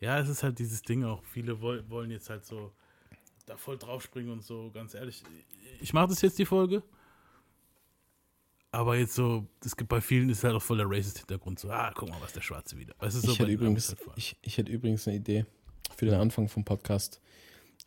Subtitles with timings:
[0.00, 1.24] Ja, es ist halt dieses Ding auch.
[1.24, 2.72] Viele wollen jetzt halt so
[3.46, 5.22] da voll draufspringen und so, ganz ehrlich.
[5.80, 6.82] Ich mache das jetzt die Folge.
[8.72, 11.58] Aber jetzt so, es gibt bei vielen ist halt auch voll der Racist-Hintergrund.
[11.58, 12.94] So, ah, guck mal, was der Schwarze wieder.
[12.98, 15.46] Weißt du, so ich, hätte übrigens, halt ich, ich hätte übrigens eine Idee
[15.96, 17.20] für den Anfang vom Podcast.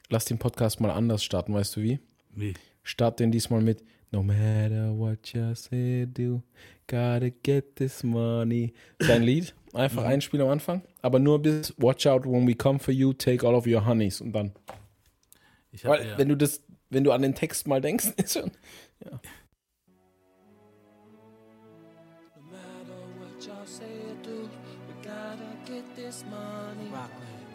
[0.09, 1.99] Lass den Podcast mal anders starten, weißt du wie?
[2.33, 2.53] Wie?
[2.83, 6.41] Start den diesmal mit No matter what you say, do,
[6.87, 8.73] gotta get this money.
[8.97, 10.07] Dein Lied, einfach mhm.
[10.07, 13.55] einspielen am Anfang, aber nur bis Watch out when we come for you, take all
[13.55, 14.53] of your honeys und dann.
[15.83, 16.17] Weil, ja.
[16.17, 18.51] wenn du das, wenn du an den Text mal denkst, ist schon,
[19.03, 19.19] ja.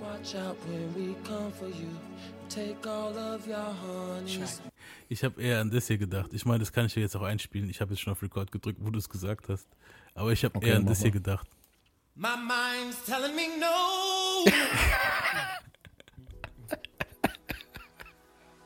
[0.01, 1.89] Watch out when we come for you.
[2.48, 4.61] Take all of your honeys.
[5.09, 6.33] Ich habe eher an das hier gedacht.
[6.33, 7.70] Ich meine, das kann ich ja jetzt auch einspielen.
[7.70, 9.67] Ich habe jetzt schon auf Record gedrückt, wo du es gesagt hast.
[10.15, 11.48] Aber ich habe okay, eher an das hier gedacht.
[12.17, 14.45] My mind's telling me no.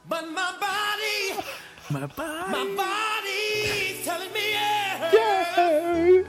[0.06, 1.40] But my body,
[1.88, 5.10] my body, my body's telling me yeah.
[5.12, 6.22] yeah.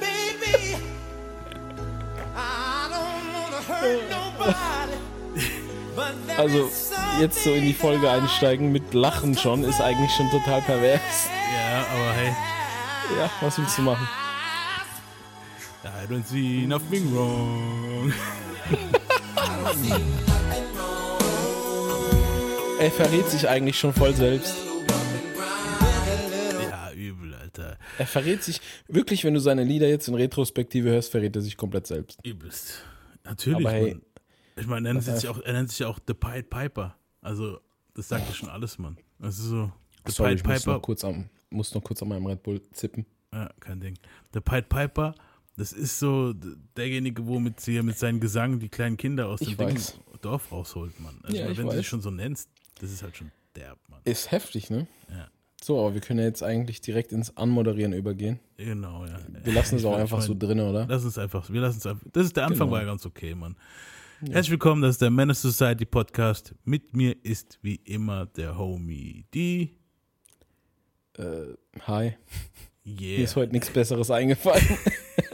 [0.00, 0.76] Baby,
[2.34, 4.98] I don't wanna hurt nobody.
[6.36, 6.70] Also
[7.20, 11.28] jetzt so in die Folge einsteigen mit Lachen schon ist eigentlich schon total pervers.
[11.54, 12.34] Ja, aber hey.
[13.16, 14.08] Ja, was willst du machen?
[15.84, 18.12] I don't see nothing wrong.
[22.80, 24.56] Er verrät sich eigentlich schon voll selbst.
[26.70, 27.78] Ja, übel, Alter.
[27.98, 31.56] Er verrät sich, wirklich, wenn du seine Lieder jetzt in Retrospektive hörst, verrät er sich
[31.56, 32.18] komplett selbst.
[32.24, 32.82] Übelst.
[33.24, 33.66] Natürlich.
[33.66, 34.00] Hey,
[34.56, 36.96] ich meine, er nennt, sich auch, er nennt sich auch The Pied Piper.
[37.20, 37.60] Also,
[37.94, 38.96] das sagt ja schon alles, Mann.
[39.18, 39.72] Das ist so.
[40.06, 40.54] The Sorry, Pied Piper.
[40.54, 43.06] Muss noch, kurz am, muss noch kurz an meinem Red Bull zippen.
[43.32, 43.98] Ja, kein Ding.
[44.32, 45.14] The Pied Piper,
[45.56, 46.34] das ist so
[46.76, 49.56] derjenige, wo mit, mit seinem Gesang die kleinen Kinder aus dem
[50.20, 51.20] Dorf rausholt, Mann.
[51.22, 52.48] Also, ja, wenn du dich schon so nennst,
[52.80, 54.00] das ist halt schon derb, Mann.
[54.04, 54.86] Ist heftig, ne?
[55.10, 55.28] Ja.
[55.62, 58.40] So, aber wir können ja jetzt eigentlich direkt ins Anmoderieren übergehen.
[58.56, 59.18] Genau, ja.
[59.42, 60.86] Wir lassen es auch einfach mein, so drin, oder?
[60.88, 62.06] Lass uns einfach, wir lassen es einfach.
[62.12, 62.72] Das ist der Anfang, genau.
[62.72, 63.56] war ja ganz okay, Mann.
[64.22, 64.34] Ja.
[64.34, 66.54] Herzlich willkommen, das ist der Menace Society Podcast.
[66.64, 69.76] Mit mir ist wie immer der Homie die.
[71.16, 71.54] Äh,
[71.86, 72.14] hi.
[72.86, 73.18] Yeah.
[73.18, 74.78] Mir ist heute nichts Besseres eingefallen.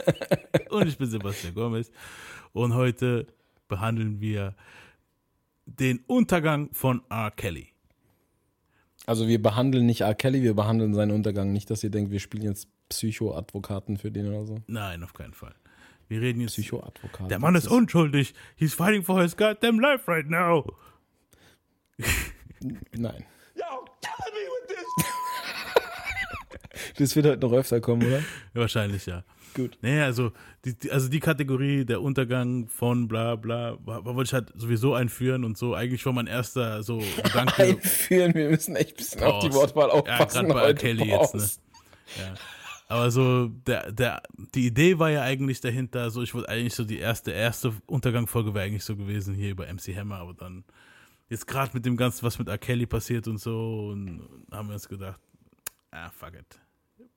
[0.69, 1.91] und ich bin Sebastian Gomez.
[2.53, 3.27] Und heute
[3.67, 4.55] behandeln wir
[5.65, 7.31] den Untergang von R.
[7.31, 7.67] Kelly.
[9.05, 10.15] Also wir behandeln nicht R.
[10.15, 11.51] Kelly, wir behandeln seinen Untergang.
[11.51, 14.61] Nicht, dass ihr denkt, wir spielen jetzt Psychoadvokaten für den oder so.
[14.67, 15.55] Nein, auf keinen Fall.
[16.07, 16.53] Wir reden jetzt.
[16.53, 17.31] Psychoadvokat.
[17.31, 18.33] Der Mann ist unschuldig.
[18.55, 20.65] He's fighting for his goddamn life right now.
[22.93, 23.25] Nein.
[23.55, 24.85] Yo, killing me with this.
[26.97, 28.21] das wird heute noch öfter kommen, oder?
[28.53, 29.23] Wahrscheinlich, ja.
[29.53, 29.77] Gut.
[29.81, 30.31] Naja, also
[30.63, 35.43] die, die, also die Kategorie, der Untergang von bla bla, wollte ich halt sowieso einführen
[35.43, 35.75] und so.
[35.75, 37.61] Eigentlich war mein erster so Gedanke.
[37.63, 39.33] einführen, wir müssen echt ein bisschen Pause.
[39.35, 40.47] auf die Wortwahl aufpassen.
[40.47, 41.41] Ja, gerade bei Kelly jetzt, ne?
[42.19, 42.33] Ja.
[42.87, 44.21] Aber so, der, der,
[44.53, 48.53] die Idee war ja eigentlich dahinter, so, ich wollte eigentlich so die erste, erste Untergangfolge
[48.53, 50.65] wäre eigentlich so gewesen hier über MC Hammer, aber dann,
[51.29, 52.57] jetzt gerade mit dem Ganzen, was mit R.
[52.57, 55.21] Kelly passiert und so, und haben wir uns gedacht,
[55.91, 56.59] ah, fuck it.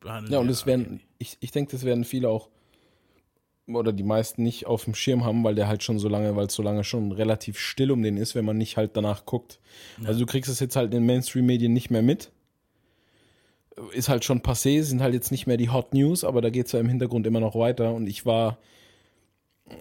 [0.04, 2.48] Behandeln ja, und es werden, ich, ich denke, das werden viele auch,
[3.66, 6.47] oder die meisten nicht auf dem Schirm haben, weil der halt schon so lange, weil
[6.47, 9.59] es so lange schon relativ still um den ist, wenn man nicht halt danach guckt.
[10.00, 10.09] Ja.
[10.09, 12.31] Also du kriegst es jetzt halt in den Mainstream-Medien nicht mehr mit
[13.92, 16.66] ist halt schon passé, sind halt jetzt nicht mehr die Hot News, aber da geht
[16.66, 17.92] es ja im Hintergrund immer noch weiter.
[17.92, 18.59] Und ich war,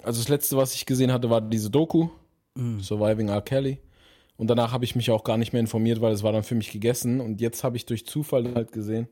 [0.04, 2.10] also das letzte, was ich gesehen hatte, war diese Doku,
[2.56, 2.82] mhm.
[2.82, 3.42] Surviving R.
[3.42, 3.80] Kelly.
[4.36, 6.56] Und danach habe ich mich auch gar nicht mehr informiert, weil es war dann für
[6.56, 7.22] mich gegessen.
[7.22, 9.08] Und jetzt habe ich durch Zufall halt gesehen,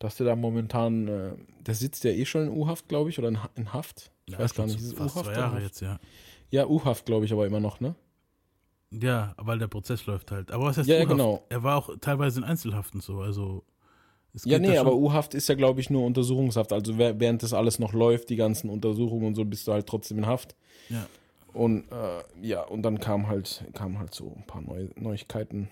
[0.00, 3.28] dass der da momentan, äh, der sitzt ja eh schon in U-Haft, glaube ich, oder
[3.28, 4.10] in, in Haft.
[4.26, 5.26] Ich ja, weiß gar nicht, ist es U-Haft?
[5.26, 6.00] Zwei Jahre jetzt, ja.
[6.50, 7.94] Ja, U-Haft, glaube ich, aber immer noch, ne?
[8.90, 10.50] Ja, weil der Prozess läuft halt.
[10.50, 11.44] Aber was heißt ja, ja, genau.
[11.48, 13.62] Er war auch teilweise in Einzelhaft und so, also
[14.44, 16.72] ja, nee, aber U-Haft ist ja, glaube ich, nur Untersuchungshaft.
[16.72, 20.18] Also während das alles noch läuft, die ganzen Untersuchungen und so, bist du halt trotzdem
[20.18, 20.54] in Haft.
[20.88, 21.06] Ja.
[21.52, 25.68] Und äh, ja, und dann kam halt, kamen halt so ein paar Neu Neuigkeiten.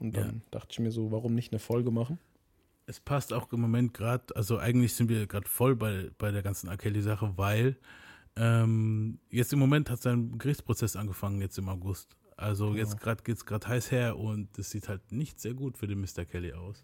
[0.00, 0.40] Und dann ja.
[0.50, 2.18] dachte ich mir so, warum nicht eine Folge machen?
[2.88, 6.42] Es passt auch im Moment gerade, also eigentlich sind wir gerade voll bei, bei der
[6.42, 7.02] ganzen R.
[7.02, 7.76] sache weil
[8.34, 12.16] ähm, jetzt im Moment hat sein Gerichtsprozess angefangen, jetzt im August.
[12.38, 12.78] Also genau.
[12.78, 15.86] jetzt gerade geht es gerade heiß her und es sieht halt nicht sehr gut für
[15.86, 16.24] den Mr.
[16.24, 16.82] Kelly aus.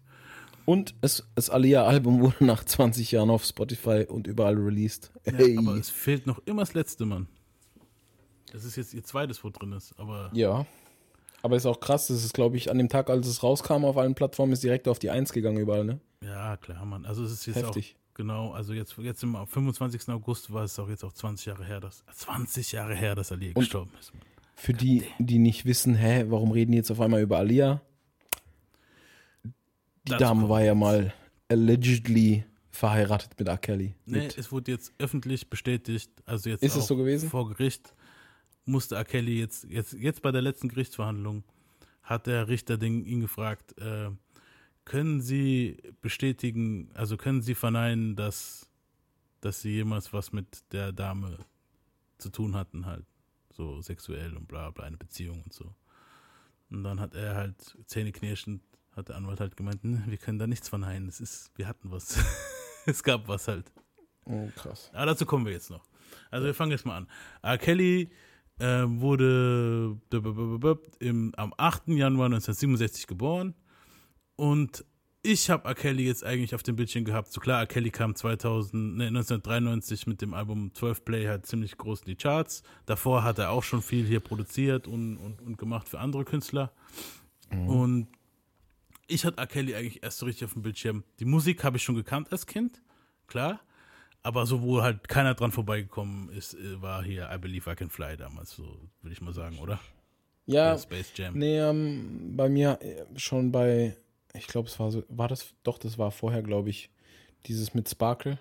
[0.65, 5.11] Und es, das Alia-Album wurde nach 20 Jahren auf Spotify und überall released.
[5.23, 5.55] Hey.
[5.55, 7.27] Ja, aber es fehlt noch immer das letzte, Mann.
[8.51, 10.29] Das ist jetzt ihr zweites, wo drin ist, aber.
[10.33, 10.67] Ja.
[11.45, 13.97] Aber ist auch krass, das ist, glaube ich, an dem Tag, als es rauskam auf
[13.97, 15.99] allen Plattformen, ist direkt auf die Eins gegangen überall, ne?
[16.23, 17.05] Ja, klar, Mann.
[17.05, 17.95] Also es ist jetzt Heftig.
[18.15, 18.51] genau.
[18.51, 20.09] Also jetzt, jetzt im 25.
[20.09, 23.53] August war es auch jetzt auch 20 Jahre her, dass 20 Jahre her, dass Ali
[23.53, 24.11] gestorben ist.
[24.55, 27.79] Für die, die nicht wissen, hä, warum reden die jetzt auf einmal über Alia?
[29.43, 29.51] Die
[30.11, 31.13] Das Dame war ja mal
[31.47, 33.57] allegedly verheiratet mit R.
[33.59, 33.93] Kelly.
[34.07, 37.29] Nee, Mit- es wurde jetzt öffentlich bestätigt, also jetzt Ist es auch so gewesen?
[37.29, 37.93] vor Gericht
[38.65, 39.05] musste R.
[39.05, 41.43] Kelly jetzt, jetzt, jetzt bei der letzten Gerichtsverhandlung
[42.03, 44.09] hat der Richter den, ihn gefragt, äh,
[44.85, 48.69] können Sie bestätigen, also können Sie verneinen, dass,
[49.41, 51.39] dass Sie jemals was mit der Dame
[52.17, 53.05] zu tun hatten, halt
[53.49, 55.73] so sexuell und bla bla, eine Beziehung und so.
[56.69, 58.61] Und dann hat er halt zähneknirschend,
[58.95, 61.91] hat der Anwalt halt gemeint, "Ne, wir können da nichts verneinen, es ist, wir hatten
[61.91, 62.17] was.
[62.85, 63.71] es gab was halt.
[64.25, 64.89] Oh, krass.
[64.93, 65.85] Aber dazu kommen wir jetzt noch.
[66.31, 67.07] Also wir fangen jetzt mal an.
[67.41, 67.57] R.
[67.57, 68.11] Kelly
[68.59, 69.97] äh, wurde
[70.99, 71.87] im, am 8.
[71.87, 73.53] Januar 1967 geboren
[74.35, 74.85] und
[75.23, 75.73] ich habe R.
[75.73, 77.31] Kelly jetzt eigentlich auf dem Bildschirm gehabt.
[77.31, 77.65] So klar, R.
[77.65, 82.15] Kelly kam 2000, nee, 1993 mit dem Album 12 Play halt ziemlich groß in die
[82.15, 82.61] Charts.
[82.85, 86.71] Davor hat er auch schon viel hier produziert und, und, und gemacht für andere Künstler.
[87.67, 88.07] Und
[89.07, 89.47] ich hatte R.
[89.47, 91.03] Kelly eigentlich erst so richtig auf dem Bildschirm.
[91.19, 92.81] Die Musik habe ich schon gekannt als Kind,
[93.27, 93.59] klar.
[94.25, 97.91] Aber so, wo halt keiner dran vorbeigekommen ist, äh, war hier I Believe I Can
[97.91, 98.63] Fly damals, so
[99.01, 99.79] würde ich mal sagen, oder?
[100.47, 101.37] Ja, Space Jam.
[101.37, 103.95] nee, ähm, bei mir äh, schon bei,
[104.33, 106.89] ich glaube, es war so, war das, doch, das war vorher, glaube ich,
[107.45, 108.39] dieses mit Sparkle,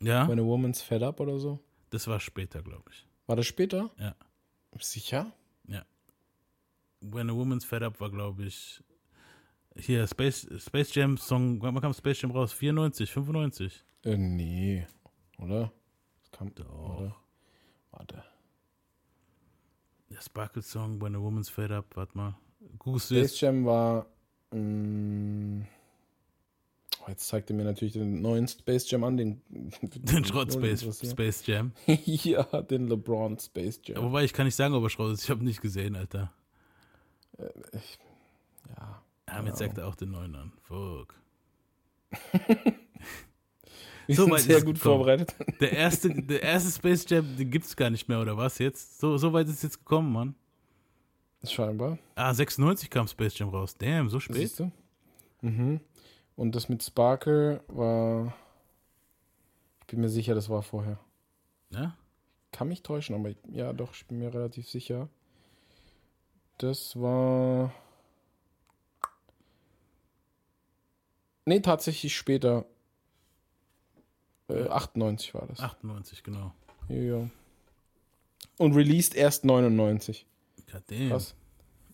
[0.00, 1.58] Ja, When a Woman's Fed Up oder so.
[1.88, 3.06] das war später, glaube ich.
[3.26, 3.90] War das später?
[3.98, 4.14] Ja.
[4.78, 5.32] Sicher?
[7.00, 8.82] When a Woman's Fed Up war, glaube ich,
[9.76, 12.52] hier Space, Space Jam Song, wann kam Space Jam raus?
[12.52, 13.84] 94, 95?
[14.04, 14.86] Äh, nee,
[15.38, 15.72] oder?
[16.22, 16.98] Das kam, Doch.
[16.98, 17.16] Oder?
[17.92, 18.22] Warte.
[20.10, 22.34] Der Sparkle Song, When a Woman's Fed Up, warte mal.
[22.78, 23.30] Googlest du jetzt?
[23.36, 24.06] Space Jam war.
[24.52, 25.62] mm,
[27.00, 29.42] oh, jetzt zeigt er mir natürlich den neuen Space Jam an, den.
[29.82, 31.72] Den Schrott Space, Space Jam.
[31.86, 34.04] ja, den LeBron Space Ja, Jam.
[34.04, 35.24] wobei ich kann nicht sagen, ob er Schrott ist.
[35.24, 36.32] Ich habe nicht gesehen, Alter.
[37.38, 39.02] Ja.
[39.28, 39.66] Ja, jetzt Ja.
[39.66, 40.52] sagt er auch den neuen an.
[40.62, 41.14] Fuck.
[44.08, 44.96] So weit ist sehr es gut gekommen.
[44.96, 45.34] vorbereitet.
[45.60, 48.98] Der erste, der erste Space Jam, den gibt's gar nicht mehr, oder was jetzt?
[48.98, 50.34] So, so weit ist es jetzt gekommen, Mann.
[51.44, 51.98] Scheinbar.
[52.14, 53.74] Ah, 96 kam Space Jam raus.
[53.76, 54.36] Damn, so spät?
[54.36, 54.72] Siehst du?
[55.42, 55.80] Mhm.
[56.36, 58.34] Und das mit Sparkle war.
[59.82, 60.98] Ich bin mir sicher, das war vorher.
[61.70, 61.96] Ja?
[62.50, 65.08] Kann mich täuschen, aber ich, ja, doch, ich bin mir relativ sicher.
[66.58, 67.72] Das war.
[71.44, 72.64] Nee, tatsächlich später.
[74.48, 75.60] Äh, 98 war das.
[75.60, 76.52] 98, genau.
[76.88, 77.28] Ja.
[78.56, 80.26] Und released erst 99.
[80.72, 81.08] God damn.
[81.10, 81.34] Krass.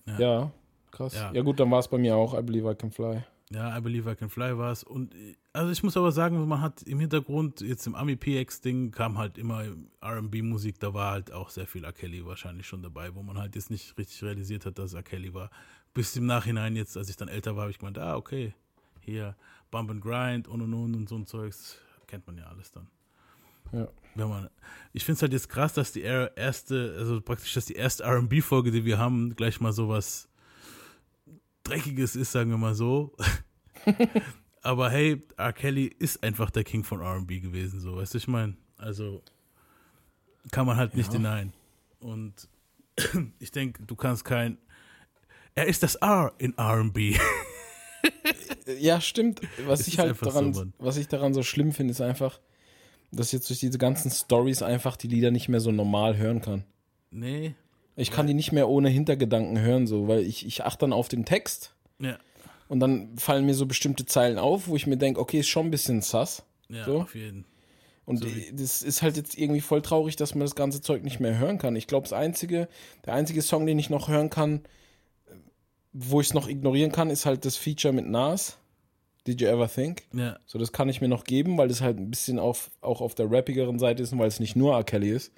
[0.06, 0.19] Ja.
[0.19, 0.53] Ja,
[0.91, 1.15] krass.
[1.15, 1.33] Ja.
[1.33, 1.43] Ja.
[1.43, 3.23] gut, dann war es bei mir auch I Believe I Can Fly.
[3.51, 4.83] Ja, I Believe I Can Fly war es.
[4.85, 8.91] Und äh, also ich muss aber sagen, man hat im Hintergrund, jetzt im Ami PX-Ding,
[8.91, 9.65] kam halt immer
[10.03, 11.83] RB-Musik, da war halt auch sehr viel.
[11.93, 14.95] Kelly wahrscheinlich schon dabei, wo man halt jetzt nicht richtig realisiert hat, dass.
[15.05, 15.51] Kelly war.
[15.93, 18.55] Bis im Nachhinein, jetzt, als ich dann älter war, habe ich gemeint, ah, okay,
[19.01, 19.37] hier,
[19.71, 22.89] Bump and Grind und und und und so ein Zeugs, kennt man ja alles dann.
[23.73, 23.89] Ja.
[24.15, 24.49] Wenn man,
[24.93, 28.05] ich finde es halt jetzt krass, dass die er- erste, also praktisch, dass die erste
[28.05, 30.29] RB-Folge, die wir haben, gleich mal sowas
[31.65, 33.17] Dreckiges ist, sagen wir mal so.
[34.62, 35.53] Aber hey, R.
[35.53, 39.23] Kelly ist einfach der King von RB gewesen, so, weißt du, ich meine, also
[40.53, 41.19] kann man halt nicht Ja.
[41.19, 41.53] denyen.
[42.01, 42.49] Und
[43.41, 44.58] ich denke, du kannst kein,
[45.55, 47.19] er ist das R in RB.
[48.79, 49.41] Ja, stimmt.
[49.67, 52.41] Was ich halt daran, so, was ich daran so schlimm finde, ist einfach,
[53.13, 56.65] dass jetzt durch diese ganzen Stories einfach die Lieder nicht mehr so normal hören kann.
[57.11, 57.55] nee,
[57.97, 61.09] Ich kann die nicht mehr ohne Hintergedanken hören, so, weil ich, ich achte dann auf
[61.09, 62.19] den Text ja,
[62.69, 65.67] und dann fallen mir so bestimmte Zeilen auf, wo ich mir denke, okay, ist schon
[65.67, 66.44] ein bisschen sass.
[66.69, 67.03] ja, So?
[67.03, 67.44] auf jeden
[68.06, 71.21] Und So das ist halt jetzt irgendwie voll traurig, dass man das ganze Zeug nicht
[71.21, 71.77] mehr hören kann.
[71.77, 72.69] Ich glaube, das einzige,
[73.06, 74.63] der einzige Song, den ich noch hören kann,
[75.94, 78.58] wo ich es noch ignorieren kann, ist halt das Feature mit Nas.
[79.27, 80.03] Did you ever think?
[80.13, 83.01] Ja, So, das kann ich mir noch geben, weil das halt ein bisschen auf, auch
[83.01, 84.84] auf der rappigeren Seite ist und weil es nicht nur R.
[84.84, 85.32] Kelly ist.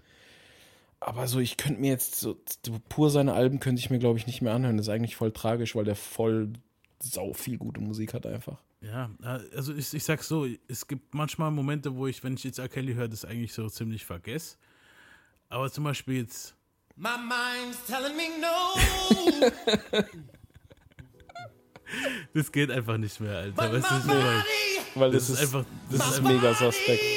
[0.99, 4.19] Aber so, ich könnte mir jetzt so, so pur seine Alben könnte ich mir, glaube
[4.19, 4.77] ich, nicht mehr anhören.
[4.77, 6.55] Das ist eigentlich voll tragisch, weil der voll
[7.01, 8.61] sau viel gute Musik hat einfach.
[8.81, 9.11] Ja,
[9.55, 12.69] also ich, ich sag's so, es gibt manchmal Momente, wo ich, wenn ich jetzt R.
[12.69, 14.57] Kelly höre, das eigentlich so ziemlich vergesse.
[15.49, 16.55] Aber zum Beispiel jetzt,
[16.97, 20.01] My mind's telling me no.
[22.35, 23.73] das geht einfach nicht mehr, Alter.
[23.73, 24.21] Weißt du, body,
[24.95, 27.03] Weil das das, ist einfach, das ist einfach, mega suspekt.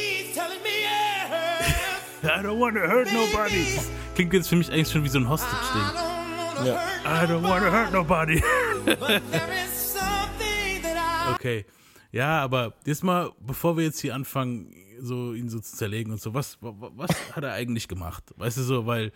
[2.24, 3.76] I don't wanna hurt nobody.
[3.76, 5.82] Das klingt jetzt für mich eigentlich schon wie so ein I Hostage-Ding.
[5.82, 6.82] don't wanna Ja.
[7.04, 8.42] hurt I don't wanna hurt nobody.
[8.86, 8.98] but
[9.32, 11.66] there is something that I Okay.
[12.12, 16.20] Ja, aber jetzt mal, bevor wir jetzt hier anfangen, so ihn so zu zerlegen und
[16.20, 18.24] so, was, wa- was hat er eigentlich gemacht?
[18.36, 19.14] Weißt du so, weil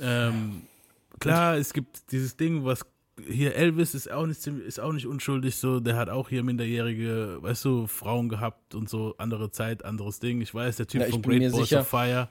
[0.00, 0.62] ähm,
[1.20, 2.84] klar, es gibt dieses Ding, was
[3.28, 7.38] hier Elvis ist auch nicht ist auch nicht unschuldig, so der hat auch hier minderjährige,
[7.40, 10.40] weißt du, Frauen gehabt und so andere Zeit, anderes Ding.
[10.40, 12.28] Ich weiß, der Typ Ja, ich von Great Balls sicher- of Fire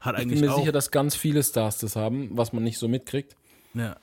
[0.00, 2.62] hat Ich eigentlich bin mir auch sicher, dass ganz viele Stars das haben, was man
[2.62, 3.34] nicht so mitkriegt,
[3.74, 3.96] ja,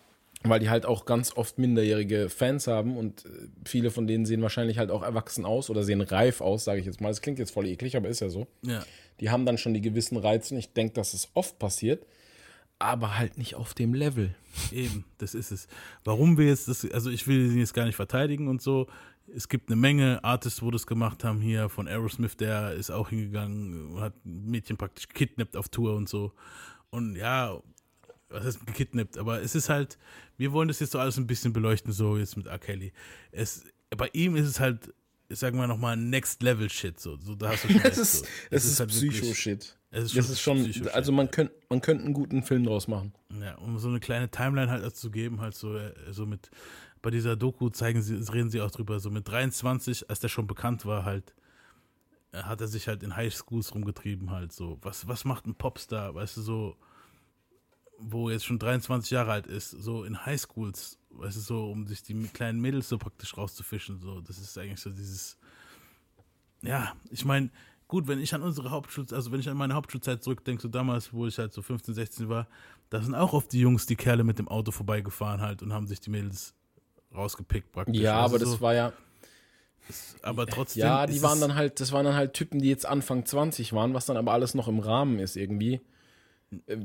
[0.44, 3.30] weil die halt auch ganz oft minderjährige Fans haben und äh,
[3.66, 6.86] viele von denen sehen wahrscheinlich halt auch erwachsen aus oder sehen reif aus, sage ich
[6.86, 7.08] jetzt mal.
[7.08, 8.48] Das klingt jetzt voll eklig, aber ist ja so.
[8.62, 8.84] ja.
[9.22, 12.06] Die haben dann schon die gewissen Reize und ich denke, dass es oft passiert,
[12.80, 14.36] aber halt nicht auf dem Level.
[14.72, 15.68] Eben, das ist es.
[16.04, 18.88] Warum wir jetzt das, also ich will ihn jetzt gar nicht verteidigen und so.
[19.34, 23.10] Es gibt eine Menge Artists, wo das gemacht haben hier, von Aerosmith, der ist auch
[23.10, 26.32] hingegangen und hat ein Mädchen praktisch gekidnappt auf Tour und so.
[26.92, 27.60] Und ja,
[28.30, 29.98] was heißt gekidnappt, aber es ist halt,
[30.38, 32.60] wir wollen das jetzt so alles ein bisschen beleuchten, so jetzt mit R.
[32.60, 32.94] Kelly.
[33.32, 33.64] Es,
[33.98, 34.94] bei ihm ist es halt,
[35.30, 38.26] sagen wir nochmal, Next Level Shit, so, so da hast du schon Es ist, so.
[38.52, 39.78] es ist, halt wirklich- Psycho-Shit.
[39.96, 42.88] Es ist Das schon ist schon, also man könnte man könnte einen guten Film draus
[42.90, 43.14] machen.
[43.42, 46.52] Ja, um so eine kleine Timeline halt zu geben, halt so, äh, so mit,
[47.02, 50.48] bei dieser Doku zeigen sie, reden sie auch drüber, so mit 23, als der schon
[50.48, 51.34] bekannt war, halt,
[52.34, 54.80] äh, hat er sich halt in Highschools rumgetrieben, halt so.
[54.82, 56.78] Was, was macht ein Popstar, weißt du, so,
[57.98, 62.04] wo jetzt schon 23 Jahre alt ist, so in Highschools, weißt du, so, um sich
[62.04, 65.38] die kleinen Mädels so praktisch rauszufischen, so, das ist eigentlich so dieses,
[66.64, 67.50] ja, ich meine,
[67.96, 71.14] gut, wenn ich an unsere Hauptschul, also wenn ich an meine Hauptschulzeit zurückdenke, so damals,
[71.14, 72.46] wo ich halt so 15, 16 war,
[72.90, 75.88] da sind auch oft die Jungs, die Kerle mit dem Auto vorbeigefahren halt und haben
[75.88, 76.54] sich die Mädels
[77.16, 77.96] rausgepickt praktisch.
[77.96, 78.60] Ja, weißt aber du, das so.
[78.62, 78.92] war ja,
[80.24, 80.82] aber trotzdem.
[80.82, 83.94] ja, die waren dann halt, das waren dann halt Typen, die jetzt Anfang 20 waren,
[83.94, 85.80] was dann aber alles noch im Rahmen ist irgendwie.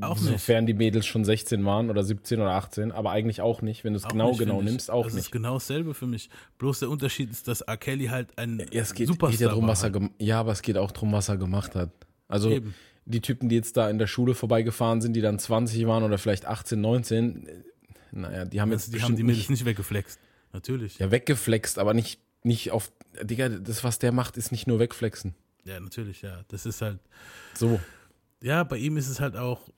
[0.00, 0.30] Auch nicht.
[0.30, 3.92] Sofern die Mädels schon 16 waren oder 17 oder 18, aber eigentlich auch nicht, wenn
[3.92, 5.26] du es genau nicht, genau nimmst, auch das nicht.
[5.26, 6.30] ist genau dasselbe für mich.
[6.58, 7.76] Bloß der Unterschied ist, dass R.
[7.76, 10.52] Kelly halt ein Ja, es geht, Superstar geht ja darum, war was er ja, aber
[10.52, 11.90] es geht auch darum, was er gemacht hat.
[12.26, 12.74] Also Eben.
[13.04, 16.18] die Typen, die jetzt da in der Schule vorbeigefahren sind, die dann 20 waren oder
[16.18, 17.52] vielleicht 18, 19, äh,
[18.12, 20.18] naja, die haben jetzt Also, die haben die Mädels nicht, nicht weggeflext.
[20.52, 20.98] Natürlich.
[20.98, 24.78] Ja, ja weggeflext, aber nicht nicht auf Digga, das was der macht, ist nicht nur
[24.78, 25.34] wegflexen.
[25.64, 26.44] natürlich, ja.
[26.48, 27.00] Das ist halt.
[27.54, 27.80] So.
[28.42, 29.68] Ja, bei ihm ist es halt auch,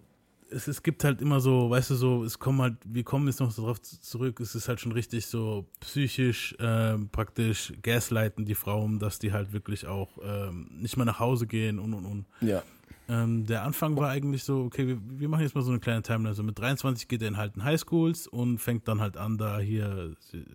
[0.50, 3.40] es, es gibt halt immer so, weißt du, so, es kommen halt, wir kommen jetzt
[3.40, 8.44] noch so drauf zu- zurück, es ist halt schon richtig so psychisch ähm, praktisch gaslighten
[8.44, 12.04] die Frauen, dass die halt wirklich auch ähm, nicht mehr nach Hause gehen und und
[12.04, 12.26] und.
[12.40, 12.62] Ja.
[13.08, 16.02] Ähm, der Anfang war eigentlich so, okay, wir, wir machen jetzt mal so eine kleine
[16.02, 16.34] Timeline.
[16.34, 19.58] So mit 23 geht er in halt in Highschools und fängt dann halt an, da
[19.58, 20.14] hier,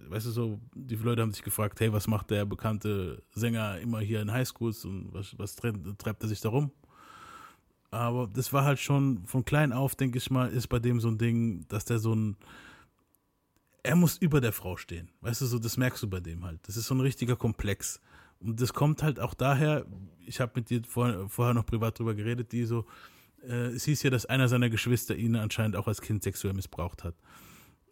[0.10, 4.00] weißt du so, die Leute haben sich gefragt, hey, was macht der bekannte Sänger immer
[4.00, 6.72] hier in Highschools und was, was treibt, treibt er sich da rum?
[7.92, 11.08] Aber das war halt schon von klein auf, denke ich mal, ist bei dem so
[11.08, 12.36] ein Ding, dass der so ein,
[13.84, 15.10] er muss über der Frau stehen.
[15.22, 16.60] Weißt du, so, das merkst du bei dem halt.
[16.68, 18.02] Das ist so ein richtiger Komplex.
[18.40, 19.86] Und das kommt halt auch daher,
[20.26, 22.86] ich habe mit dir vor, vorher noch privat drüber geredet, die so,
[23.44, 27.04] äh, es hieß ja, dass einer seiner Geschwister ihn anscheinend auch als Kind sexuell missbraucht
[27.04, 27.16] hat.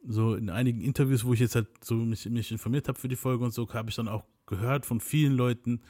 [0.07, 3.15] So in einigen Interviews, wo ich jetzt halt so mich, mich informiert habe für die
[3.15, 5.81] Folge und so, habe ich dann auch gehört von vielen Leuten,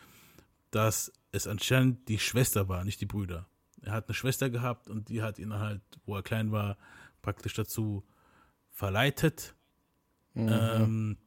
[0.72, 3.48] dass es anscheinend die Schwester war, nicht die Brüder.
[3.86, 6.78] Er hat eine Schwester gehabt und die hat ihn halt, wo er klein war,
[7.22, 8.04] praktisch dazu
[8.72, 9.56] verleitet,
[10.36, 11.18] ähm,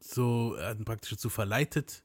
[0.00, 2.04] so, er hat ihn praktisch dazu verleitet,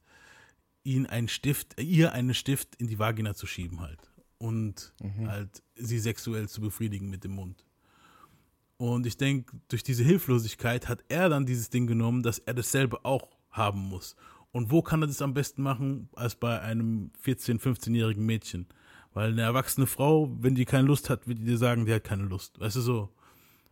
[0.82, 4.10] ihn einen Stift, ihr einen Stift in die Vagina zu schieben halt.
[4.38, 4.94] Und
[5.26, 7.64] halt sie sexuell zu befriedigen mit dem Mund.
[8.76, 13.04] Und ich denke, durch diese Hilflosigkeit hat er dann dieses Ding genommen, dass er dasselbe
[13.04, 14.14] auch haben muss.
[14.52, 18.66] Und wo kann er das am besten machen, als bei einem 14-, 15-jährigen Mädchen?
[19.18, 22.04] Weil eine erwachsene Frau, wenn die keine Lust hat, wird die dir sagen, die hat
[22.04, 22.60] keine Lust.
[22.60, 23.08] Weißt du so?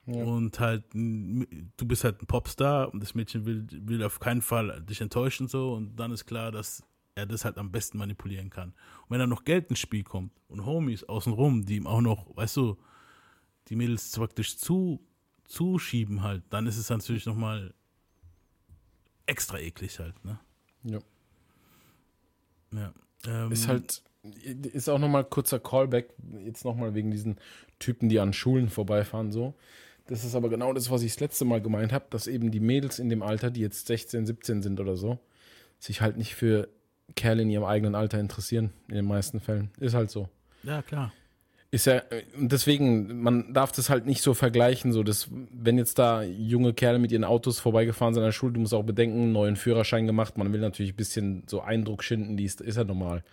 [0.05, 4.83] Und halt, du bist halt ein Popstar und das Mädchen will, will auf keinen Fall
[4.83, 6.83] dich enttäuschen so und dann ist klar, dass
[7.15, 8.71] er das halt am besten manipulieren kann.
[8.71, 12.37] Und wenn dann noch Geld ins Spiel kommt und Homies außenrum, die ihm auch noch,
[12.37, 12.77] weißt du,
[13.69, 15.01] die Mädels praktisch zu,
[15.45, 17.73] zuschieben halt, dann ist es natürlich nochmal
[19.27, 20.41] extra eklig halt, ne?
[20.83, 20.99] Ja.
[22.73, 22.93] Ja.
[23.29, 24.03] Ähm, Ist halt,
[24.73, 26.11] ist auch nochmal kurzer Callback,
[26.45, 27.37] jetzt nochmal wegen diesen
[27.79, 29.55] Typen, die an Schulen vorbeifahren, so.
[30.07, 32.61] Das ist aber genau das, was ich das letzte Mal gemeint habe, dass eben die
[32.61, 35.19] Mädels in dem Alter, die jetzt 16, 17 sind oder so,
[35.81, 36.69] sich halt nicht für
[37.17, 39.71] Kerle in ihrem eigenen Alter interessieren, in den meisten Fällen.
[39.81, 40.29] Ist halt so.
[40.63, 41.13] Ja, klar.
[41.73, 42.03] Ist ja,
[42.39, 46.73] und deswegen, man darf das halt nicht so vergleichen, so dass, wenn jetzt da junge
[46.73, 50.07] Kerle mit ihren Autos vorbeigefahren sind an der Schule, du musst auch bedenken, neuen Führerschein
[50.07, 53.25] gemacht, man will natürlich ein bisschen so Eindruck schinden, die ist, ist ja normal.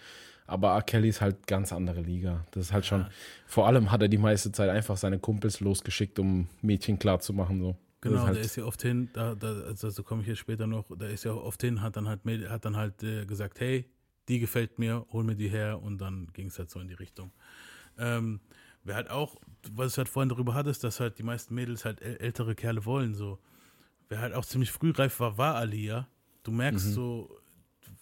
[0.45, 0.81] Aber R.
[0.81, 2.45] Kelly ist halt ganz andere Liga.
[2.51, 3.05] Das ist halt schon,
[3.45, 7.33] vor allem hat er die meiste Zeit einfach seine Kumpels losgeschickt, um Mädchen klar zu
[7.33, 7.75] machen, so.
[8.01, 10.67] Genau, halt, der ist ja oft hin, da, da also so komme ich jetzt später
[10.67, 12.19] noch, da ist ja oft hin, hat dann halt,
[12.50, 13.85] hat dann halt äh, gesagt, hey,
[14.27, 16.93] die gefällt mir, hol mir die her und dann ging es halt so in die
[16.95, 17.31] Richtung.
[17.97, 18.41] Ähm,
[18.83, 19.38] wer halt auch,
[19.71, 22.83] was du halt vorhin darüber hattest, dass halt die meisten Mädels halt äl- ältere Kerle
[22.85, 23.39] wollen, so.
[24.09, 26.07] Wer halt auch ziemlich frühreif war, war Alia.
[26.43, 26.91] Du merkst Mhm.
[26.91, 27.39] so,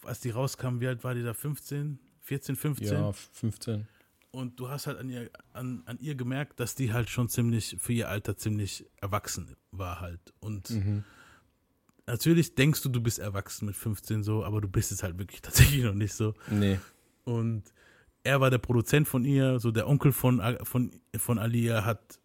[0.04, 1.36] als die rauskam, wie alt war die da?
[1.36, 2.88] 15, 14, 15?
[2.94, 3.88] ja, 15.
[4.32, 7.76] Und du hast halt an ihr, an, an ihr gemerkt, dass die halt schon ziemlich,
[7.80, 10.22] für ihr Alter ziemlich erwachsen war halt.
[10.40, 11.04] Und Mhm.
[12.08, 15.42] natürlich denkst du, du bist erwachsen mit 15 so, aber du bist es halt wirklich
[15.74, 16.34] tatsächlich noch nicht so.
[16.50, 16.80] Nee.
[17.26, 17.64] Und
[18.24, 22.20] er war der Produzent von ihr, so der Onkel von, von, von Alia hat,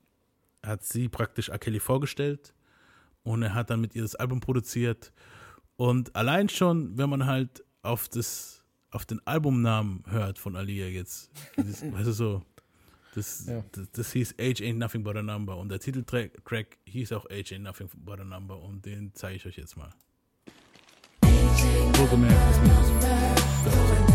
[0.64, 1.58] hat sie praktisch A.
[1.58, 2.54] Kelly vorgestellt
[3.22, 5.12] und er hat dann mit ihr das Album produziert.
[5.76, 11.30] Und allein schon, wenn man halt auf das, auf den Albumnamen hört von Alia jetzt,
[11.56, 12.42] dieses, weißt du so,
[13.14, 13.64] das, Ja.
[13.72, 17.24] das, das hieß Age Ain't Nothing But a Number und der Titeltrack Track hieß auch
[17.30, 19.92] Age Ain't Nothing But a Number und den zeige ich euch jetzt mal.
[21.22, 24.05] Das minus 15.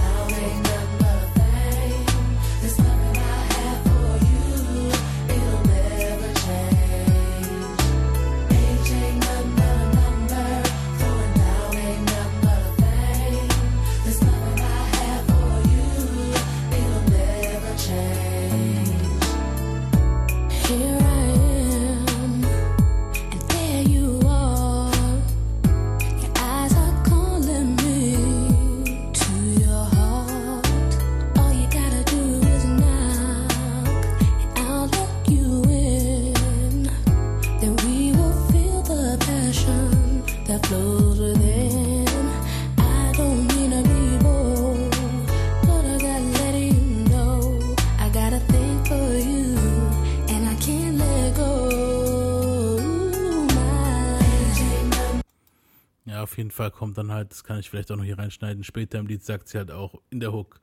[56.52, 59.08] jeden Fall kommt dann halt, das kann ich vielleicht auch noch hier reinschneiden, später im
[59.08, 60.60] Lied sagt sie halt auch in der Hook,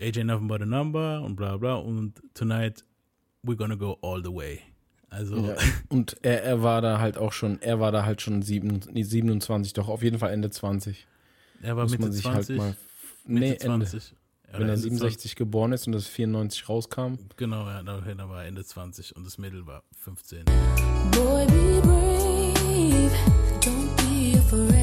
[0.00, 2.84] AJ nothing but a number und bla bla und tonight
[3.44, 4.60] we're gonna go all the way.
[5.10, 5.54] Also, Ja.
[5.88, 9.04] Und er, er war da halt auch schon, er war da halt schon sieben, nee,
[9.04, 11.06] 27, doch auf jeden Fall Ende 20.
[11.62, 12.76] er war Muss Mitte man sich 20, halt mal.
[13.24, 13.86] Mitte Nee, Ende.
[13.86, 14.10] 20.
[14.10, 17.14] Ja, Wenn er Ende 67 geboren ist und das 94 rauskam.
[17.14, 17.36] 20.
[17.36, 20.44] Genau, ja, da da war er Ende 20 und das Mädel war 15.
[21.12, 23.10] Boy, be brave.
[23.60, 24.75] Don't be afraid.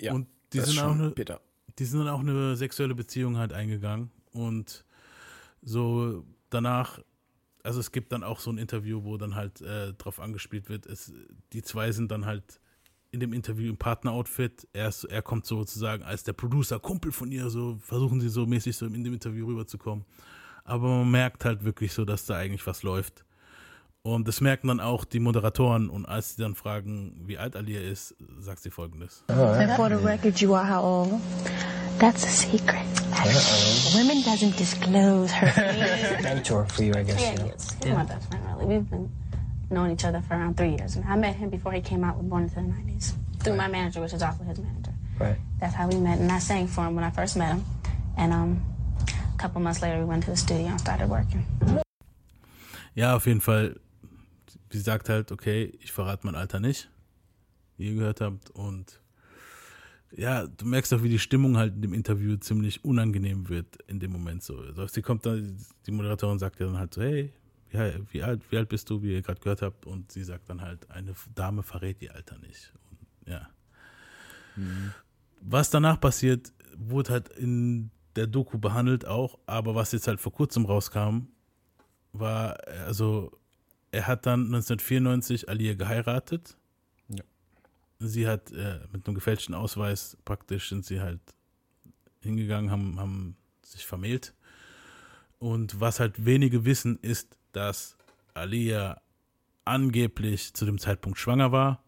[0.00, 0.12] Ja.
[0.14, 1.40] Und die sind auch eine, bitter.
[1.78, 4.84] die sind dann auch eine sexuelle Beziehung halt eingegangen und
[5.62, 7.00] so danach,
[7.64, 10.86] also es gibt dann auch so ein Interview, wo dann halt äh, drauf angespielt wird,
[10.86, 11.12] es,
[11.52, 12.60] die zwei sind dann halt
[13.12, 17.32] in dem Interview im Partneroutfit, er, ist, er kommt sozusagen als der Producer, Kumpel von
[17.32, 20.04] ihr, so versuchen sie so mäßig so in dem Interview rüberzukommen,
[20.64, 23.24] aber man merkt halt wirklich so, dass da eigentlich was läuft.
[24.02, 27.82] Und das merken dann auch die Moderatoren und als sie dann fragen, wie alt Alia
[27.82, 29.24] ist, sagt sie folgendes.
[29.28, 31.20] And for the record, you are how old?
[32.00, 32.86] That's a secret.
[33.94, 35.52] Women doesn't disclose her
[36.16, 36.22] age.
[36.22, 37.20] mentor for you, I guess.
[37.20, 37.44] Yeah, you know?
[37.44, 37.76] he is.
[37.84, 38.64] He's my best friend, really.
[38.66, 39.10] We've been
[39.68, 40.96] knowing each other for around three years.
[40.96, 43.68] And I met him before he came out with Born into the 90s through my
[43.68, 44.92] manager, which is also his manager.
[45.18, 45.36] Right.
[45.60, 46.18] That's how we met.
[46.18, 47.64] And I sang for him when I first met him.
[48.16, 48.64] And um,
[49.34, 51.44] a couple months later, we went to the studio and started working.
[52.94, 53.74] Ja, auf jeden Fall.
[54.72, 56.88] Sie sagt halt, okay, ich verrate mein Alter nicht,
[57.76, 58.50] wie ihr gehört habt.
[58.50, 58.99] Und
[60.16, 64.00] ja, du merkst auch, wie die Stimmung halt in dem Interview ziemlich unangenehm wird in
[64.00, 64.58] dem Moment so.
[64.58, 67.32] Also sie kommt dann, die Moderatorin sagt ja dann halt so, hey,
[67.70, 69.86] wie alt, wie alt bist du, wie ihr gerade gehört habt?
[69.86, 72.72] Und sie sagt dann halt, eine Dame verrät ihr Alter nicht.
[72.90, 73.48] Und, ja.
[75.40, 80.32] Was danach passiert, wurde halt in der Doku behandelt auch, aber was jetzt halt vor
[80.32, 81.28] kurzem rauskam,
[82.12, 83.30] war, also
[83.92, 86.56] er hat dann 1994 Alia geheiratet.
[88.00, 91.20] Sie hat äh, mit einem gefälschten Ausweis praktisch sind sie halt
[92.20, 94.34] hingegangen, haben, haben sich vermählt.
[95.38, 97.96] Und was halt wenige wissen, ist, dass
[98.34, 99.00] Alia
[99.64, 101.82] angeblich zu dem Zeitpunkt schwanger war.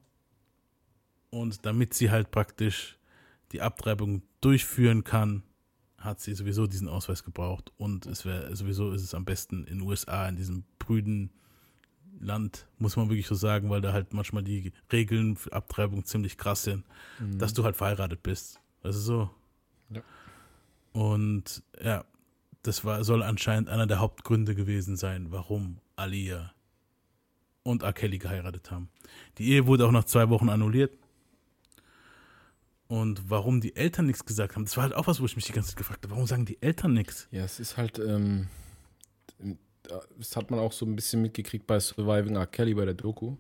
[1.31, 2.99] Und damit sie halt praktisch
[3.53, 5.43] die Abtreibung durchführen kann,
[5.97, 7.73] hat sie sowieso diesen Ausweis gebraucht.
[7.79, 11.31] Und es wäre sowieso ist es am besten in den USA, in diesem prüden
[12.21, 16.39] Land, muss man wirklich so sagen, weil da halt manchmal die Regeln für Abtreibung ziemlich
[16.39, 16.85] krass sind,
[17.39, 18.61] dass du halt verheiratet bist.
[18.83, 19.31] Also so.
[19.91, 20.03] Ja.
[20.93, 22.05] Und ja,
[22.63, 26.53] das war, soll anscheinend einer der Hauptgründe gewesen sein, warum Alia
[27.63, 27.93] und R.
[27.93, 28.89] Kelly geheiratet haben.
[29.39, 30.97] Die Ehe wurde auch nach zwei Wochen annulliert.
[32.89, 35.47] Und warum die Eltern nichts gesagt haben, das war halt auch was, wo ich mich
[35.47, 37.27] die ganze Zeit gefragt habe, warum sagen die Eltern nichts?
[37.31, 38.49] Ja, es ist halt, ähm,
[40.19, 42.47] das hat man auch so ein bisschen mitgekriegt bei Surviving R.
[42.47, 43.37] Kelly bei der Doku.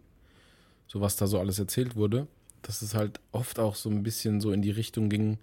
[0.87, 2.27] So was da so alles erzählt wurde.
[2.62, 5.38] Dass es halt oft auch so ein bisschen so in die Richtung ging,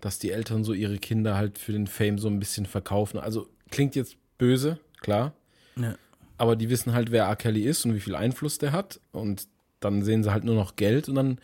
[0.00, 3.18] dass die Eltern so ihre Kinder halt für den Fame so ein bisschen verkaufen.
[3.18, 5.32] Also klingt jetzt böse, klar.
[5.76, 5.96] Ja.
[6.38, 7.36] Aber die wissen halt, wer R.
[7.36, 9.00] Kelly ist und wie viel Einfluss der hat.
[9.12, 9.48] Und
[9.80, 11.38] dann sehen sie halt nur noch Geld und dann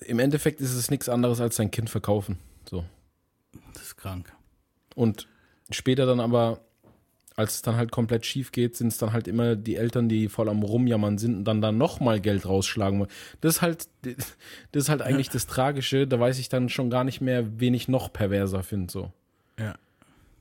[0.00, 2.38] im Endeffekt ist es nichts anderes als sein Kind verkaufen.
[2.68, 2.84] So.
[3.72, 4.32] Das ist krank.
[4.94, 5.28] Und
[5.70, 6.60] später dann aber,
[7.42, 10.28] als es dann halt komplett schief geht, sind es dann halt immer die Eltern, die
[10.28, 13.10] voll am Rumjammern sind und dann da nochmal Geld rausschlagen wollen.
[13.40, 13.88] Das ist halt,
[14.72, 16.06] das ist halt eigentlich das Tragische.
[16.06, 18.90] Da weiß ich dann schon gar nicht mehr, wen ich noch perverser finde.
[18.90, 19.12] So.
[19.58, 19.74] Ja.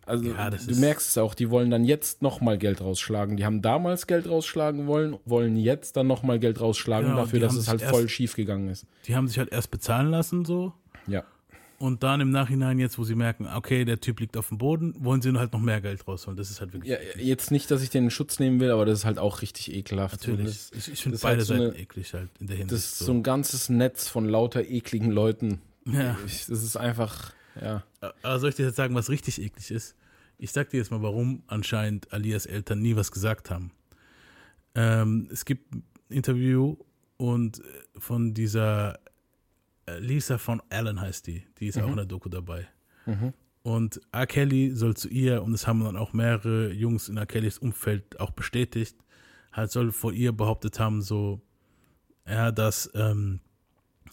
[0.05, 3.37] Also Ja, du merkst es auch, die wollen dann jetzt nochmal Geld rausschlagen.
[3.37, 7.55] Die haben damals Geld rausschlagen wollen, wollen jetzt dann nochmal Geld rausschlagen Genau, dafür, dass
[7.55, 8.85] es halt erst- voll schief gegangen ist.
[9.05, 10.73] Die haben sich halt erst bezahlen lassen, so.
[11.07, 11.23] Ja.
[11.81, 14.93] Und dann im Nachhinein, jetzt, wo sie merken, okay, der Typ liegt auf dem Boden,
[14.99, 16.37] wollen sie halt noch mehr Geld rausholen.
[16.37, 16.91] Das ist halt wirklich.
[16.91, 16.97] ja.
[17.17, 19.73] Jetzt nicht, dass ich den in Schutz nehmen will, aber das ist halt auch richtig
[19.73, 20.19] ekelhaft.
[20.21, 20.45] natürlich.
[20.45, 22.71] Das, ich ich finde beide halt so Seiten eine- eklig halt in der Hinsicht.
[22.83, 25.59] das ist so ein ganzes Netz von lauter ekligen Leuten.
[25.85, 26.15] ja.
[26.27, 27.83] Ich, das ist einfach, ja.
[28.21, 29.95] Aber soll ich dir jetzt sagen, was richtig eklig ist?
[30.37, 33.71] Ich sag dir jetzt mal, warum anscheinend Alias Eltern nie was gesagt haben.
[34.75, 36.77] Ähm, es gibt ein Interview
[37.17, 37.63] und äh,
[37.97, 38.99] von dieser
[39.99, 42.67] Lisa von Allen heißt die, die ist auch in der Doku dabei.
[43.63, 44.27] Und R.
[44.27, 47.25] Kelly soll zu ihr, und das haben dann auch mehrere Jungs in R.
[47.25, 48.95] Kellys Umfeld auch bestätigt,
[49.51, 51.41] halt soll vor ihr behauptet haben, so,
[52.27, 53.39] ja, dass ähm,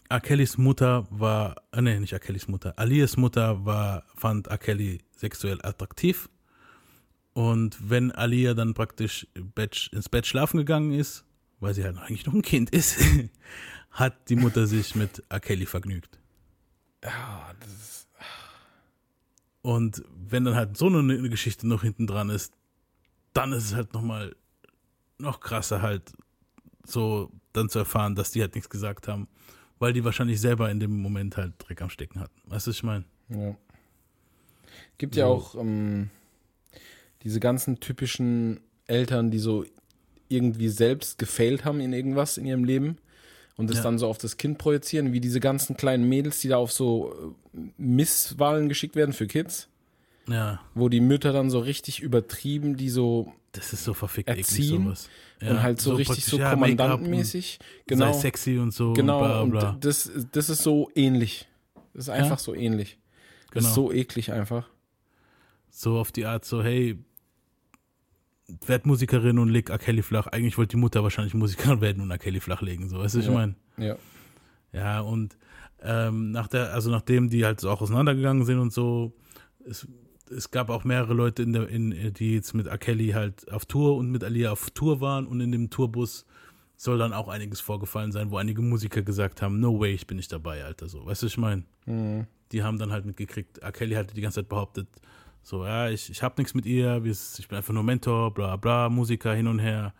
[0.09, 0.21] R.
[0.21, 2.19] Kellys Mutter war, äh, nee, nicht R.
[2.19, 4.57] Kellys Mutter, Alias Mutter war, fand R.
[4.57, 6.29] Kelly sexuell attraktiv.
[7.33, 9.27] Und wenn Alia dann praktisch
[9.91, 11.25] ins Bett schlafen gegangen ist,
[11.59, 12.99] weil sie halt eigentlich noch ein Kind ist,
[13.91, 15.39] hat die Mutter sich mit R.
[15.39, 16.19] Kelly vergnügt.
[17.03, 18.07] Ja, das ist,
[19.61, 22.53] Und wenn dann halt so eine, Geschichte noch hinten dran ist,
[23.33, 24.35] dann ist es halt nochmal
[25.17, 26.13] noch krasser halt
[26.85, 29.27] so dann zu erfahren, dass die halt nichts gesagt haben,
[29.79, 32.39] weil die wahrscheinlich selber in dem Moment halt Dreck am Stecken hatten.
[32.45, 33.05] Weißt du, was ich meine?
[33.29, 33.55] ja.
[34.97, 35.31] Gibt ja So.
[35.31, 36.09] auch ähm,
[37.23, 39.65] diese ganzen typischen Eltern, die so
[40.27, 42.97] irgendwie selbst gefailt haben in irgendwas in ihrem Leben
[43.59, 43.83] und das Ja.
[43.83, 47.13] dann so auf das Kind projizieren, wie diese ganzen kleinen Mädels, die da auf so
[47.53, 49.67] äh, Misswahlen geschickt werden für Kids,
[50.27, 54.45] Ja, wo die Mütter dann so richtig übertrieben, die so das ist so verfickt eklig
[54.47, 55.09] Erziehen sowas.
[55.41, 57.59] Ja, und halt so, richtig praktisch, so ja, kommandantenmäßig.
[57.59, 58.13] und Genau.
[58.13, 58.93] Sei sexy und so.
[58.93, 59.69] Genau, bla, bla.
[59.71, 61.47] und das, das ist so ähnlich.
[61.93, 62.97] Das ist einfach so ähnlich.
[63.51, 63.67] Das Genau.
[63.69, 64.69] ist so eklig einfach.
[65.71, 66.97] So auf die Art, so, hey,
[68.65, 69.67] werd Musikerin und leg.
[69.79, 70.27] Kelly flach.
[70.27, 72.17] Eigentlich wollte die Mutter wahrscheinlich Musikerin werden und R.
[72.17, 72.89] Kelly flach legen.
[72.89, 73.37] So, weißt du, was ich Ja.
[73.37, 73.55] meine?
[73.77, 73.95] Ja.
[74.71, 75.37] Ja, und
[75.81, 79.13] ähm, nach der, also nachdem die halt so auch auseinandergegangen sind und so,
[79.65, 79.87] es,
[80.29, 82.67] es gab auch mehrere Leute, in der, in, die jetzt mit.
[82.79, 86.25] Kelly halt auf Tour und mit Alia auf Tour waren und in dem Tourbus
[86.75, 90.17] soll dann auch einiges vorgefallen sein, wo einige Musiker gesagt haben, no way, ich bin
[90.17, 91.05] nicht dabei, Alter, so.
[91.05, 91.63] Weißt du, was ich meine?
[92.51, 93.59] Die haben dann halt mitgekriegt.
[93.73, 94.87] Kelly hatte die ganze Zeit behauptet,
[95.41, 98.89] so, ja, ich, ich hab nichts mit ihr, ich bin einfach nur Mentor, bla bla,
[98.89, 99.93] Musiker hin und her.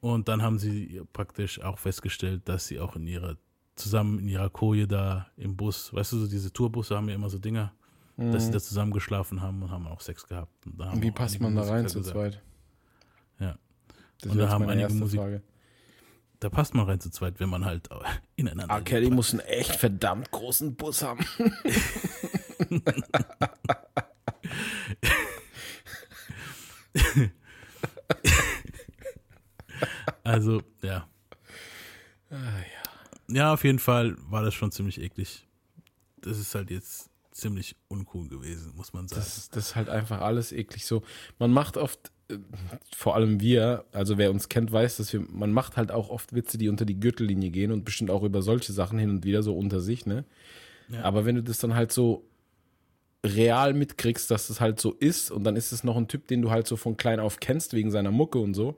[0.00, 3.36] Und dann haben sie praktisch auch festgestellt, dass sie auch in ihrer,
[3.76, 7.28] zusammen in ihrer Koje da im Bus, weißt du, so diese Tourbusse haben ja immer
[7.30, 7.72] so Dinger,
[8.16, 10.66] dass sie da zusammen geschlafen haben und haben auch Sex gehabt.
[10.66, 12.42] Und da haben Und wie passt man da rein Musiker zu gesagt, zweit?
[13.38, 13.56] Ja.
[14.20, 15.42] Das Und da haben meine einige erste Musik- Frage.
[16.38, 17.88] Da passt man rein zu zweit, wenn man halt
[18.36, 18.74] ineinander.
[18.74, 18.80] R.
[18.82, 21.24] Kelly muss einen echt verdammt großen Bus haben.
[30.24, 31.08] Also, ja.
[32.30, 32.36] Ah,
[33.28, 35.46] Ja, auf jeden Fall war das schon ziemlich eklig.
[36.20, 39.22] Das ist halt jetzt ziemlich uncool gewesen, muss man sagen.
[39.22, 41.02] Das, das ist halt einfach alles eklig so.
[41.38, 42.38] Man macht oft, äh,
[42.94, 46.34] vor allem wir, also wer uns kennt, weiß, dass wir, man macht halt auch oft
[46.34, 49.42] Witze, die unter die Gürtellinie gehen und bestimmt auch über solche Sachen hin und wieder
[49.42, 50.24] so unter sich, ne?
[50.88, 51.02] Ja.
[51.02, 52.28] Aber wenn du das dann halt so
[53.24, 56.40] real mitkriegst, dass das halt so ist und dann ist es noch ein Typ, den
[56.42, 58.76] du halt so von klein auf kennst wegen seiner Mucke und so,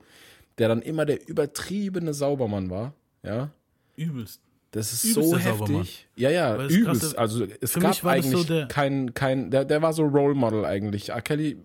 [0.57, 3.51] der dann immer der übertriebene Saubermann war, ja?
[3.95, 4.41] Übelst.
[4.71, 5.77] Das ist Übelst so der Saubermann.
[5.83, 6.07] heftig.
[6.15, 7.03] Ja, ja, übelst.
[7.13, 10.33] Krasse- also es gab das so eigentlich der- kein, kein, der, der war so Role
[10.35, 11.09] Model eigentlich.
[11.09, 11.21] R.
[11.21, 11.57] Kelly,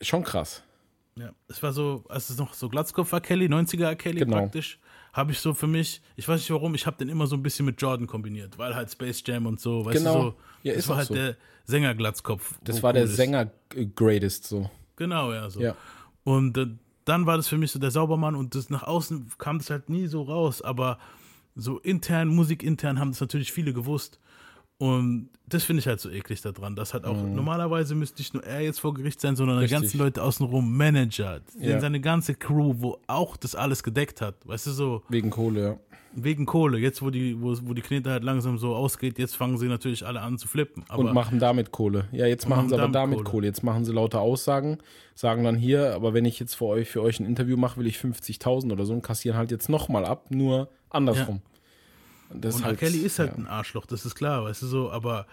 [0.00, 0.62] schon krass.
[1.16, 4.36] Ja, es war so, als es noch so Glatzkopf war, Kelly, 90er Kelly Genau.
[4.36, 4.78] praktisch,
[5.12, 7.42] habe ich so für mich, ich weiß nicht warum, ich habe den immer so ein
[7.42, 10.14] bisschen mit Jordan kombiniert, weil halt Space Jam und so, weißt Genau.
[10.14, 10.34] du so.
[10.62, 11.14] Ja, das ist war halt so.
[11.14, 12.58] der Sängerglatzkopf.
[12.64, 13.08] Das war der cool.
[13.08, 14.70] Sänger-Greatest so.
[14.96, 15.60] Genau, ja, so.
[15.60, 15.76] Ja.
[16.24, 16.66] Und äh,
[17.04, 19.88] dann war das für mich so der Saubermann und das nach außen kam das halt
[19.88, 20.98] nie so raus, aber
[21.54, 24.18] so intern, musikintern haben das natürlich viele gewusst.
[24.78, 28.44] Und das finde ich halt so eklig daran, dass halt auch normalerweise müsste nicht nur
[28.44, 29.62] er jetzt vor Gericht sein, sondern die Mhm.
[29.64, 29.80] Richtig.
[29.80, 31.80] ganzen Leute außenrum, Manager, Ja.
[31.80, 34.36] seine ganze Crew, wo auch das alles gedeckt hat.
[34.46, 35.76] Weißt du so, Wegen Kohle, ja.
[36.14, 39.58] wegen Kohle, jetzt wo die, wo, wo die Knete halt langsam so ausgeht, jetzt fangen
[39.58, 40.84] sie natürlich alle an zu flippen.
[40.88, 42.06] Aber Und machen damit Kohle.
[42.12, 43.30] Ja, jetzt machen machen sie aber damit Kohle.
[43.30, 43.46] Kohle.
[43.48, 44.78] Jetzt machen sie lauter Aussagen,
[45.16, 47.86] sagen dann hier, aber wenn ich jetzt für euch, für euch ein Interview mache, will
[47.88, 51.36] ich 50.000 oder so und kassieren halt jetzt nochmal ab, nur andersrum.
[51.36, 51.42] Und
[52.32, 52.66] Das Und R.
[52.68, 53.36] halt, Kelly ist halt ja.
[53.38, 55.26] ein Arschloch, das ist klar, weißt du so, aber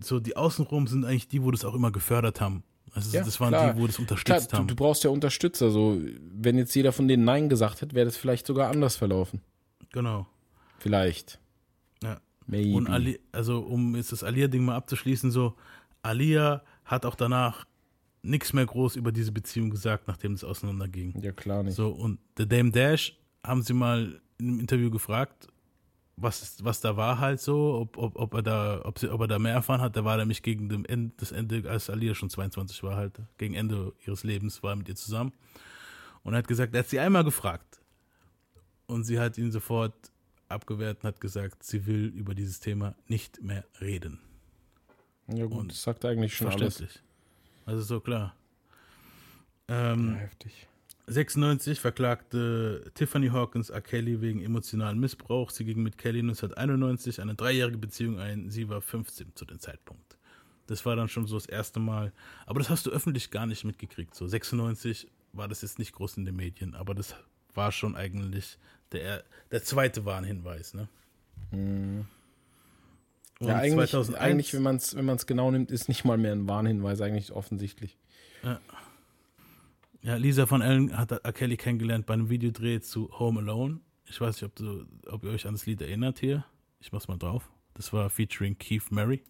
[0.00, 2.62] so die Außenrum sind eigentlich die, wo das auch immer gefördert haben.
[2.92, 3.74] Also Ja, das waren klar.
[3.74, 4.68] die, wo das unterstützt Klar, haben.
[4.68, 5.70] du, du brauchst ja Unterstützer.
[5.70, 6.00] So,
[6.32, 9.40] wenn jetzt jeder von denen Nein gesagt hätte, wäre das vielleicht sogar anders verlaufen.
[9.92, 10.26] genau.
[10.78, 11.40] Vielleicht.
[12.02, 12.20] Ja.
[12.46, 12.74] Maybe.
[12.76, 15.54] Und Ali, also um jetzt das Alia-Ding mal abzuschließen, so,
[16.02, 17.66] Alia hat auch danach
[18.22, 21.20] nichts mehr groß über diese Beziehung gesagt, nachdem es auseinanderging.
[21.20, 21.74] ja, klar nicht.
[21.74, 25.48] So, und der Dame Dash haben sie mal in einem Interview gefragt,
[26.20, 29.28] was, was da war halt so, ob, ob, ob, er da, ob, sie, ob er
[29.28, 29.96] da mehr erfahren hat.
[29.96, 33.54] Der war nämlich gegen dem Ende, das Ende, als Alia schon 22 war halt, gegen
[33.54, 35.32] Ende ihres Lebens war er mit ihr zusammen.
[36.22, 37.80] Und er hat gesagt, er hat sie einmal gefragt.
[38.86, 39.94] Und sie hat ihn sofort
[40.48, 44.20] abgewehrt und hat gesagt, sie will über dieses Thema nicht mehr reden.
[45.28, 46.78] Ja, gut, und das sagt eigentlich schon alles.
[46.78, 47.02] Verständlich.
[47.66, 48.34] Also so klar.
[49.68, 50.66] Ähm, Heftig.
[51.08, 53.80] 96 verklagte Tiffany Hawkins R.
[53.80, 55.50] Kelly wegen emotionalen Missbrauch.
[55.50, 58.50] Sie ging mit Kelly 1991 eine dreijährige Beziehung ein.
[58.50, 60.18] Sie war 15 zu dem Zeitpunkt.
[60.66, 62.12] Das war dann schon so das erste Mal.
[62.46, 64.14] Aber das hast du öffentlich gar nicht mitgekriegt.
[64.14, 67.14] So 96 war das jetzt nicht groß in den Medien, aber das
[67.54, 68.58] war schon eigentlich
[68.92, 70.74] der, der zweite Warnhinweis.
[70.74, 70.88] Ne?
[71.52, 72.06] Und
[73.40, 76.32] Ja, eigentlich, 2001 eigentlich wenn man es wenn man's genau nimmt, ist nicht mal mehr
[76.32, 77.96] ein Warnhinweis, eigentlich offensichtlich.
[78.42, 78.60] Ja,
[80.02, 81.32] Lisa von Allen hat R.
[81.32, 83.80] Kelly kennengelernt bei einem Videodreh zu Home Alone.
[84.06, 86.44] Ich weiß nicht, ob, du, ob ihr euch an das Lied erinnert hier.
[86.80, 87.50] Ich mach's mal drauf.
[87.74, 89.22] Das war featuring Keith Murray.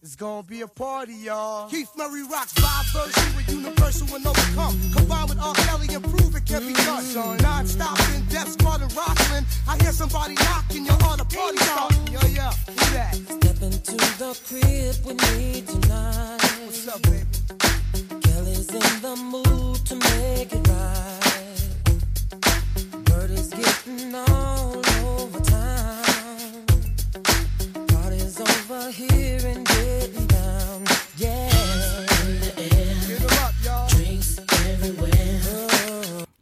[0.00, 1.68] It's gonna be a party, y'all.
[1.68, 4.78] Keith Murray rocks vibe version with universal and overcome.
[4.94, 5.54] Combined with R.
[5.54, 7.02] Kelly and prove it can be done.
[7.42, 9.44] Non-stop in Death Squad and Rocklin.
[9.66, 12.06] I hear somebody knocking, your heart a party starting.
[12.12, 13.14] Yo, yeah, who that?
[13.16, 16.42] Step into the crib with me tonight.
[16.64, 17.57] What's up, baby?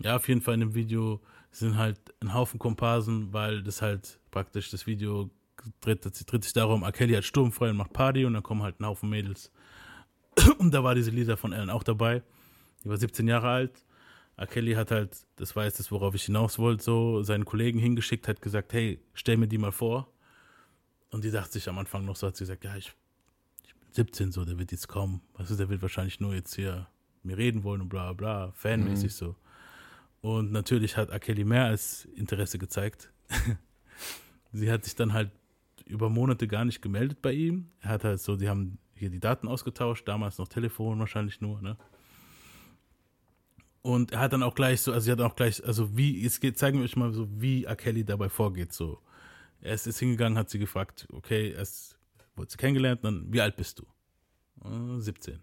[0.01, 4.19] Ja, auf jeden Fall in dem Video sind halt ein Haufen Komparsen, weil das halt
[4.31, 5.31] praktisch das Video
[5.81, 6.93] dreht, dreht sich darum, R.
[6.93, 9.51] Kelly hat sturmfrei und macht Party und dann kommen halt ein Haufen Mädels.
[10.59, 12.23] Und da war diese Lisa von Ellen auch dabei.
[12.85, 13.85] Die war 17 Jahre alt.
[14.37, 14.47] R.
[14.47, 18.43] Kelly hat halt, das jetzt das, worauf ich hinaus wollte, so seinen Kollegen hingeschickt, hat
[18.43, 20.13] gesagt, hey, stell mir die mal vor.
[21.11, 22.93] Und die dachte sich am Anfang noch so, hat sie gesagt, ja, ich,
[23.65, 25.23] ich bin 17 so, der wird jetzt kommen.
[25.35, 26.87] Weißt du, der wird wahrscheinlich nur jetzt hier
[27.23, 29.37] mir reden wollen und bla bla, fanmäßig so.
[30.21, 31.19] Und natürlich hat R.
[31.19, 33.11] Kelly mehr als Interesse gezeigt.
[34.53, 35.31] Sie hat sich dann halt
[35.87, 37.71] über Monate gar nicht gemeldet bei ihm.
[37.81, 41.61] Er hat halt so, die haben hier die Daten ausgetauscht, damals noch Telefon wahrscheinlich nur,
[41.63, 41.77] ne?
[43.83, 46.41] Und er hat dann auch gleich so, also sie hat auch gleich, also wie, jetzt
[46.41, 47.77] geht, zeigen wir euch mal so, wie R.
[47.77, 49.01] Kelly dabei vorgeht, so.
[49.61, 51.97] Er ist, ist hingegangen, hat sie gefragt, okay, erst
[52.35, 53.87] wurde sie kennengelernt, dann, wie alt bist du?
[54.65, 55.41] Äh, 17.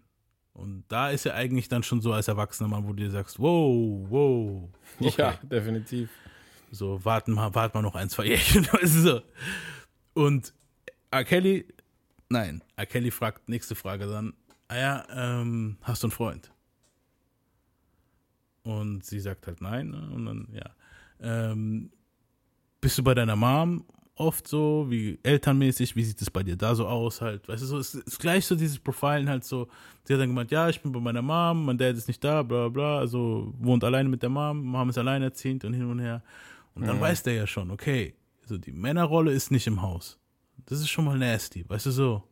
[0.52, 3.38] Und da ist er eigentlich dann schon so als erwachsener Mann, wo du dir sagst,
[3.38, 4.68] wow, wow,
[5.00, 5.14] okay.
[5.16, 6.10] Ja, definitiv.
[6.70, 8.66] So, warten mal, warten mal noch ein, zwei Jährchen.
[8.82, 9.22] so.
[10.12, 10.52] Und
[11.10, 11.24] R.
[11.24, 11.66] Kelly,
[12.28, 12.86] nein, R.
[12.86, 14.34] Kelly fragt, nächste Frage dann,
[14.68, 16.52] ah ja, ähm, hast du einen Freund?
[18.62, 19.90] Und sie sagt halt nein.
[19.90, 20.10] ne?
[20.14, 20.70] Und dann, ja.
[21.20, 21.90] Ähm,
[22.80, 23.84] bist du bei deiner Mom
[24.16, 27.48] oft so, wie elternmäßig, wie sieht es bei dir da so aus halt?
[27.48, 29.68] Weißt du, so, es ist gleich so dieses Profilen halt so.
[30.04, 32.42] Sie hat dann gemeint, ja, ich bin bei meiner Mom, mein Dad ist nicht da,
[32.42, 36.22] bla bla, also wohnt alleine mit der Mom, Mom ist alleinerziehend und hin und her.
[36.74, 40.18] Und dann weiß der ja schon, okay, also die Männerrolle ist nicht im Haus.
[40.66, 42.22] Das ist schon mal nasty, weißt du so.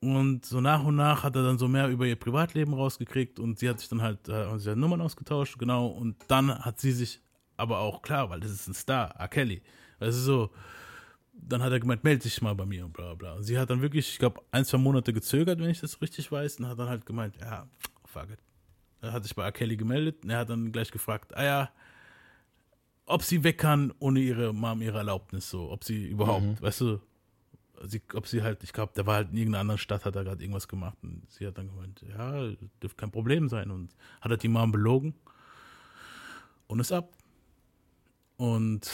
[0.00, 3.58] Und so nach und nach hat er dann so mehr über ihr Privatleben rausgekriegt und
[3.58, 5.88] sie hat sich dann halt, äh, haben sich halt Nummern ausgetauscht, genau.
[5.88, 7.20] Und dann hat sie sich
[7.56, 9.28] aber auch klar, weil das ist ein Star, R.
[9.28, 9.62] Kelly.
[9.98, 10.50] Weißt du so,
[11.32, 13.34] dann hat er gemeint, melde dich mal bei mir und bla bla.
[13.34, 16.30] Und sie hat dann wirklich, ich glaube, ein, zwei Monate gezögert, wenn ich das richtig
[16.30, 17.66] weiß, und hat dann halt gemeint, ja,
[18.04, 18.38] fuck it.
[19.00, 19.52] Er hat sich bei R.
[19.52, 21.70] Kelly gemeldet und er hat dann gleich gefragt, ah ja,
[23.08, 27.00] ob sie weg kann ohne ihre Mom, ihre Erlaubnis, so, ob sie überhaupt, weißt du,
[27.84, 30.24] sie, ob sie halt, ich glaube, der war halt in irgendeiner anderen Stadt, hat er
[30.24, 32.50] gerade irgendwas gemacht und sie hat dann gemeint, ja,
[32.82, 35.14] dürfte kein Problem sein und hat halt die Mom belogen
[36.66, 37.10] und ist ab.
[38.36, 38.90] Und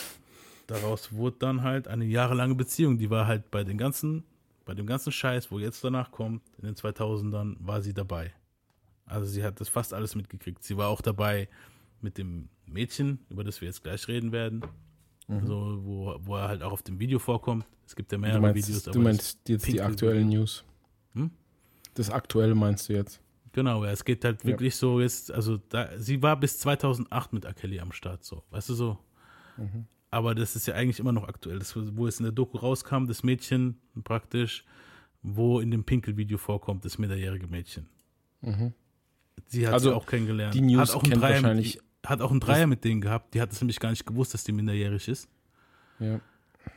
[0.67, 4.25] daraus wurde dann halt eine jahrelange Beziehung, die war halt bei den ganzen,
[4.65, 8.33] bei dem ganzen Scheiß, wo jetzt danach kommt, in den 2000ern, war sie dabei.
[9.07, 10.65] Also sie hat das fast alles mitgekriegt.
[10.65, 11.49] Sie war auch dabei
[12.05, 14.63] mit dem Mädchen, über das wir jetzt gleich reden werden.
[15.27, 17.65] So, wo, wo er halt auch auf dem Video vorkommt.
[17.87, 18.83] Es gibt ja mehrere Du meinst, Videos.
[18.85, 20.65] du meinst jetzt die aktuellen News.
[21.15, 21.31] Hm?
[21.95, 23.21] Das aktuelle meinst du jetzt?
[23.53, 24.49] Genau, ja, es geht halt Ja.
[24.51, 27.55] wirklich so jetzt, also da, sie war bis 2008 mit R.
[27.55, 28.99] Kelly am Start, so, weißt du so.
[29.57, 29.87] Mhm.
[30.11, 31.59] Aber das ist ja eigentlich immer noch aktuell.
[31.59, 34.65] Das, wo es in der Doku rauskam, das Mädchen praktisch,
[35.23, 37.87] wo in dem Pinkel-Video vorkommt, das minderjährige Mädchen.
[38.43, 38.51] Sie
[39.67, 39.75] hat Mhm.
[39.75, 40.55] Also, sie auch kennengelernt.
[40.55, 43.35] die News hat auch kennt wahrscheinlich- mit, hat auch einen Dreier mit denen gehabt.
[43.35, 45.29] Die hat es nämlich gar nicht gewusst, dass die minderjährig ist.
[45.99, 46.21] Ja.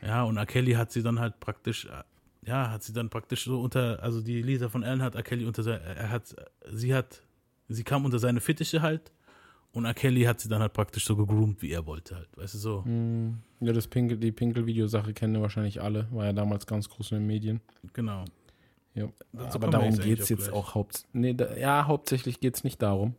[0.01, 0.45] Ja, und R.
[0.45, 2.03] Kelly hat sie dann halt praktisch, äh,
[2.45, 5.23] ja, hat sie dann praktisch so unter, also die Lisa von Allen hat R.
[5.23, 6.35] Kelly unter, se- er hat,
[6.71, 7.21] sie hat,
[7.69, 9.11] sie kam unter seine Fittiche halt
[9.71, 9.93] und R.
[9.93, 12.83] Kelly hat sie dann halt praktisch so gegroomt, wie er wollte halt, weißt du so.
[12.85, 16.07] Hm, Ja, das Pinkel, die Pinkel-Video-Sache kennen wahrscheinlich alle.
[16.11, 17.61] War ja damals ganz groß in den Medien.
[17.93, 18.25] Genau.
[18.93, 19.07] Ja.
[19.31, 20.53] Dazu Aber darum geht es jetzt gleich.
[20.53, 23.15] auch haupt nee, da, Ja, hauptsächlich geht es nicht darum.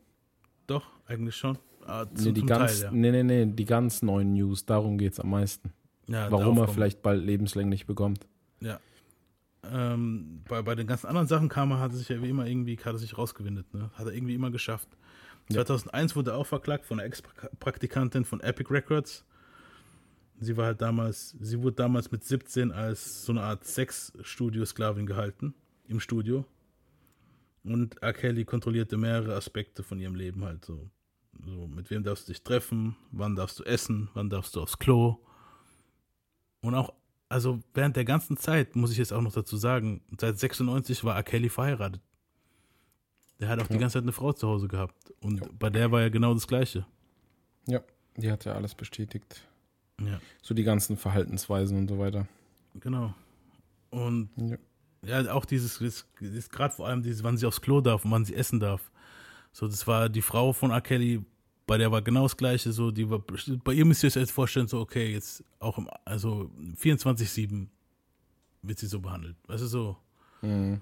[0.66, 1.56] Doch, eigentlich schon.
[1.88, 5.20] Ah, Nee, die ganz, Teil, nee, nee, nee, die ganz neuen News, darum geht es
[5.20, 5.72] am meisten.
[6.06, 6.24] ja.
[6.24, 8.26] ja Warum er vielleicht bald lebenslänglich bekommt.
[8.60, 8.78] Ja.
[9.64, 12.46] Ähm, bei, bei den ganzen anderen Sachen kam er, hat er sich ja wie immer
[12.46, 13.90] irgendwie, hat er sich rausgewindet, ne?
[13.94, 14.88] Hat er irgendwie immer geschafft.
[15.50, 19.24] 2001 wurde er auch verklagt von einer Ex-Praktikantin von Epic Records.
[20.40, 25.54] Sie war halt damals, sie wurde damals mit 17 als so eine Art Sex-Studio-Sklavin gehalten
[25.88, 26.44] im Studio.
[27.64, 28.12] Und R.
[28.12, 30.90] Kelly kontrollierte mehrere Aspekte von ihrem Leben halt so.
[31.44, 34.78] So, mit wem darfst du dich treffen, wann darfst du essen, wann darfst du aufs
[34.78, 35.18] Klo.
[36.60, 36.92] Und auch,
[37.28, 41.16] also während der ganzen Zeit, muss ich jetzt auch noch dazu sagen, seit 96 war
[41.16, 41.22] R.
[41.22, 42.00] Kelly verheiratet.
[43.40, 43.80] Der hat auch die Ja.
[43.80, 45.12] ganze Zeit eine Frau zu Hause gehabt.
[45.20, 45.46] Und Ja.
[45.58, 46.84] bei der war ja genau das Gleiche.
[47.66, 47.80] Ja,
[48.16, 49.46] die hat ja alles bestätigt.
[50.00, 52.26] Ja, So die ganzen Verhaltensweisen und so weiter.
[52.80, 53.14] genau.
[53.90, 55.22] Und Ja.
[55.22, 55.78] ja, auch dieses,
[56.20, 58.90] das gerade vor allem dieses, wann sie aufs Klo darf und wann sie essen darf.
[59.52, 60.80] So, das war die Frau von R.
[60.80, 61.24] Kelly,
[61.66, 62.72] bei der war genau das Gleiche.
[62.72, 63.22] So, die war,
[63.64, 67.66] bei ihr müsst ihr euch jetzt vorstellen, so, okay, jetzt auch im, also 24-7
[68.62, 69.36] wird sie so behandelt.
[69.46, 69.96] Weißt du, so.
[70.42, 70.80] Mhm.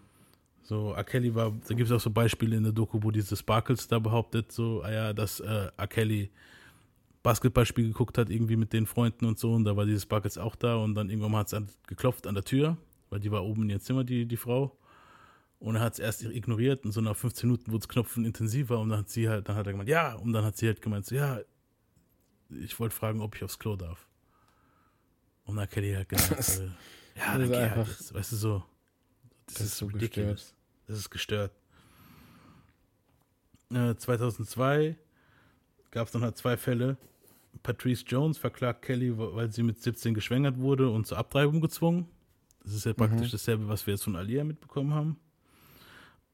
[0.62, 1.04] So, R.
[1.04, 4.00] Kelly war, da gibt es auch so Beispiele in der Doku, wo diese Sparkles da
[4.00, 5.86] behauptet, so, ah ja, dass äh, R.
[5.86, 6.30] Kelly
[7.22, 10.56] Basketballspiel geguckt hat, irgendwie mit den Freunden und so, und da war diese Sparkles auch
[10.56, 12.76] da und dann irgendwann hat es geklopft an der Tür,
[13.10, 14.76] weil die war oben in ihr Zimmer, die, die Frau.
[15.58, 18.78] Und er hat es erst ignoriert und so nach 15 Minuten wurde es Knopfen intensiver
[18.78, 20.82] und dann hat sie halt, dann hat er gemeint, ja, und dann hat sie halt
[20.82, 21.40] gemeint, so, ja,
[22.50, 24.06] ich wollte fragen, ob ich aufs Klo darf.
[25.44, 25.66] Und R.
[25.66, 26.72] Kelly hat gesagt, äh, ja,
[27.16, 28.64] Das dann ist geh halt einfach- jetzt, weißt du so.
[29.46, 30.54] Das, Das ist so ridiculous.
[30.86, 31.52] Das ist gestört.
[33.72, 34.96] Äh, 2002
[35.90, 36.96] gab es dann halt zwei Fälle.
[37.62, 42.08] Patrice Jones verklagt Kelly, weil sie mit 17 geschwängert wurde und zur Abtreibung gezwungen.
[42.62, 45.16] Das ist ja praktisch dasselbe, was wir jetzt von Alia mitbekommen haben.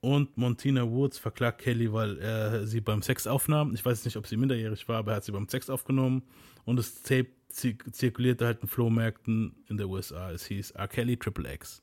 [0.03, 3.73] Und Montina Woods verklagt Kelly, weil er sie beim Sex aufnahm.
[3.73, 6.23] Ich weiß nicht, ob sie minderjährig war, aber er hat sie beim Sex aufgenommen.
[6.65, 10.33] Und das Tape zi- zirkulierte halt in Flohmärkten in der USA.
[10.33, 10.89] Es hieß R.
[10.89, 11.83] Kelly Triple X.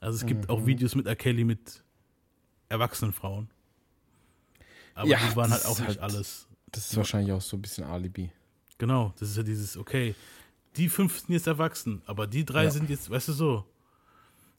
[0.00, 1.16] Also es gibt auch Videos mit R.
[1.16, 1.84] Kelly mit
[2.70, 3.50] erwachsenen Frauen.
[4.94, 6.48] Aber Ja, die waren halt auch nicht halt- alles.
[6.72, 8.30] Das ist wahrscheinlich auch so ein bisschen Alibi.
[8.78, 10.14] Genau, das ist ja dieses, okay,
[10.76, 12.70] die fünf sind jetzt erwachsen, aber die drei Ja.
[12.70, 13.64] sind jetzt, weißt du so.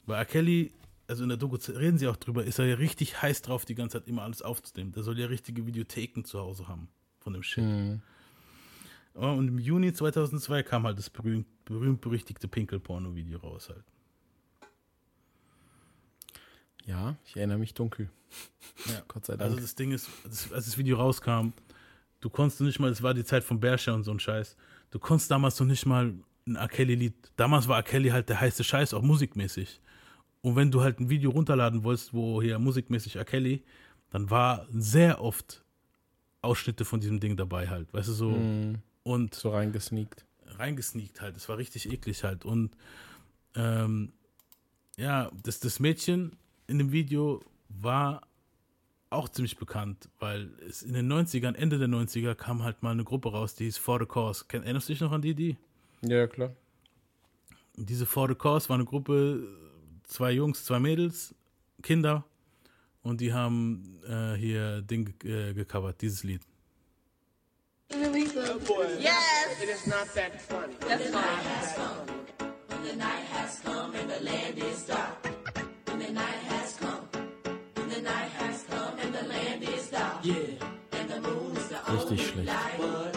[0.05, 0.25] Bei R.
[0.25, 0.71] Kelly,
[1.07, 3.75] also in der Doku reden sie auch drüber, ist er ja richtig heiß drauf, die
[3.75, 4.91] ganze Zeit immer alles aufzunehmen.
[4.91, 6.89] Der soll ja richtige Videotheken zu Hause haben
[7.19, 7.63] von dem Shit.
[7.63, 8.01] Mhm.
[9.13, 13.85] Oh, Und im Juni 2002 kam halt das berühmt, berühmt-berüchtigte Pinkel-Porno-Video raus halt.
[16.85, 18.09] Ja, ich erinnere mich dunkel.
[18.87, 19.01] Ja.
[19.07, 19.49] Gott sei Dank.
[19.49, 21.53] Also das Ding ist, das, als das Video rauskam,
[22.19, 24.57] du konntest nicht mal, es war die Zeit von Berscher und so ein Scheiß,
[24.91, 26.13] du konntest damals noch nicht mal
[26.45, 26.67] ein R.
[26.67, 27.83] Kelly-Lied, damals war R.
[27.83, 29.81] Kelly halt der heiße Scheiß, auch musikmäßig.
[30.45, 33.25] Und wenn du halt ein Video runterladen wolltest, wo hier musikmäßig R.
[33.25, 33.63] Kelly,
[34.11, 35.63] dann war sehr oft
[36.43, 38.29] Ausschnitte von diesem Ding dabei halt, weißt du, so.
[38.29, 38.75] Mhm.
[39.01, 40.23] Und so reingesneakt.
[40.45, 41.35] reingesneakt halt.
[41.35, 42.45] Es war richtig eklig halt.
[42.45, 42.77] Und
[43.55, 44.13] ähm,
[44.97, 46.33] ja, das, das Mädchen
[46.67, 48.21] in dem Video war
[49.09, 53.03] auch ziemlich bekannt, weil es in den 90ern, Ende der 90er, kam halt mal eine
[53.03, 54.45] Gruppe raus, die hieß For the Cause.
[54.49, 55.57] Erinnerst du dich noch an die, die?
[56.03, 56.51] Ja, ja, klar.
[57.77, 59.64] Diese For the Cause war eine Gruppe,
[60.07, 61.35] zwei Jungs, zwei Mädels,
[61.81, 62.25] Kinder.
[63.01, 66.41] Und die haben äh, hier Ding äh, gecovert, dieses Lied.
[81.87, 82.49] Richtig schlecht.
[82.77, 83.14] When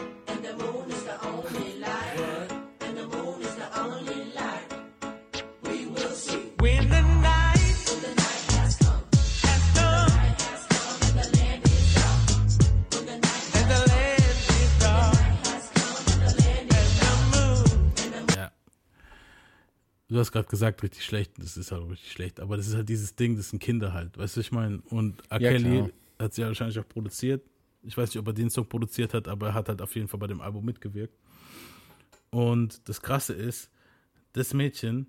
[20.08, 21.32] Du hast gerade gesagt, richtig schlecht.
[21.38, 22.40] Das ist halt richtig schlecht.
[22.40, 24.16] Aber das ist halt dieses Ding, das sind Kinder halt.
[24.16, 25.40] Weißt du, ich meine, und R.
[25.40, 27.44] Ja, Kelly hat sie ja wahrscheinlich auch produziert.
[27.82, 30.08] Ich weiß nicht, ob er den Song produziert hat, aber er hat halt auf jeden
[30.08, 31.14] Fall bei dem Album mitgewirkt.
[32.30, 33.70] Und das Krasse ist,
[34.32, 35.06] das Mädchen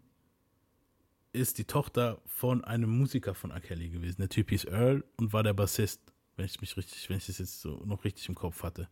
[1.31, 3.61] ist die Tochter von einem Musiker von R.
[3.61, 4.17] Kelly gewesen.
[4.19, 6.01] Der Typ hieß Earl und war der Bassist,
[6.35, 8.89] wenn ich mich richtig, wenn ich das jetzt so noch richtig im Kopf hatte.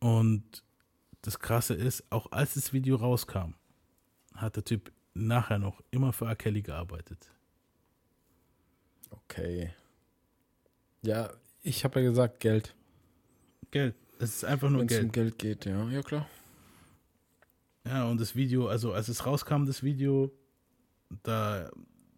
[0.00, 0.64] Und
[1.22, 3.54] das Krasse ist, auch als das Video rauskam,
[4.40, 6.36] hat der Typ nachher noch immer für R.
[6.36, 7.30] Kelly gearbeitet.
[9.10, 9.72] Okay.
[11.02, 11.30] Ja,
[11.62, 12.74] ich habe ja gesagt, Geld.
[13.70, 13.94] Geld.
[14.18, 15.38] Es ist einfach nur Wenn es um Geld.
[15.38, 15.88] Geld geht, ja.
[15.88, 16.28] Ja, klar.
[17.84, 20.32] Ja, und das Video, also als es rauskam, das Video,
[21.22, 21.70] da,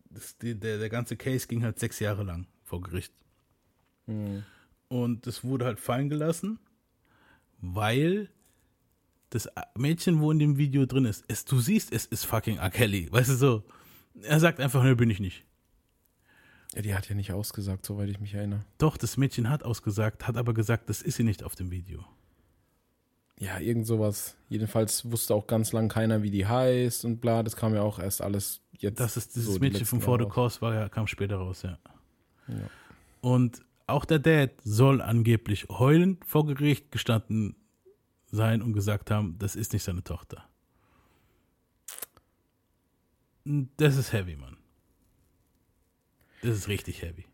[0.09, 3.13] das, die, der, der ganze Case ging halt sechs Jahre lang vor Gericht.
[4.89, 6.59] Und das wurde halt fallen gelassen,
[7.59, 8.29] weil
[9.31, 12.71] das Mädchen, wo in dem Video drin ist, es, du siehst, es ist fucking R.
[12.71, 13.09] Kelly.
[13.11, 13.65] Weißt du so?
[14.23, 15.45] Er sagt einfach, ne, bin ich nicht.
[16.75, 18.65] Ja, die hat ja nicht ausgesagt, soweit ich mich erinnere.
[18.79, 22.05] Doch, das Mädchen hat ausgesagt, hat aber gesagt, das ist sie nicht auf dem Video.
[23.39, 24.37] Ja, irgend sowas.
[24.49, 27.43] Jedenfalls wusste auch ganz lang keiner, wie die heißt und bla.
[27.43, 29.01] Das kam ja auch erst alles jetzt.
[29.01, 30.27] Das ist dieses so Mädchen von For the.
[30.27, 31.79] Course war ja, kam später raus, ja.
[33.21, 37.57] Und auch der Dad soll angeblich heulend vor Gericht gestanden
[38.31, 40.45] sein und gesagt haben, das ist nicht seine Tochter.
[43.45, 44.57] Das ist heavy, Mann.
[46.43, 47.27] Das ist richtig heavy.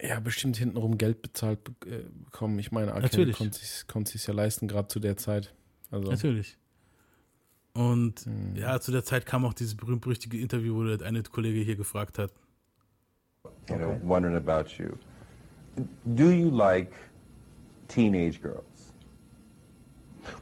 [0.00, 2.58] Ja, bestimmt hintenrum Geld bezahlt be- äh, bekommen.
[2.58, 3.36] Ich meine, Natürlich.
[3.36, 5.54] konnte sich konnte sich's ja leisten, gerade zu der Zeit.
[5.90, 6.56] Also, Natürlich.
[7.74, 11.76] Und ja, zu der Zeit kam auch dieses berühmt-berüchtigte Interview, wo der eine Kollege hier
[11.76, 12.32] gefragt hat,
[13.68, 14.90] you know, wondering about you.
[16.04, 16.92] Do you like
[17.88, 18.64] teenage girls?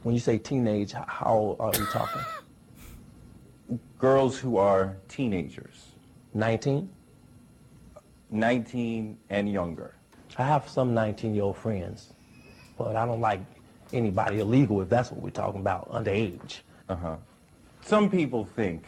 [0.03, 2.21] When you say teenage, how old are we talking?
[3.99, 5.87] Girls who are teenagers,
[6.33, 6.89] 19?
[8.29, 9.95] 19 and younger.
[10.37, 12.13] I have some 19 year old friends,
[12.77, 13.41] but I don't like
[13.93, 16.59] anybody illegal if that's what we're talking about, underage.
[16.89, 17.15] Uh huh.
[17.81, 18.83] Some people think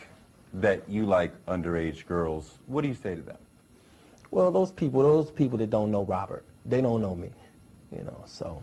[0.54, 2.60] that you like underage girls.
[2.68, 3.38] What do you say to them?
[4.32, 7.32] Well, those people, those people that don't know Robert, they don't know me,
[7.92, 8.62] you know, so.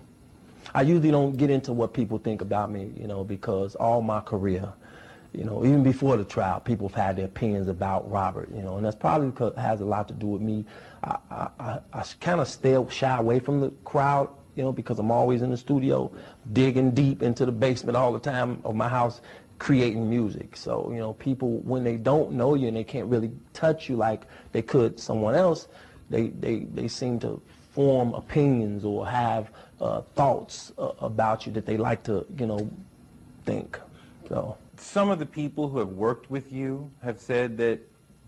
[0.77, 4.21] I usually don't get into what people think about me, you know, because all my
[4.21, 4.71] career,
[5.33, 8.77] you know, even before the trial, people have had their opinions about Robert, you know,
[8.77, 10.67] and that's probably because has a lot to do with me.
[11.03, 14.99] I, I, I, I kind of stay shy away from the crowd, you know, because
[14.99, 16.13] I'm always in the studio,
[16.53, 19.23] digging deep into the basement all the time of my house,
[19.59, 20.59] creating music.
[20.59, 23.97] So, you know, people, when they don't know you and they can't really touch you
[23.97, 25.69] like they could someone else,
[26.11, 27.41] they, they, they seem to
[27.77, 29.51] form opinions or have
[29.83, 32.71] uh, thoughts uh, about you that they like to, you know,
[33.45, 33.79] think.
[34.31, 37.79] So, Some of the people who have worked with you have said that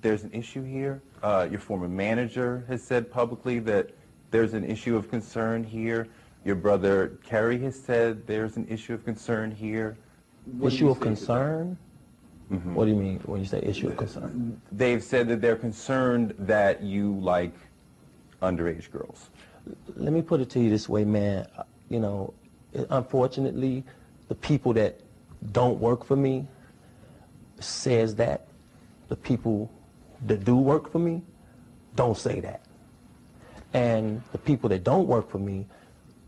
[0.03, 1.01] there's an issue here.
[1.23, 3.89] Uh, your former manager has said publicly that
[4.31, 6.09] there's an issue of concern here.
[6.45, 9.97] Your brother Kerry has said there's an issue of concern here.
[10.59, 11.17] What issue of say to that?
[11.17, 11.79] concern?
[12.75, 14.61] What do you mean when you say issue of concern?
[14.73, 17.55] They've said that they're concerned that you like
[18.43, 19.31] underage girls.
[19.97, 21.47] Let me put it to you this way, man.
[21.89, 22.35] You know,
[22.91, 23.85] unfortunately,
[24.29, 25.01] the people that
[25.53, 26.47] don't work for me
[27.61, 28.49] says that.
[29.09, 29.71] The people
[30.27, 31.23] that do work for me
[31.95, 32.63] don't say that.
[33.73, 35.67] And the people that don't work for me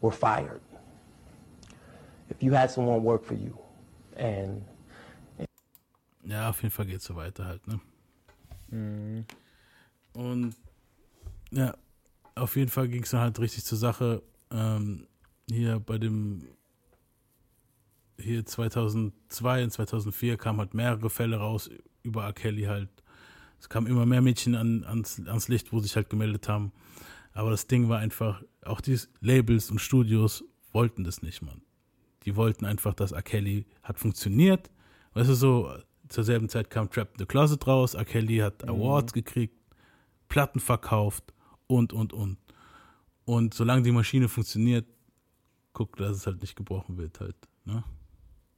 [0.00, 0.60] were fired.
[2.28, 3.58] If you had someone work for you
[4.16, 4.64] and
[6.22, 7.80] Ja, auf jeden Fall geht es so weiter halt, ne?
[8.70, 9.24] Mhm.
[10.12, 10.54] Und
[11.50, 11.74] ja,
[12.40, 14.22] auf jeden Fall ging es dann halt richtig zur Sache.
[14.50, 15.06] Ähm,
[15.48, 16.46] hier bei dem
[18.18, 21.70] hier 2002 und 2004 kamen halt mehrere Fälle raus
[22.02, 22.32] über R.
[22.32, 22.90] Kelly halt.
[23.58, 26.72] Es kamen immer mehr Mädchen an, ans, ans Licht, wo sich halt gemeldet haben.
[27.32, 31.62] Aber das Ding war einfach, auch die Labels und Studios wollten das nicht, Mann.
[32.24, 33.22] Die wollten einfach, dass R.
[33.22, 34.70] Kelly hat funktioniert.
[35.14, 35.74] Weißt du, so
[36.08, 38.04] zur selben Zeit kam Trap in the Closet raus, R.
[38.04, 39.54] Kelly hat Awards gekriegt
[40.28, 41.34] Platten verkauft
[41.70, 42.36] und, und, und.
[43.24, 44.86] Und solange die Maschine funktioniert,
[45.72, 47.36] guckt, dass es halt nicht gebrochen wird halt.
[47.64, 47.84] Ne?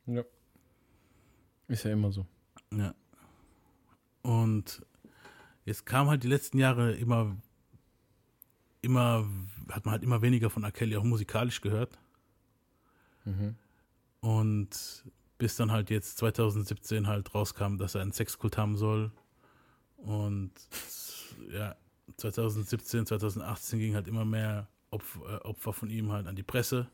[0.07, 0.25] Ja.
[1.69, 2.27] Ist ja immer so.
[2.71, 2.95] Ja.
[4.23, 4.85] Und
[5.65, 7.37] jetzt kam halt die letzten Jahre immer,
[8.81, 9.27] immer,
[9.69, 10.73] hat man halt immer weniger von R.
[10.73, 11.99] Kelly auch musikalisch gehört.
[13.25, 13.57] Mhm.
[14.21, 15.05] Und
[15.37, 19.13] bis dann halt jetzt 2017 halt rauskam, dass er einen Sexkult haben soll.
[19.97, 20.53] Und
[21.53, 21.77] ja,
[22.17, 26.89] 2017, 2018 ging halt immer mehr Opfer, äh, Opfer von ihm halt an die Presse.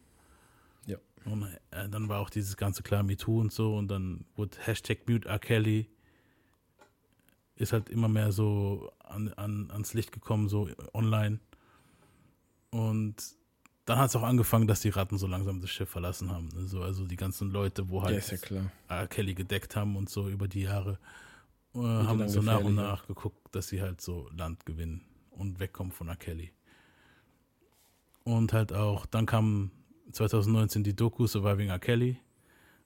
[0.87, 0.99] Ja.
[1.25, 5.09] Und äh, dann war auch dieses ganze klar MeToo und so und dann wurde Hashtag
[5.09, 5.39] Mute R.
[5.39, 5.89] Kelly
[7.59, 11.41] ist halt immer mehr so an, an, ans Licht gekommen, so online.
[12.71, 13.17] Und
[13.85, 16.51] dann hat es auch angefangen, dass die Ratten so langsam das Schiff verlassen haben.
[16.57, 18.71] Also, also die ganzen Leute, wo halt Ja, ja.
[18.89, 19.09] R.
[19.09, 20.99] Kelly gedeckt haben und so über die Jahre,
[21.83, 25.93] äh, haben so nach und nach geguckt, dass sie halt so Land gewinnen und wegkommen
[25.93, 26.16] von R.
[26.16, 26.53] Kelly.
[28.24, 29.70] Und halt auch, dann kam
[30.12, 31.79] 2019 die Doku Surviving R.
[31.79, 32.18] Kelly.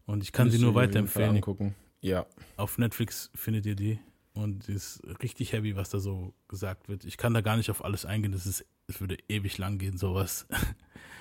[0.07, 1.37] Und ich kann Müsst sie nur weiterempfehlen.
[1.37, 1.75] Angucken.
[2.01, 2.27] Ja.
[2.57, 3.99] Auf Netflix findet ihr die.
[4.35, 7.05] Und die ist richtig heavy, was da so gesagt wird.
[7.05, 8.33] Ich kann da gar nicht auf alles eingehen.
[8.33, 10.47] Das ist, es würde ewig lang gehen, sowas.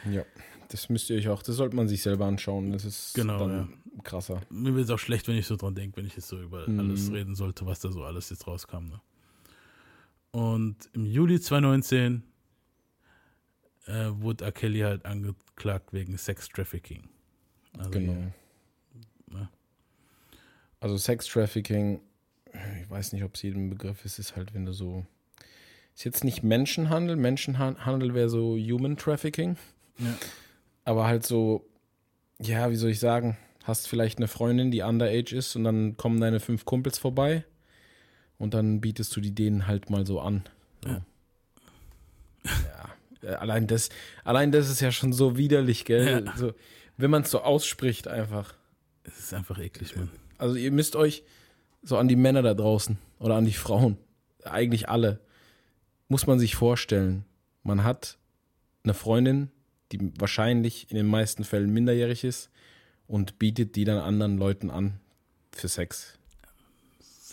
[0.09, 0.23] Ja.
[0.69, 2.71] Das müsst ihr euch auch, das sollte man sich selber anschauen.
[2.71, 3.73] Das ist Genau, dann
[4.03, 4.41] krasser.
[4.49, 6.67] Mir wird es auch schlecht, wenn ich so dran denke, wenn ich jetzt so über
[6.69, 6.79] Mhm.
[6.79, 8.85] alles reden sollte, was da so alles jetzt rauskam.
[8.89, 9.01] Ne?
[10.31, 12.23] Und im Juli 2019
[13.87, 14.51] äh, wurde R.
[14.51, 17.09] Kelly halt angeklagt wegen Sex Trafficking.
[17.77, 18.31] Also, Genau.
[19.33, 19.49] Ja.
[20.79, 21.99] Also Sex Trafficking,
[22.81, 25.05] ich weiß nicht, ob es jedem Begriff ist, ist halt, wenn du so.
[25.95, 27.15] Ist jetzt nicht Menschenhandel.
[27.17, 29.57] Menschenhandel wäre so Human Trafficking.
[29.97, 30.17] Ja.
[30.85, 31.67] Aber halt so,
[32.39, 36.19] ja, wie soll ich sagen, hast vielleicht eine Freundin, die underage ist und dann kommen
[36.19, 37.45] deine fünf Kumpels vorbei
[38.37, 40.43] und dann bietest du die denen halt mal so an.
[40.85, 41.01] Ja.
[42.43, 43.29] Ja.
[43.29, 43.89] Äh, Allein das,
[44.23, 46.23] allein das ist ja schon so widerlich, gell?
[46.25, 46.37] Ja.
[46.37, 46.53] So,
[46.97, 48.55] wenn man es so ausspricht einfach.
[49.03, 50.09] Es ist einfach eklig, Mann.
[50.37, 51.23] Also ihr müsst euch
[51.83, 53.97] so an die Männer da draußen oder an die Frauen,
[54.43, 55.19] eigentlich alle,
[56.07, 57.25] muss man sich vorstellen,
[57.63, 58.17] man hat
[58.83, 59.51] eine Freundin,
[59.91, 62.49] die wahrscheinlich in den meisten Fällen minderjährig ist
[63.11, 64.99] und bietet die dann anderen Leuten an
[65.51, 66.17] für Sex.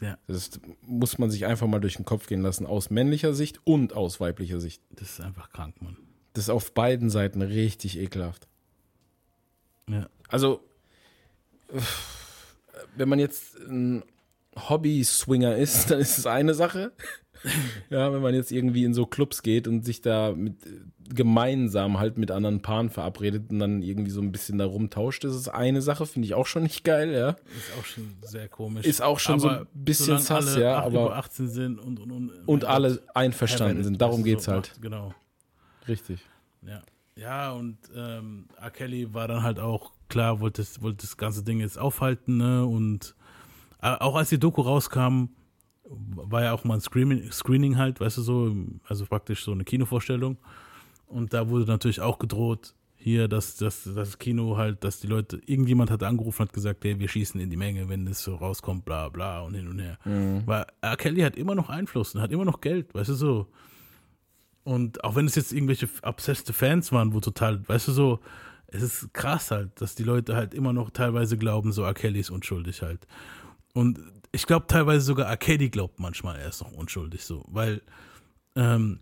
[0.01, 0.51] Ja, Das
[0.83, 4.21] muss man sich einfach mal durch den Kopf gehen lassen, aus männlicher Sicht und aus
[4.21, 4.83] weiblicher Sicht.
[4.91, 5.97] das ist einfach krank, Mann.
[6.33, 8.49] Das ist auf beiden Seiten richtig ekelhaft.
[9.89, 10.09] Ja.
[10.29, 10.65] Also,
[12.97, 14.03] wenn man jetzt ein
[14.57, 16.93] Hobby-Swinger ist, dann ist es eine Sache.
[17.91, 20.55] Ja, wenn man jetzt irgendwie in so Clubs geht und sich da mit
[21.15, 25.35] gemeinsam halt mit anderen Paaren verabredet und dann irgendwie so ein bisschen da rumtauscht, das
[25.35, 27.31] ist eine Sache, finde ich auch schon nicht geil, ja.
[27.31, 28.85] Ist auch schon sehr komisch.
[28.87, 32.11] Ist auch schon so Aber ein bisschen sass, ja, aber- über 18 sind und und
[32.11, 34.69] und, Und alle einverstanden sind, darum geht's so halt.
[34.73, 35.15] macht, Genau.
[35.89, 36.21] Richtig.
[36.67, 36.83] Ja,
[37.17, 38.71] ja und ähm, R.
[38.71, 42.67] Kelly war dann halt auch klar, wollte das, wollte das ganze Ding jetzt aufhalten, ne?
[42.67, 43.15] Und
[43.81, 45.29] äh, auch als die Doku rauskam,
[45.91, 49.65] war ja auch mal ein Screening, Screening halt, weißt du so, also praktisch so eine
[49.65, 50.39] Kinovorstellung.
[51.07, 55.41] Und da wurde natürlich auch gedroht, hier, dass, dass das Kino halt, dass die Leute,
[55.47, 58.35] irgendjemand hat angerufen und hat gesagt, hey, wir schießen in die Menge, wenn das so
[58.35, 59.99] rauskommt, bla bla und hin und her.
[60.47, 60.97] Weil R.
[60.97, 63.47] Kelly hat immer noch Einfluss und hat immer noch Geld, weißt du so.
[64.65, 68.19] Und auch wenn es jetzt irgendwelche obsesste Fans waren, wo total, weißt du so,
[68.67, 71.95] es ist krass halt, dass die Leute halt immer noch teilweise glauben, so R.
[71.95, 73.07] Kelly ist unschuldig halt.
[73.73, 74.01] Und
[74.33, 75.37] ich glaube teilweise sogar.
[75.37, 77.83] Kelly glaubt manchmal, er ist noch unschuldig so, weil
[78.57, 79.01] ähm,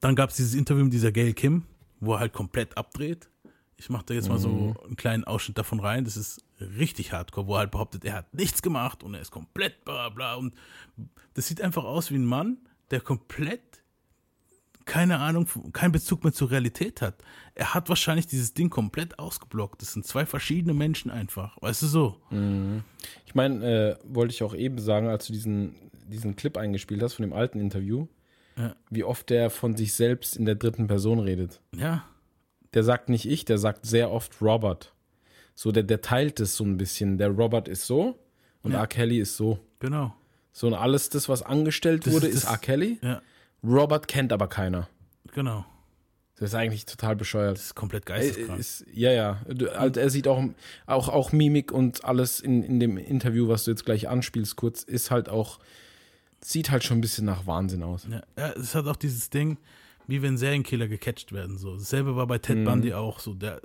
[0.00, 1.64] dann gab es dieses Interview mit dieser Gail Kim,
[2.00, 3.28] wo er halt komplett abdreht.
[3.76, 6.04] Ich mache da jetzt mal so einen kleinen Ausschnitt davon rein.
[6.04, 9.30] Das ist richtig hardcore, wo er halt behauptet, er hat nichts gemacht und er ist
[9.30, 10.34] komplett bla bla.
[10.34, 10.54] Und
[11.34, 12.58] das sieht einfach aus wie ein Mann,
[12.90, 13.82] der komplett
[14.86, 17.16] keine Ahnung, keinen Bezug mehr zur Realität hat.
[17.54, 19.82] Er hat wahrscheinlich dieses Ding komplett ausgeblockt.
[19.82, 21.56] Das sind zwei verschiedene Menschen einfach.
[21.60, 22.16] Weißt du so?
[23.26, 25.74] Ich meine, äh, wollte ich auch eben sagen, als du diesen,
[26.08, 28.06] diesen Clip eingespielt hast von dem alten Interview,
[28.56, 28.74] Ja.
[28.90, 31.60] wie oft der von sich selbst in der dritten Person redet.
[31.76, 32.04] Ja.
[32.74, 34.94] Der sagt nicht ich, der sagt sehr oft Robert.
[35.54, 37.18] So, der, der teilt es so ein bisschen.
[37.18, 38.18] Der Robert ist so
[38.62, 38.78] und Ja.
[38.80, 38.86] R.
[38.86, 39.58] Kelly ist so.
[39.80, 40.14] Genau.
[40.52, 42.58] So, und alles das, was angestellt Das wurde, ist ist R.
[42.58, 42.98] Kelly.
[43.02, 43.22] Ja.
[43.62, 44.88] Robert kennt aber keiner.
[45.32, 45.64] Genau.
[46.38, 47.58] Das ist eigentlich total bescheuert.
[47.58, 48.58] Das ist komplett Äh, geisteskrank.
[48.58, 49.42] Ist, ja, ja.
[49.76, 50.42] Also er sieht auch,
[50.86, 54.82] auch, auch Mimik und alles in, in dem Interview, was du jetzt gleich anspielst, kurz,
[54.82, 55.58] ist halt auch,
[56.40, 58.06] sieht halt schon ein bisschen nach Wahnsinn aus.
[58.10, 59.58] Ja, ja, es hat auch dieses Ding,
[60.06, 61.58] wie wenn Serienkiller gecatcht werden.
[61.58, 61.76] So.
[61.76, 63.34] Dasselbe war bei Ted Bundy auch so.
[63.34, 63.60] Der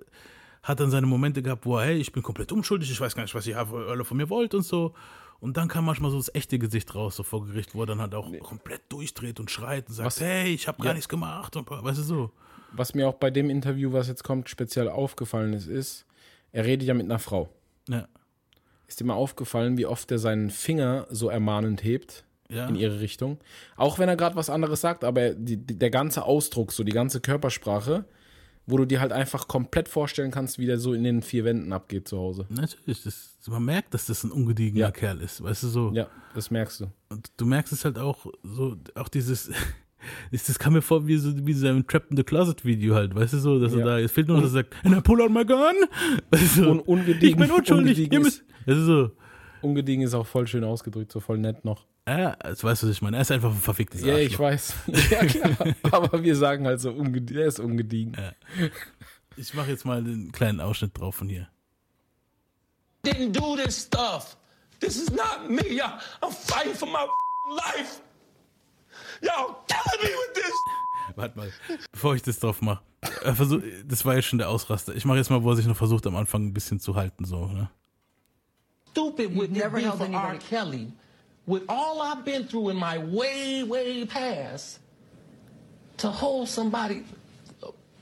[0.61, 3.23] hat dann seine Momente gehabt, wo er, hey, ich bin komplett unschuldig, ich weiß gar
[3.23, 4.93] nicht, was ihr alle von mir wollt und so.
[5.39, 8.01] Und dann kam manchmal so das echte Gesicht raus, so vor Gericht, wo er dann
[8.01, 10.93] halt auch komplett durchdreht und schreit und sagt, Was- hey, ich habe gar Ja.
[10.93, 11.55] nichts gemacht.
[11.55, 12.31] Und, weißt du so.
[12.71, 16.05] Was mir auch bei dem Interview, was jetzt kommt, speziell aufgefallen ist, ist,
[16.51, 17.49] er redet ja mit einer Frau.
[17.87, 18.07] Ja.
[18.87, 22.67] Ist dir mal aufgefallen, wie oft er seinen Finger so ermahnend hebt Ja.
[22.67, 23.39] in ihre Richtung?
[23.77, 26.91] Auch wenn er gerade was anderes sagt, aber die, die, der ganze Ausdruck, so die
[26.91, 28.05] ganze Körpersprache,
[28.67, 31.71] wo du dir halt einfach komplett vorstellen kannst, wie der so in den vier Wänden
[31.73, 32.45] abgeht zu Hause.
[32.49, 34.91] Natürlich, das, man merkt, dass das ein ungediegener Ja.
[34.91, 35.91] Kerl ist, weißt du so.
[35.93, 36.85] Ja, das merkst du.
[37.09, 39.51] Und du merkst es halt auch, so, auch dieses,
[40.31, 43.13] das kam mir vor wie so, wie so ein Trap in the Closet Video halt,
[43.15, 43.85] weißt du so, dass er Ja.
[43.85, 45.75] da, es fehlt nur, dass er sagt, and I pull out my gun.
[46.31, 49.11] Weißt du, Un ungediegen, ich bin unschuldig, ihr müsst, ist, so.
[49.61, 51.85] ungediegen ist auch voll schön ausgedrückt, so voll nett noch.
[52.07, 53.17] Ja, das weißt du, was ich meine.
[53.17, 54.39] Er ist einfach ein verficktes Ja, ich Arschloch.
[54.45, 54.73] weiß.
[55.09, 55.75] Ja, klar.
[55.91, 58.15] Aber wir sagen halt so, er ist ungediegen.
[59.37, 61.49] Ich mache jetzt mal einen kleinen Ausschnitt drauf von hier.
[63.03, 64.35] didn't do this stuff.
[64.79, 65.79] This is not me.
[66.21, 67.05] I'm fighting for my
[67.55, 68.01] life.
[69.21, 70.53] Y'all killing me with this.
[71.15, 71.51] Warte mal,
[71.91, 72.83] bevor ich das drauf mache.
[73.35, 74.95] Versuch, das war ja schon der Ausraster.
[74.95, 77.25] Ich mache jetzt mal, wo er sich noch versucht, am Anfang ein bisschen zu halten,
[77.25, 77.69] so, ne?
[78.91, 80.37] Stupid would never for R.
[80.39, 80.91] Kelly,
[81.47, 84.79] with all I've been through in my way, way past,
[85.97, 87.03] to hold somebody,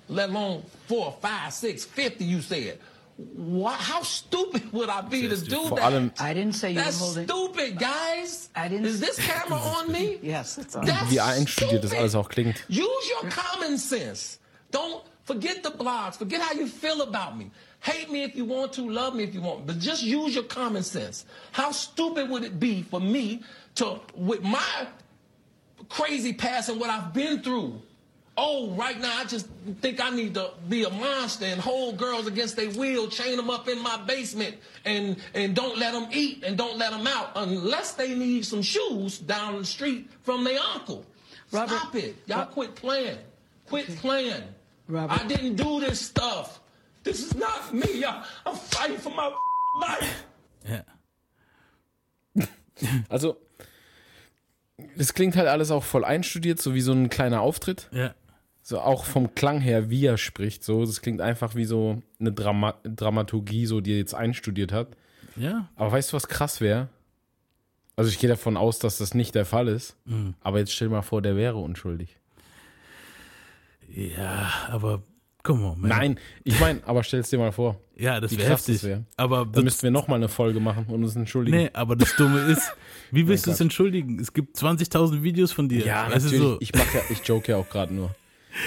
[0.10, 2.80] let alone four, five, six, fifty, you said.
[3.36, 5.86] Why, how stupid would I be to do Vor that?
[5.94, 7.28] allem, I didn't say you That's were holding.
[7.28, 8.50] stupid, guys.
[8.56, 10.18] I didn't- Is this camera on me?
[10.24, 10.84] Yes, it's on.
[10.86, 12.00] That's wie einstudiert das stupid.
[12.00, 12.64] alles auch klingt.
[12.70, 14.40] Use your common sense.
[14.72, 16.18] Don't forget the blogs.
[16.18, 17.52] Forget how you feel about me.
[17.84, 20.46] Hate me if you want to, love me if you want, but just use your
[20.46, 21.26] common sense.
[21.52, 23.44] How stupid would it be for me
[23.76, 24.88] to, with my
[25.90, 27.82] crazy past and what I've been through,
[28.38, 29.50] oh, right now I just
[29.82, 33.50] think I need to be a monster and hold girls against their will, chain them
[33.50, 34.56] up in my basement,
[34.86, 38.62] and and don't let them eat and don't let them out unless they need some
[38.62, 41.06] shoes down the street from their uncle.
[41.52, 42.16] Robert- Stop it.
[42.28, 43.18] Y'all quit playing.
[43.68, 44.42] Quit playing.
[44.88, 46.62] Robert- I didn't do this stuff.
[47.04, 48.00] This is not me.
[48.00, 48.24] Y'all.
[48.46, 49.30] I'm fighting for my
[49.80, 50.26] life.
[50.68, 50.84] Ja.
[53.08, 53.38] Also,
[54.98, 57.88] das klingt halt alles auch voll einstudiert, so wie so ein kleiner Auftritt.
[57.92, 58.16] Ja.
[58.62, 60.64] So auch vom Klang her, wie er spricht.
[60.64, 64.88] So, das klingt einfach wie so eine Drama Dramaturgie, so die er jetzt einstudiert hat.
[65.36, 65.70] Ja.
[65.76, 66.90] Aber weißt du, was krass wäre?
[67.96, 69.96] Also ich gehe davon aus, dass das nicht der Fall ist.
[70.06, 70.34] Mhm.
[70.42, 72.18] Aber jetzt stell dir mal vor, der wäre unschuldig.
[73.90, 75.04] Ja, aber,
[75.44, 75.90] come on, man.
[75.90, 77.80] Nein, ich meine, aber stell's dir mal vor.
[77.96, 78.90] Ja, das wäre krass das heftig.
[78.90, 79.04] wär.
[79.18, 81.56] Aber Dann müssten wir nochmal eine Folge machen und uns entschuldigen.
[81.58, 82.74] nee, aber das Dumme ist,
[83.12, 84.20] wie willst du es entschuldigen?
[84.20, 85.86] Es gibt 20.000 Videos von dir.
[85.86, 86.40] Ja, weißt natürlich.
[86.44, 86.58] so.
[86.60, 88.16] Ich mach ja, ich joke ja auch gerade nur.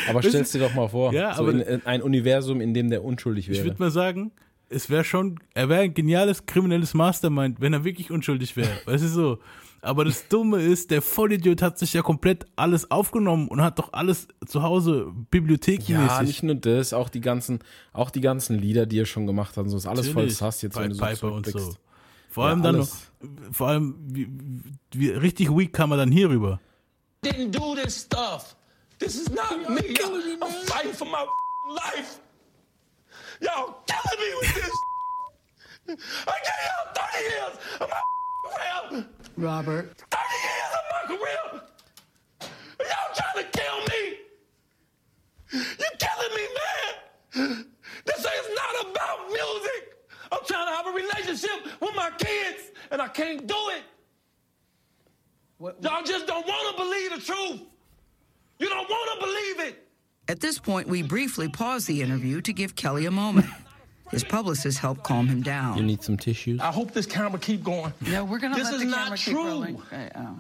[0.09, 1.13] Aber Weißt stell's dir doch mal vor.
[1.13, 3.67] Ja, so aber- in, in ein Universum, in dem der unschuldig Ich wäre.
[3.67, 4.33] würde mal sagen,
[4.69, 8.69] es wäre schon, er wäre ein geniales kriminelles Mastermind, wenn er wirklich unschuldig wäre.
[8.85, 9.39] weißt du so?
[9.83, 13.93] Aber das Dumme ist, der Vollidiot hat sich ja komplett alles aufgenommen und hat doch
[13.93, 16.27] alles zu Hause Ja, bibliothekenmäßig.
[16.27, 17.61] nicht nur das, auch die ganzen,
[17.93, 20.37] auch die ganzen Lieder, die er schon gemacht hat, so ist alles voll Natürlich.
[20.39, 21.75] Sass jetzt, wenn du so Piper und so.
[22.31, 22.89] Vor Ja, allem dann noch,
[23.53, 24.29] vor allem, wie,
[24.93, 26.61] wie, richtig weak kam er dann hier rüber.
[27.25, 28.57] Didn't do this stuff.
[28.99, 29.81] This is not me.
[29.95, 30.21] Y'all.
[30.41, 31.25] I'm fighting for my
[31.75, 32.19] life.
[33.41, 34.73] Y'all killing me with this.
[35.89, 38.01] I gave y'all 30 years of my
[38.47, 39.07] career.
[39.37, 39.97] Robert.
[40.11, 41.63] 30 years of my career.
[42.81, 44.19] Y'all trying to kill me.
[45.53, 47.67] You killing me, man.
[48.05, 49.97] This is not about music.
[50.33, 53.83] I'm trying to have a relationship with my kids, and I can't do it.
[55.59, 57.61] What, Y'all just don't want to believe the truth.
[58.59, 59.89] You don't want to believe it.
[60.29, 63.47] At this point, we briefly pause the interview to give Kelly a moment.
[64.11, 65.77] His publicist helped calm him down.
[65.77, 66.61] You need some tissues.
[66.61, 67.93] I hope this camera keep going.
[68.01, 69.45] no, we're gonna This let is the not camera keep true.
[69.45, 69.83] rolling.
[69.93, 70.39] Right, oh.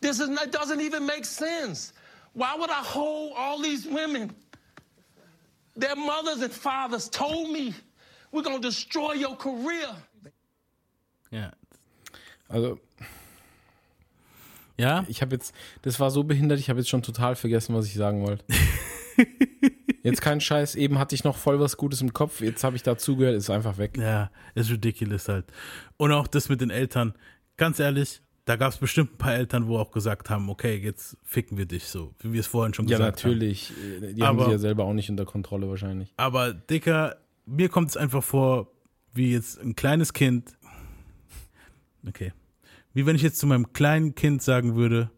[0.00, 1.92] This is not, doesn't even make sense.
[2.32, 4.30] Why would I hold all these women?
[5.76, 7.74] Their mothers and fathers told me,
[8.32, 9.88] we're going to destroy your career.
[11.30, 11.50] Ja.
[12.48, 12.78] Also,
[14.78, 15.04] Ja?
[15.08, 15.52] ich habe jetzt,
[15.82, 18.44] das war so behindert, ich habe jetzt schon total vergessen, was ich sagen wollte.
[20.02, 22.82] jetzt kein Scheiß, eben hatte ich noch voll was Gutes im Kopf, jetzt habe ich
[22.82, 23.96] dazugehört, ist einfach weg.
[23.98, 25.46] Ja, ist ridiculous halt.
[25.96, 27.14] Und auch das mit den Eltern.
[27.56, 31.16] Ganz ehrlich, da gab es bestimmt ein paar Eltern, wo auch gesagt haben, okay, jetzt
[31.22, 33.30] ficken wir dich so, wie wir es vorhin schon Ja, gesagt haben.
[33.32, 33.72] natürlich.
[34.14, 36.12] Die haben Aber- sie ja selber auch nicht unter Kontrolle wahrscheinlich.
[36.16, 38.70] Aber Dicker, mir kommt es einfach vor,
[39.12, 40.56] wie jetzt ein kleines Kind.
[42.08, 42.32] Okay.
[42.92, 45.10] Wie wenn ich jetzt zu meinem kleinen Kind sagen würde,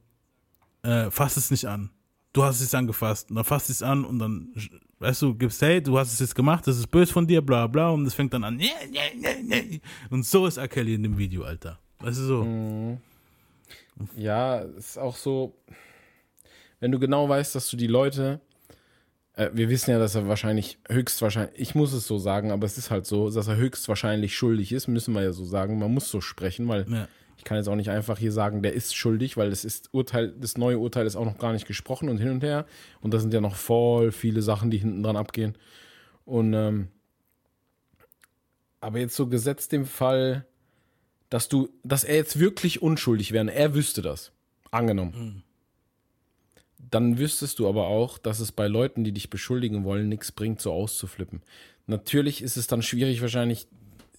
[0.83, 1.91] äh, fass es nicht an.
[2.33, 3.31] Du hast es angefasst.
[3.31, 4.53] Und dann fasst es an und dann,
[5.01, 7.67] weißt du, gibst, hey, du hast es jetzt gemacht, das ist böse von dir, bla
[7.67, 7.91] bla.
[7.91, 8.61] Und es fängt dann an.
[10.11, 10.69] Und so ist R.
[10.69, 11.79] Kelly in dem Video, Alter.
[11.99, 12.45] Weißt du so?
[12.45, 12.99] Mhm.
[14.17, 15.55] Ja, ist auch so,
[16.81, 18.41] wenn du genau weißt, dass du die Leute,
[19.35, 22.79] äh, wir wissen ja, dass er wahrscheinlich höchstwahrscheinlich, ich muss es so sagen, aber es
[22.79, 25.79] ist halt so, dass er höchstwahrscheinlich schuldig ist, müssen wir ja so sagen.
[25.79, 27.09] Man muss so sprechen, weil Ja.
[27.37, 30.33] Ich kann jetzt auch nicht einfach hier sagen, der ist schuldig, weil das ist Urteil,
[30.39, 32.67] das neue Urteil ist auch noch gar nicht gesprochen und hin und her.
[33.01, 35.57] Und da sind ja noch voll viele Sachen, die hinten dran abgehen.
[36.25, 36.89] Und ähm,
[38.81, 40.45] aber jetzt so gesetzt dem Fall,
[41.31, 44.33] dass du, dass er jetzt wirklich unschuldig wäre, er wüsste das,
[44.71, 45.45] angenommen.
[46.91, 50.61] Dann wüsstest du aber auch, dass es bei Leuten, die dich beschuldigen wollen, nichts bringt,
[50.61, 51.43] so auszuflippen.
[51.87, 53.69] Natürlich ist es dann schwierig, wahrscheinlich,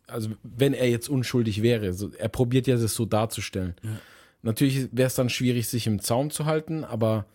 [0.08, 3.76] also wenn er jetzt unschuldig wäre, so, er probiert ja das so darzustellen.
[4.42, 7.26] Natürlich wäre es dann schwierig, sich im Zaum zu halten, aber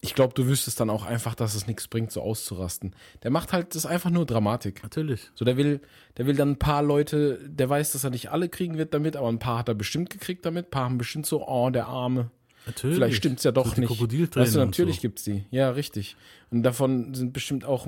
[0.00, 2.94] ich glaube, du wüsstest dann auch einfach, dass es nichts bringt, so auszurasten.
[3.22, 4.82] Der macht halt das einfach nur Dramatik.
[4.82, 5.30] Natürlich.
[5.34, 5.80] So, der will,
[6.16, 9.16] der will dann ein paar Leute, der weiß, dass er nicht alle kriegen wird damit,
[9.16, 10.66] aber ein paar hat er bestimmt gekriegt damit.
[10.66, 12.30] Ein paar haben bestimmt so, oh, der Arme.
[12.66, 12.96] Natürlich.
[12.96, 14.36] Vielleicht stimmt's ja doch So nicht.
[14.36, 15.02] Weißt du, natürlich so.
[15.02, 15.46] gibt's die.
[15.50, 16.16] Ja, richtig.
[16.50, 17.86] Und davon sind bestimmt auch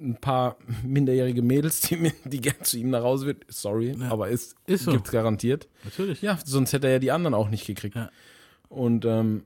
[0.00, 3.44] ein, paar minderjährige Mädels, die, die gern zu ihm nach Hause wird.
[3.48, 4.92] Sorry, aber ist, Ist so.
[4.92, 5.68] gibt's garantiert.
[5.84, 6.22] Natürlich.
[6.22, 7.94] Ja, sonst hätte er ja die anderen auch nicht gekriegt.
[7.96, 8.10] Ja.
[8.68, 9.44] Und ähm,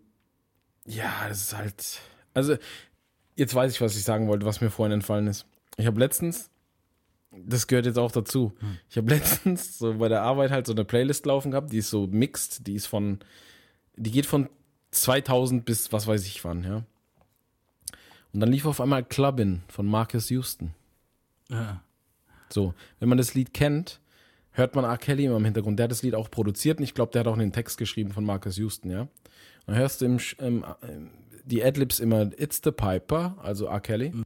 [0.86, 2.00] ja, das ist halt.
[2.34, 2.56] Also,
[3.34, 5.46] jetzt weiß ich, was ich sagen wollte, was mir vorhin entfallen ist.
[5.76, 6.48] Ich habe letztens,
[7.32, 8.78] das gehört jetzt auch dazu, Hm.
[8.88, 11.90] ich habe letztens so bei der Arbeit halt so eine Playlist laufen gehabt, die ist
[11.90, 13.18] so mixed, die ist von,
[13.96, 14.48] die geht von
[14.92, 16.84] 2000 bis was weiß ich wann, ja.
[18.36, 20.74] Und dann lief auf einmal Clubbin von Marcus Houston.
[21.48, 21.80] Ja.
[22.50, 23.98] So, wenn man das Lied kennt,
[24.50, 24.98] hört man R.
[24.98, 25.78] Kelly immer im Hintergrund.
[25.78, 28.12] Der hat das Lied auch produziert und ich glaube, der hat auch den Text geschrieben
[28.12, 29.08] von Marcus Houston, ja.
[29.64, 31.12] Dann hörst du im, im, ähm,
[31.46, 33.80] die Adlibs immer It's the Piper, also R.
[33.80, 34.10] Kelly.
[34.10, 34.24] Come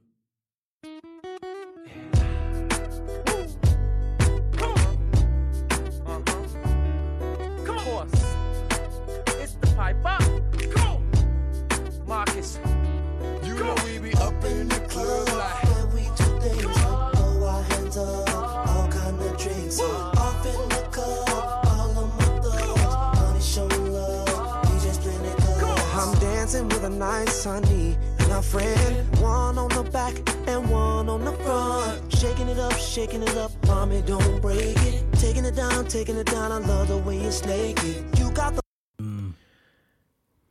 [33.00, 35.04] shaking it up, mommy, don't break it.
[35.12, 38.04] Taking it down, taking it down, I love the way it's naked.
[38.18, 38.60] You got the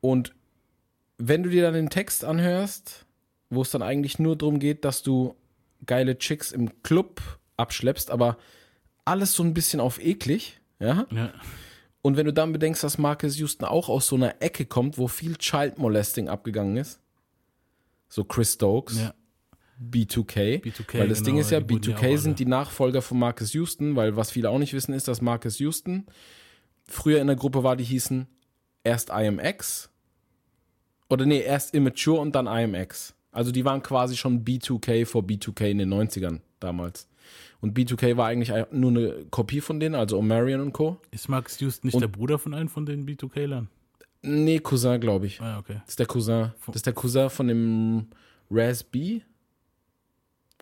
[0.02, 0.34] Und
[1.18, 3.06] wenn du dir dann den Text anhörst,
[3.50, 5.36] wo es dann eigentlich nur darum geht, dass du
[5.86, 7.22] geile Chicks im Club
[7.58, 8.38] abschleppst, aber
[9.06, 11.06] alles so ein bisschen auf eklig, ja?
[11.12, 11.34] Ja.
[12.02, 15.08] Und wenn du dann bedenkst, dass Marcus Houston auch aus so einer Ecke kommt, wo
[15.08, 17.00] viel Child Molesting abgegangen ist,
[18.08, 19.14] so Chris Stokes, Ja.
[19.82, 22.40] B2K, B2K, weil das Ding genau, ist ja, die wurden ja auch B2K alle- sind
[22.40, 26.06] die Nachfolger von Marcus Houston, weil was viele auch nicht wissen, ist, dass Marcus Houston
[26.86, 28.28] früher in der Gruppe war, die hießen
[28.84, 29.90] erst IMX
[31.10, 33.16] oder nee, erst Immature und dann IMX.
[33.32, 37.08] Also die waren quasi schon B2K vor B2K in den 90ern damals.
[37.62, 41.00] Und B2K war eigentlich nur eine Kopie von denen, also Omarion und Co.
[41.12, 43.70] Ist Max Houston nicht Und- der Bruder von einem von den B2K-Lern?
[44.22, 45.40] Nee, Cousin, glaube ich.
[45.40, 45.76] Ah, okay.
[45.82, 46.52] Das ist der Cousin.
[46.68, 48.08] Das ist der Cousin von dem
[48.52, 49.22] Raz B,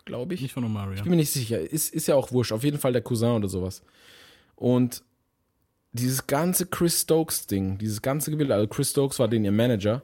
[0.07, 0.41] glaube ich.
[0.41, 0.95] Nicht von Omarion.
[0.95, 1.59] Ich bin mir nicht sicher.
[1.59, 2.51] Ist, ist ja auch wurscht.
[2.51, 3.83] Auf jeden Fall der Cousin oder sowas.
[4.55, 5.03] Und
[5.91, 10.03] dieses ganze Chris Stokes-Ding, dieses ganze Gebilde, also Chris Stokes war den ihr Manager.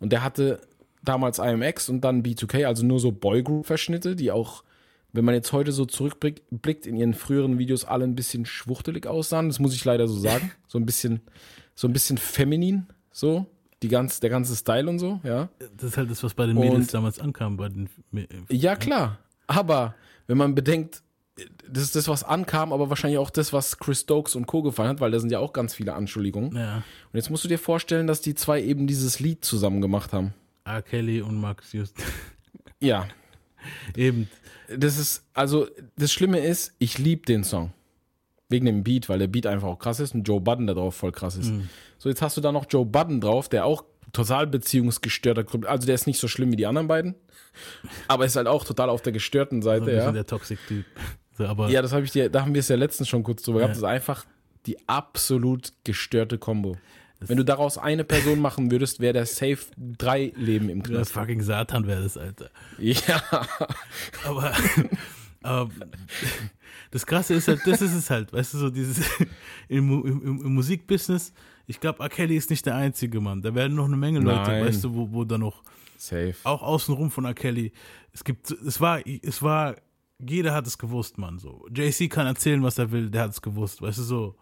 [0.00, 0.60] Und der hatte
[1.02, 4.64] damals IMX und dann B2K, also nur so Boygroup-Verschnitte, die auch,
[5.12, 9.06] wenn man jetzt heute so zurückblickt, blickt, in ihren früheren Videos alle ein bisschen schwuchtelig
[9.06, 9.48] aussahen.
[9.48, 10.50] Das muss ich leider so sagen.
[10.68, 11.20] So ein bisschen,
[11.74, 13.46] so ein bisschen feminin, so.
[13.82, 15.48] Die ganz, der ganze Style und so, ja.
[15.76, 17.56] Das ist halt das, was bei den Mädels Und- damals ankam.
[17.56, 19.18] Bei den, Mä- Ja, klar.
[19.48, 19.94] Aber
[20.28, 21.02] wenn man bedenkt,
[21.68, 24.62] das ist das, was ankam, aber wahrscheinlich auch das, was Chris Stokes und Co.
[24.62, 26.54] gefallen hat, weil da sind ja auch ganz viele Anschuldigungen.
[26.54, 26.76] Ja.
[26.76, 30.34] Und jetzt musst du dir vorstellen, dass die zwei eben dieses Lied zusammen gemacht haben.
[30.64, 30.82] R.
[30.82, 32.02] Kelly und Max Houston.
[32.80, 33.08] Ja.
[33.96, 34.28] Eben.
[34.76, 35.66] Das ist, also,
[35.96, 37.72] das Schlimme ist, ich liebe den Song.
[38.52, 40.94] Wegen dem Beat, weil der Beat einfach auch krass ist und Joe Budden da drauf
[40.94, 41.50] voll krass ist.
[41.50, 41.68] Mhm.
[41.98, 43.82] So, jetzt hast du da noch Joe Budden drauf, der auch
[44.12, 47.14] total beziehungsgestörter, also der ist nicht so schlimm wie die anderen beiden,
[48.08, 50.12] aber ist halt auch total auf der gestörten ein Seite, bisschen ja.
[50.12, 50.84] der Toxic-Typ.
[51.38, 53.42] So, aber Ja, das habe ich dir, da haben wir es ja letztens schon kurz
[53.42, 53.66] drüber Ja.
[53.66, 53.76] gehabt.
[53.76, 54.26] Das ist einfach
[54.66, 56.76] die absolut gestörte Kombo.
[57.20, 61.12] Wenn du daraus eine Person machen würdest, wäre der safe drei Leben im der Knast.
[61.12, 62.50] fucking Satan wäre das, Alter.
[62.78, 63.22] Ja.
[64.26, 64.52] Aber
[66.90, 68.98] das Krasse ist halt, das ist es halt, weißt du, so dieses
[69.68, 71.32] im, im, im, Musikbusiness,
[71.66, 72.08] ich glaube, R.
[72.08, 73.42] Kelly ist nicht der einzige Mann.
[73.42, 74.66] Da werden noch eine Menge Leute, Nein.
[74.66, 75.62] weißt du, wo, wo da noch
[75.96, 76.34] Safe.
[76.44, 77.34] auch außenrum von R.
[77.34, 77.72] Kelly.
[78.12, 79.76] Es gibt, es war, es war,
[80.18, 81.38] jeder hat es gewusst, Mann.
[81.38, 84.36] So, JC kann erzählen, was er will, der hat es gewusst, weißt du so.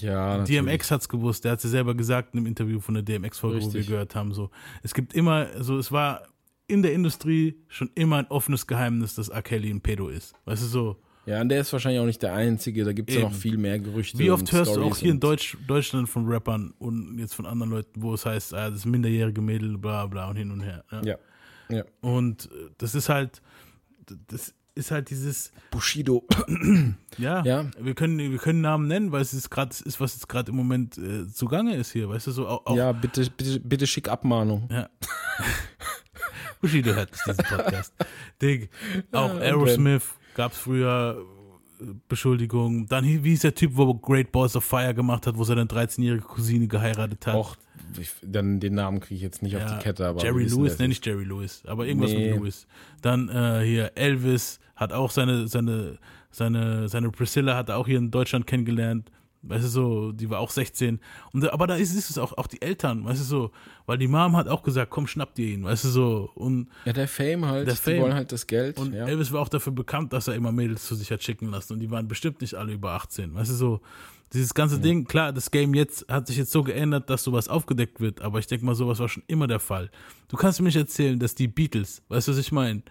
[0.00, 3.64] Ja, DMX hat's gewusst, der hat es selber gesagt in einem Interview von der DMX-Folge,
[3.64, 4.34] wo wir gehört haben.
[4.34, 4.50] So,
[4.82, 6.28] es gibt immer, also es war
[6.68, 9.42] in der Industrie schon immer ein offenes Geheimnis, dass R.
[9.42, 10.34] Kelly ein Pedo ist.
[10.44, 10.96] Weißt du so?
[11.26, 12.84] Ja, und der ist wahrscheinlich auch nicht der Einzige.
[12.84, 14.18] Da gibt es ja noch viel mehr Gerüchte.
[14.18, 17.44] Wie oft hörst du Stories auch hier in Deutsch, Deutschland von Rappern und jetzt von
[17.44, 20.84] anderen Leuten, wo es heißt, ah, das minderjährige Mädel, bla bla und hin und her.
[21.04, 21.16] Ja.
[21.68, 21.84] ja.
[22.00, 23.42] Und äh, das ist halt,
[24.28, 26.26] das ist halt dieses Bushido.
[27.18, 27.66] Ja, Ja.
[27.80, 30.56] Wir, können, wir können Namen nennen, weil es ist gerade ist, was jetzt gerade im
[30.56, 34.08] Moment äh, zugange ist hier, weißt du, so auch, auch Ja, bitte, bitte, bitte schick
[34.08, 34.68] Abmahnung.
[34.70, 34.88] Ja.
[36.60, 37.94] Bushido hört diesen Podcast.
[38.42, 38.70] Dig,
[39.12, 40.04] auch Ja, Aerosmith
[40.34, 41.24] gab es früher
[41.80, 42.86] äh, Beschuldigungen.
[42.86, 46.22] Dann wie hieß der Typ, wo Great Balls of Fire gemacht hat, wo seine 13-jährige
[46.22, 47.34] Cousine geheiratet hat?
[47.34, 47.56] Auch,
[47.98, 50.22] ich, dann den Namen kriege ich jetzt nicht auf die Kette, aber.
[50.22, 50.98] Jerry Lewis, nenne ist.
[50.98, 52.30] ich Jerry Lewis, aber irgendwas Nee.
[52.30, 52.66] mit Lewis.
[53.02, 55.98] Dann äh, hier Elvis hat auch seine, seine,
[56.30, 59.10] seine, seine Priscilla hat er auch hier in Deutschland kennengelernt.
[59.42, 60.98] Weißt du so, die war auch 16.
[61.32, 63.50] Und, aber da ist, ist es auch, auch die Eltern, weißt du so,
[63.86, 66.30] weil die Mom hat auch gesagt, komm, schnapp dir ihn, weißt du so.
[66.34, 67.66] Und Ja, der Fame halt.
[67.66, 68.00] der die Fame.
[68.02, 68.78] wollen halt das Geld.
[68.78, 69.06] Und ja.
[69.06, 71.74] Elvis war auch dafür bekannt, dass er immer Mädels zu sich hat schicken lassen.
[71.74, 73.34] Und die waren bestimmt nicht alle über 18.
[73.34, 73.80] Weißt du so,
[74.32, 78.00] dieses ganze Ding, klar, das Game jetzt hat sich jetzt so geändert, dass sowas aufgedeckt
[78.00, 78.20] wird.
[78.20, 79.90] Aber ich denke mal, sowas war schon immer der Fall.
[80.28, 82.82] Du kannst mir nicht erzählen, dass die Beatles, weißt du, was ich meine?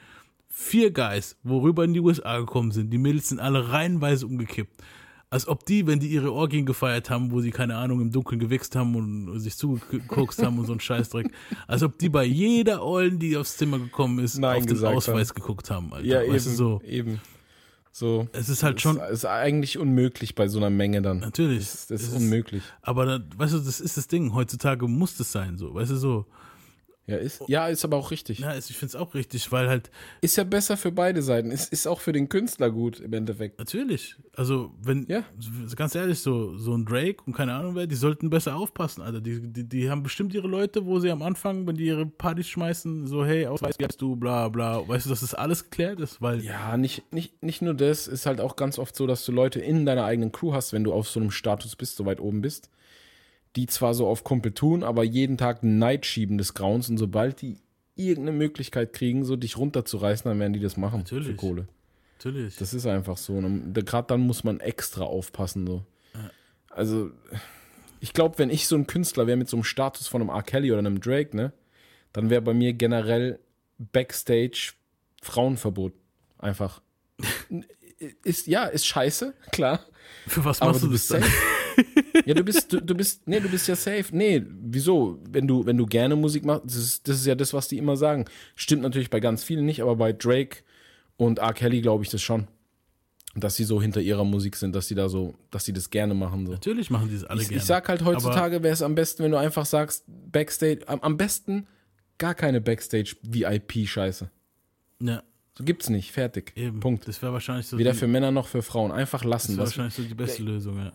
[0.49, 4.81] Vier Guys, worüber in die USA gekommen sind, die Mädels sind alle reihenweise umgekippt.
[5.29, 8.39] Als ob die, wenn die ihre Orgien gefeiert haben, wo sie, keine Ahnung, im Dunkeln
[8.39, 11.29] gewichst haben und sich zugekokst haben und so ein Scheißdreck,
[11.67, 15.29] als ob die bei jeder Ollen, die aufs Zimmer gekommen ist, Nein auf den Ausweis
[15.29, 15.35] haben.
[15.35, 15.91] geguckt haben.
[15.93, 16.05] Alter.
[16.07, 16.81] Ja, weißt eben, du, so.
[16.85, 17.21] eben.
[17.91, 18.27] So.
[18.31, 21.19] Es ist halt schon- Es ist eigentlich unmöglich bei so einer Menge dann.
[21.19, 21.59] Natürlich.
[21.65, 22.63] Das, das Es ist unmöglich.
[22.81, 24.33] Aber da, weißt du, das ist das Ding.
[24.33, 25.73] Heutzutage muss das sein, so.
[25.73, 26.25] Weißt du, so.
[27.07, 28.39] Ja, ist, ja, ist aber auch richtig.
[28.39, 29.89] Ja, ist, ich finde es auch richtig, weil halt,
[30.19, 31.51] Ist ja besser für beide Seiten.
[31.51, 33.57] Ist, ist auch für den Künstler gut im Endeffekt.
[33.59, 34.17] natürlich.
[34.35, 35.23] Also, wenn, Ja.
[35.77, 39.21] ganz ehrlich, so, so ein Drake und keine Ahnung wer, die sollten besser aufpassen, Alter.
[39.21, 42.49] Die, die, die haben bestimmt ihre Leute, wo sie am Anfang, wenn die ihre Partys
[42.49, 44.85] schmeißen, so, hey, Ausweis, heißt du, bla, bla.
[44.85, 48.25] Weißt du, dass das alles geklärt ist, weil, Ja, nicht, nicht, nicht nur das, ist
[48.25, 50.91] halt auch ganz oft so, dass du Leute in deiner eigenen Crew hast, wenn du
[50.91, 52.69] auf so einem Status bist, so weit oben bist,
[53.57, 57.41] die zwar so auf Kumpel tun, aber jeden Tag Neid schieben des Grauens und sobald
[57.41, 57.57] die
[57.95, 61.37] irgendeine Möglichkeit kriegen, so dich runterzureißen, dann werden die das machen für Natürlich.
[61.37, 61.67] Kohle.
[62.17, 62.55] natürlich.
[62.57, 63.41] Das ist einfach so.
[63.73, 65.65] Gerade dann muss man extra aufpassen.
[65.65, 65.83] So.
[66.69, 67.09] Also,
[67.99, 70.43] ich glaube, wenn ich so ein Künstler wäre mit so einem Status von einem R.
[70.43, 71.51] Kelly oder einem Drake, ne,
[72.13, 73.39] dann wäre bei mir generell
[73.79, 74.73] Backstage
[75.23, 75.93] Frauenverbot.
[76.37, 76.83] Einfach.
[78.23, 79.79] ist, ja, ist scheiße, klar.
[80.27, 81.23] Für was machst du du das dann?
[82.25, 84.05] Ja, du bist, du, du bist, nee, du bist ja safe.
[84.11, 85.19] Nee, wieso?
[85.29, 87.77] Wenn du, wenn du gerne Musik machst, das ist, das ist ja das, was die
[87.77, 88.25] immer sagen.
[88.55, 90.57] Stimmt natürlich bei ganz vielen nicht, aber bei Drake
[91.17, 91.53] und R.
[91.53, 92.47] Kelly glaube ich das schon.
[93.35, 96.15] Dass sie so hinter ihrer Musik sind, dass sie da so, dass sie das gerne
[96.15, 96.47] machen.
[96.47, 96.53] So.
[96.53, 97.61] Natürlich machen die es alle Ich, gerne.
[97.61, 101.17] ich sag halt heutzutage wäre es am besten, wenn du einfach sagst, Backstage, am, am
[101.17, 101.67] besten
[102.17, 104.29] gar keine Backstage-VIP-Scheiße.
[105.01, 105.21] Ja,
[105.55, 106.53] So gibt's nicht, fertig.
[106.55, 106.79] eben.
[106.79, 107.07] Punkt.
[107.07, 108.91] Das wäre wahrscheinlich so Weder die, für Männer noch für Frauen.
[108.91, 109.57] Einfach das lassen.
[109.57, 110.93] wär Was, wahrscheinlich so die beste Lösung, ja.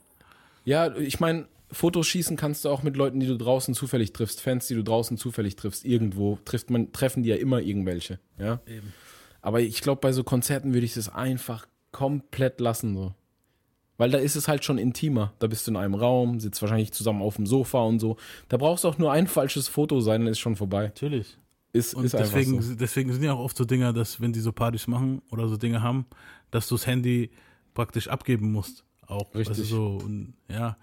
[0.64, 4.40] Ja, ich meine, Fotos schießen kannst du auch mit Leuten, die du draußen zufällig triffst,
[4.40, 8.60] Fans, die du draußen zufällig triffst, irgendwo trifft man, treffen die ja immer irgendwelche, ja.
[8.66, 8.92] Eben.
[9.40, 13.14] Aber ich glaube, bei so Konzerten würde ich das einfach komplett lassen, so.
[13.98, 15.32] Weil da ist es halt schon intimer.
[15.38, 18.16] Da bist du in einem Raum, sitzt wahrscheinlich zusammen auf dem Sofa und so.
[18.48, 20.84] Da brauchst du auch nur ein falsches Foto sein, dann ist schon vorbei.
[20.84, 21.38] Natürlich.
[21.72, 22.74] Ist, Und ist einfach deswegen, so.
[22.74, 25.56] deswegen sind ja auch oft so Dinger, dass wenn die so Partys machen oder so
[25.56, 26.06] Dinge haben,
[26.50, 27.30] dass du das Handy
[27.74, 28.84] praktisch abgeben musst.
[29.12, 29.34] Auch.
[29.34, 29.48] Richtig.
[29.58, 30.76] Also so, und, ja.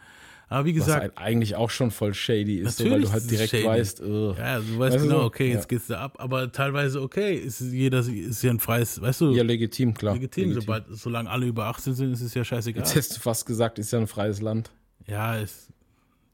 [0.52, 3.30] Aber wie Was gesagt, halt eigentlich auch schon voll shady ist, so, weil du halt
[3.30, 3.66] direkt shady.
[3.68, 4.36] weißt, ugh.
[4.36, 5.26] ja, du weißt Weißt du genau, so?
[5.26, 5.68] okay, jetzt Ja.
[5.78, 9.44] geht's da ab, aber teilweise okay, ist jeder ist ja ein freies, weißt du, ja,
[9.44, 10.16] legitim, klar.
[10.16, 12.82] legitim, sobald, solange alle über 18 sind, ist es ja scheißegal.
[12.84, 14.72] Jetzt hast du fast gesagt, ist ja ein freies Land.
[15.06, 15.70] Ja, ist,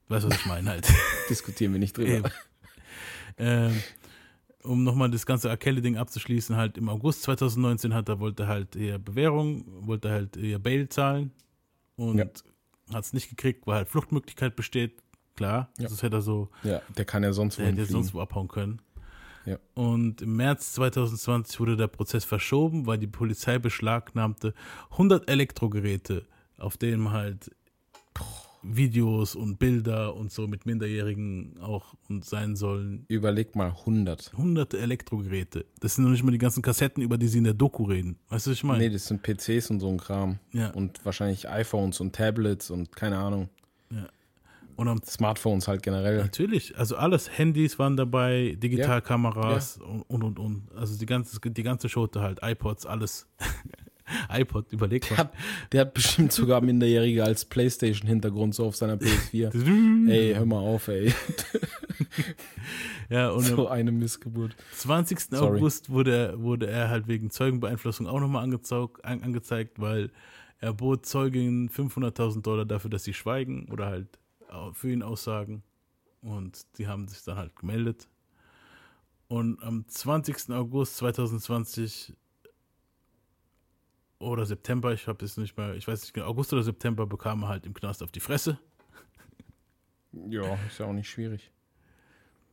[0.08, 0.88] weißt du, was ich meine halt.
[1.30, 2.30] Diskutieren wir nicht drüber.
[3.38, 3.74] Ähm,
[4.64, 5.58] um nochmal das ganze R.
[5.58, 10.58] Kelly-Ding abzuschließen, halt im August 2019 hat er, wollte halt eher Bewährung, wollte halt eher
[10.60, 11.32] Bail zahlen
[11.96, 12.26] und Ja.
[12.94, 15.02] hat es nicht gekriegt, weil halt Fluchtmöglichkeit besteht.
[15.36, 15.90] Klar, Ja.
[15.90, 17.92] das hätte er so, Ja, der kann ja sonst der hätte fliegen.
[17.92, 18.82] sonst wo abhauen können.
[19.46, 19.58] Ja.
[19.76, 24.54] Und im März 2020 wurde der Prozess verschoben, weil die Polizei beschlagnahmte
[24.92, 26.26] 100 Elektrogeräte,
[26.58, 27.52] auf denen halt
[28.66, 33.06] Videos und Bilder und so mit Minderjährigen auch und sein sollen.
[33.08, 34.34] Überleg mal, 100.
[34.38, 35.66] Hunderte Elektrogeräte.
[35.80, 38.18] Das sind noch nicht mal die ganzen Kassetten, über die sie in der Doku reden.
[38.30, 38.80] Weißt du, was ich meine?
[38.80, 40.40] Nee, das sind PCs und so ein Kram.
[40.52, 40.72] Ja.
[40.72, 43.50] Und wahrscheinlich iPhones und Tablets und keine Ahnung.
[44.76, 46.18] Und am Smartphones halt generell.
[46.18, 50.64] Natürlich, also alles, Handys waren dabei, Digitalkameras und, und, und, und.
[50.76, 53.28] Also die ganze, die ganze Schote halt, iPods, alles.
[54.30, 55.18] iPod, überleg Der mal.
[55.18, 55.34] hat,
[55.72, 60.10] der hat bestimmt sogar Minderjährige als Playstation-Hintergrund so auf seiner PS4.
[60.10, 61.14] ey, hör mal auf, ey.
[63.10, 64.56] Ja, und so eine Missgeburt.
[64.74, 65.20] 20.
[65.20, 65.58] Sorry.
[65.60, 70.12] August wurde er, wurde er halt wegen Zeugenbeeinflussung auch nochmal angezeigt, an, angezeigt, weil
[70.60, 74.08] er bot Zeuginnen 500.000 Dollar dafür, dass sie schweigen oder halt
[74.74, 75.62] für ihn aussagen.
[76.22, 78.08] Und die haben sich dann halt gemeldet.
[79.28, 80.52] Und am 20.
[80.52, 82.14] August 2020
[84.20, 87.44] oder September, ich habe es nicht mehr, ich weiß nicht genau, August oder September bekam
[87.44, 88.58] er halt im Knast auf die Fresse.
[90.30, 91.52] Ja, ist ja auch nicht schwierig.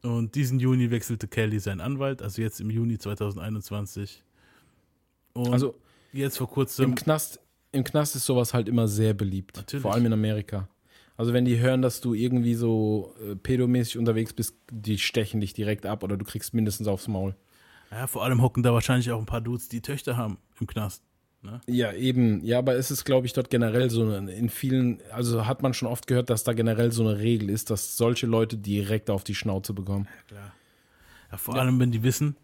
[0.03, 4.25] Und diesen Juni wechselte Kelly seinen Anwalt, also jetzt im Juni 2021.
[5.33, 5.79] Und Also,
[6.13, 6.91] jetzt vor kurzem.
[6.91, 7.41] Im Knast,
[7.71, 9.57] Im Knast ist sowas halt immer sehr beliebt.
[9.57, 9.83] Natürlich.
[9.83, 10.69] Vor allem in Amerika.
[11.17, 15.55] Also wenn die hören, dass du irgendwie so äh, pedomäßig unterwegs bist, die stechen dich
[15.55, 17.37] direkt ab oder du kriegst mindestens aufs Maul.
[17.91, 21.05] Ja, vor allem hocken da wahrscheinlich auch ein paar Dudes, die Töchter haben im Knast.
[21.43, 21.61] Ne?
[21.67, 22.45] Ja, eben.
[22.45, 25.75] Ja, aber es ist, glaube ich, dort generell so eine, in vielen, also hat man
[25.75, 29.25] schon oft gehört, dass da generell so eine Regel ist, dass solche Leute direkt auf
[29.25, 30.07] die Schnauze bekommen.
[30.29, 30.53] Klar.
[31.33, 32.37] Ja, vor allem, wenn die wissen,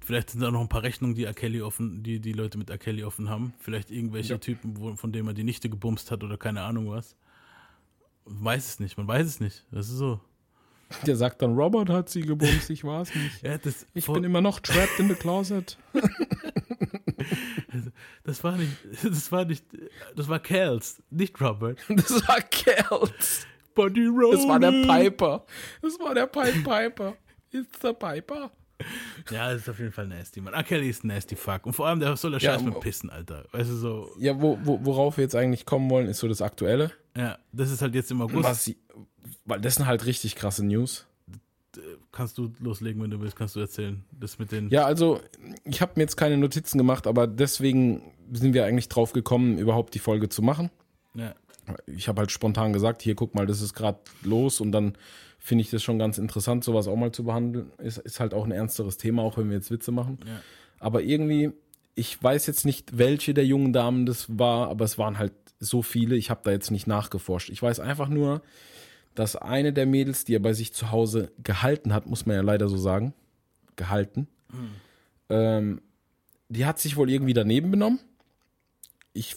[0.00, 1.34] vielleicht sind da noch ein paar Rechnungen, die R.
[1.34, 2.78] Kelly offen, die die Leute mit R.
[2.78, 3.52] Kelly offen haben.
[3.60, 4.38] Vielleicht irgendwelche Ja.
[4.38, 7.14] Typen, wo, von denen man die Nichte gebumst hat oder keine Ahnung was.
[8.24, 9.64] Man weiß es nicht, man weiß es nicht.
[9.70, 10.18] Das ist so.
[11.06, 13.42] Der sagt dann, Robert hat sie gebumst, ich war's nicht.
[13.42, 13.56] Ja,
[13.94, 15.78] ich bin immer noch trapped in the closet.
[18.24, 19.64] Das war nicht, das war nicht,
[20.16, 21.78] das war Kels, nicht Robert.
[21.88, 23.46] Das war Kels.
[23.74, 24.36] Buddy Roll.
[24.36, 25.44] Das war der Piper.
[25.80, 27.14] Das war der Pied Piper.
[27.52, 28.50] It's the Piper.
[29.30, 30.54] Ja, das ist auf jeden Fall nasty, man.
[30.54, 30.62] R.
[30.64, 31.66] Kelly ist ein nasty fuck.
[31.66, 33.44] Und vor allem, der soll Ja, scheiß mit wo- pissen, Alter.
[33.52, 34.10] Weißt du, so.
[34.18, 36.90] Ja, wo, wo, worauf wir jetzt eigentlich kommen wollen, ist so das Aktuelle.
[37.16, 38.44] Ja, das ist halt jetzt im August.
[38.44, 38.72] Was
[39.44, 41.06] weil das sind halt richtig krasse News.
[42.12, 44.02] Kannst du loslegen, wenn du willst, kannst du erzählen.
[44.10, 44.68] Das mit den.
[44.70, 45.20] Ja, also
[45.64, 48.02] ich habe mir jetzt keine Notizen gemacht, aber deswegen
[48.32, 50.70] sind wir eigentlich drauf gekommen, überhaupt die Folge zu machen.
[51.14, 51.34] Ja.
[51.86, 54.94] Ich habe halt spontan gesagt, hier guck mal, das ist gerade los und dann
[55.38, 57.72] finde ich das schon ganz interessant, sowas auch mal zu behandeln.
[57.78, 60.18] Ist, ist halt auch ein ernsteres Thema, auch wenn wir jetzt Witze machen.
[60.26, 60.40] Ja.
[60.78, 61.52] Aber irgendwie,
[61.94, 65.82] ich weiß jetzt nicht, welche der jungen Damen das war, aber es waren halt so
[65.82, 67.50] viele, ich habe da jetzt nicht nachgeforscht.
[67.50, 68.42] Ich weiß einfach nur,
[69.20, 72.42] dass eine der Mädels, die er bei sich zu Hause gehalten hat, muss man ja
[72.42, 73.14] leider so sagen,
[73.76, 74.26] gehalten,
[75.28, 75.80] ähm,
[76.48, 78.00] die hat sich wohl irgendwie daneben benommen.
[79.12, 79.36] Ich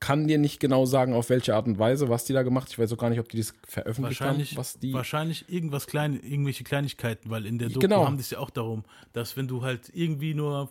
[0.00, 2.72] kann dir nicht genau sagen, auf welche Art und Weise, was die da gemacht hat.
[2.72, 4.92] Ich weiß auch gar nicht, ob die das veröffentlicht haben, was die.
[4.94, 8.06] wahrscheinlich irgendwas klein, irgendwelche Kleinigkeiten, weil in der Doku Genau.
[8.06, 10.70] haben das ja auch darum, dass wenn du halt irgendwie nur,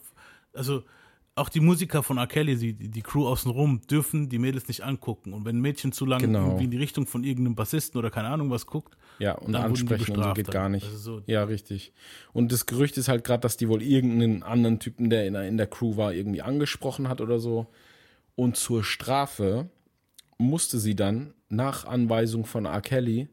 [0.53, 0.83] also
[1.39, 2.27] auch die Musiker von R.
[2.27, 5.33] Kelly, die, die Crew außenrum, dürfen die Mädels nicht angucken.
[5.33, 6.45] Und wenn ein Mädchen zu lange Genau.
[6.45, 9.63] irgendwie in die Richtung von irgendeinem Bassisten oder keine Ahnung was guckt, Ja, und dann
[9.63, 10.85] ansprechen und so geht gar nicht.
[10.85, 11.93] Also so, ja, richtig.
[12.33, 15.47] Und das Gerücht ist halt gerade, dass die wohl irgendeinen anderen Typen, der in der,
[15.47, 17.67] in der Crew war, irgendwie angesprochen hat oder so.
[18.35, 19.69] Und zur Strafe
[20.37, 22.81] musste sie dann nach Anweisung von R.
[22.81, 23.27] Kelly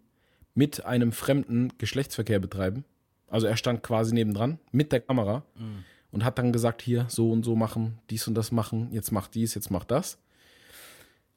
[0.54, 2.84] mit einem Fremden Geschlechtsverkehr betreiben.
[3.28, 5.84] Also er stand quasi nebendran mit der Kamera Mhm.
[6.16, 9.28] Und hat dann gesagt, hier so und so machen, dies und das machen, jetzt mach
[9.28, 10.16] dies, jetzt mach das.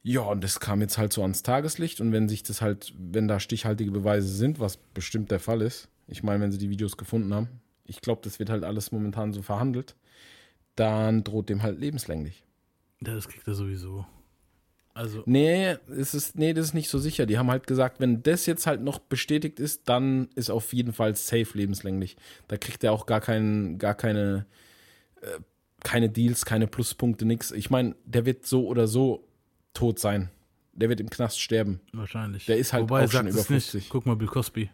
[0.03, 3.27] Ja, und das kam jetzt halt so ans Tageslicht und wenn sich das halt, wenn
[3.27, 6.95] da stichhaltige Beweise sind, was bestimmt der Fall ist, ich meine, wenn sie die Videos
[6.95, 7.49] gefunden haben,
[7.83, 9.97] ich glaube, das wird halt alles momentan so verhandelt,
[10.77, 12.45] dann droht dem halt lebenslänglich.
[13.05, 14.05] ja, das kriegt er sowieso.
[14.93, 17.25] Also, Nee, es ist, nee, das ist nicht so sicher.
[17.25, 20.93] Die haben halt gesagt, wenn das jetzt halt noch bestätigt ist, dann ist auf jeden
[20.93, 22.17] Fall safe lebenslänglich.
[22.47, 24.45] Da kriegt er auch gar keinen, gar keine,
[25.21, 25.39] äh,
[25.83, 27.51] keine Deals, keine Pluspunkte, nix.
[27.51, 29.27] Ich meine, der wird so oder so
[29.73, 30.29] tot sein.
[30.73, 31.81] Der wird im Knast sterben.
[31.93, 32.45] wahrscheinlich.
[32.45, 33.69] Der ist halt Wobei, auch schon über es nicht.
[33.69, 33.89] 50.
[33.89, 34.69] Guck mal, Bill Cosby.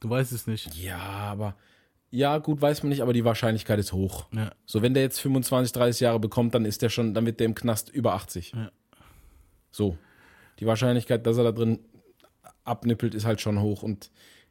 [0.00, 0.74] Du weißt es nicht.
[0.74, 1.56] Ja, aber
[2.10, 4.26] ja, gut, weiß man nicht, aber die Wahrscheinlichkeit ist hoch.
[4.32, 4.50] Ja.
[4.66, 7.46] So, wenn der jetzt 25, 30 Jahre bekommt, dann ist der schon, dann wird der
[7.46, 8.52] im Knast über 80.
[8.52, 8.72] Ja.
[9.70, 9.96] So.
[10.58, 11.78] Die Wahrscheinlichkeit, dass er da drin
[12.64, 13.82] abnippelt, ist halt schon hoch.
[13.82, 14.10] Und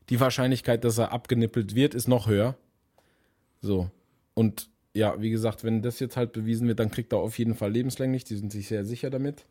[0.09, 2.55] die Wahrscheinlichkeit, dass er abgenippelt wird, ist noch höher.
[3.61, 3.91] So.
[4.33, 4.69] Und
[4.99, 7.71] ja, wie gesagt, wenn das jetzt halt bewiesen wird, dann kriegt er auf jeden Fall
[7.71, 8.25] lebenslänglich.
[8.25, 9.45] Die sind sich sehr sicher damit.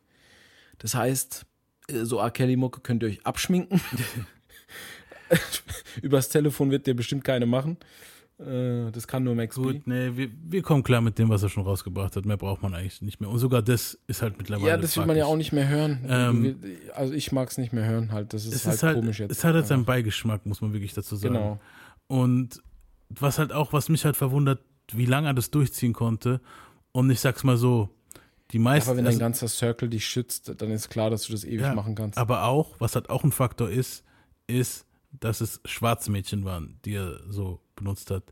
[0.78, 1.46] Das heißt,
[1.88, 2.30] äh, so R.
[2.30, 3.80] Kelly-Mucke könnt ihr euch abschminken.
[6.02, 7.76] Übers Telefon wird der bestimmt keine machen.
[8.38, 9.62] Äh, Das kann nur Max B.
[9.62, 12.24] Gut, nee, wir, wir kommen klar mit dem, was er schon rausgebracht hat.
[12.24, 13.30] Mehr braucht man eigentlich nicht mehr.
[13.30, 14.68] Und sogar das ist halt mittlerweile.
[14.68, 16.04] Ja, das will man ja auch nicht mehr hören.
[16.08, 16.56] Ähm,
[16.94, 18.32] also ich mag es nicht mehr hören halt.
[18.32, 19.32] Das ist, es halt, ist halt, komisch jetzt.
[19.32, 21.34] es hat halt seinen Beigeschmack, muss man wirklich dazu sagen.
[21.34, 21.60] Genau.
[22.06, 22.62] Und
[23.08, 24.60] was halt auch, was mich halt verwundert,
[24.94, 26.40] wie lange er das durchziehen konnte.
[26.92, 27.88] Und ich sag's mal so,
[28.52, 28.90] die meisten.
[28.90, 31.60] Aber wenn also- dein ganzer Circle dich schützt, dann ist klar, dass du das ewig
[31.60, 32.16] Ja, machen kannst.
[32.18, 34.04] Aber auch, was halt auch ein Faktor ist,
[34.46, 34.86] ist,
[35.20, 38.24] dass es schwarze Mädchen waren, die er so benutzt hat.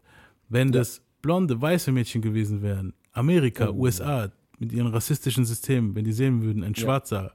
[0.48, 3.74] Wenn das blonde, weiße Mädchen gewesen wären, Amerika, Oh.
[3.74, 6.82] USA, mit ihren rassistischen Systemen, wenn die sehen würden, ein Ja.
[6.82, 7.34] Schwarzer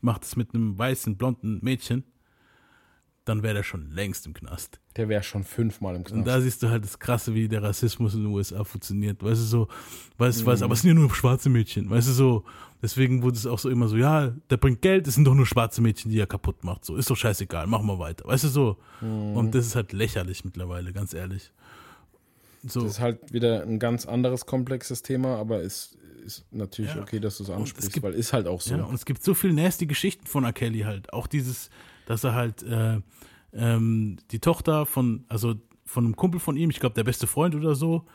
[0.00, 2.04] macht es mit einem weißen, blonden Mädchen,
[3.28, 4.80] dann wäre der schon längst im Knast.
[4.96, 6.26] Der wäre schon fünfmal im Und Knast.
[6.26, 9.22] da siehst du halt das Krasse, wie der Rassismus in den USA funktioniert.
[9.22, 9.68] Weißt du so,
[10.18, 10.64] weißt du, weißt, Mhm.
[10.64, 11.88] aber es sind ja nur schwarze Mädchen.
[11.90, 12.44] Weißt du so,
[12.82, 15.46] deswegen wurde es auch so immer so, ja, der bringt Geld, es sind doch nur
[15.46, 16.84] schwarze Mädchen, die er kaputt macht.
[16.84, 18.26] So, ist doch scheißegal, machen wir weiter.
[18.26, 18.76] Weißt du so.
[19.00, 19.36] Mhm.
[19.36, 21.52] Und das ist halt lächerlich mittlerweile, ganz ehrlich.
[22.64, 22.80] So.
[22.82, 27.00] Das ist halt wieder ein ganz anderes komplexes Thema, aber es ist natürlich Ja.
[27.00, 28.74] okay, dass du es Und ansprichst, es gibt- weil ist halt auch so.
[28.74, 30.52] Ja, und es gibt so viel nasty Geschichten von R.
[30.52, 31.12] Kelly halt.
[31.12, 31.70] Auch dieses,
[32.08, 33.00] dass er halt äh,
[33.52, 37.54] ähm, die Tochter von, also von einem Kumpel von ihm, ich glaube der beste Freund
[37.54, 38.06] oder so,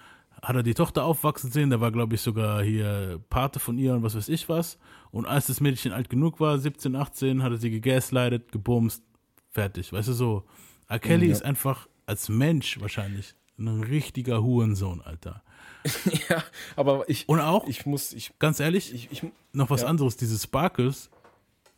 [0.41, 1.70] hat er die Tochter aufwachsen sehen.
[1.70, 4.80] Der war, glaube ich, sogar hier Pate von ihr und was weiß ich was.
[5.12, 9.04] Und als das Mädchen alt genug war, 17, 18, hat er sie gegaslightet, gebumst,
[9.52, 9.94] fertig.
[9.94, 10.44] Weißt du so.
[10.89, 10.98] R.
[10.98, 11.32] Kelly Ja.
[11.32, 15.44] ist einfach als Mensch wahrscheinlich ein richtiger Hurensohn, Alter.
[16.30, 16.44] ja,
[16.76, 17.30] aber ich.
[17.30, 19.88] Und auch, ich muss, ich, ganz ehrlich, ich, ich, noch was ja.
[19.88, 21.12] anderes, diese Sparkles,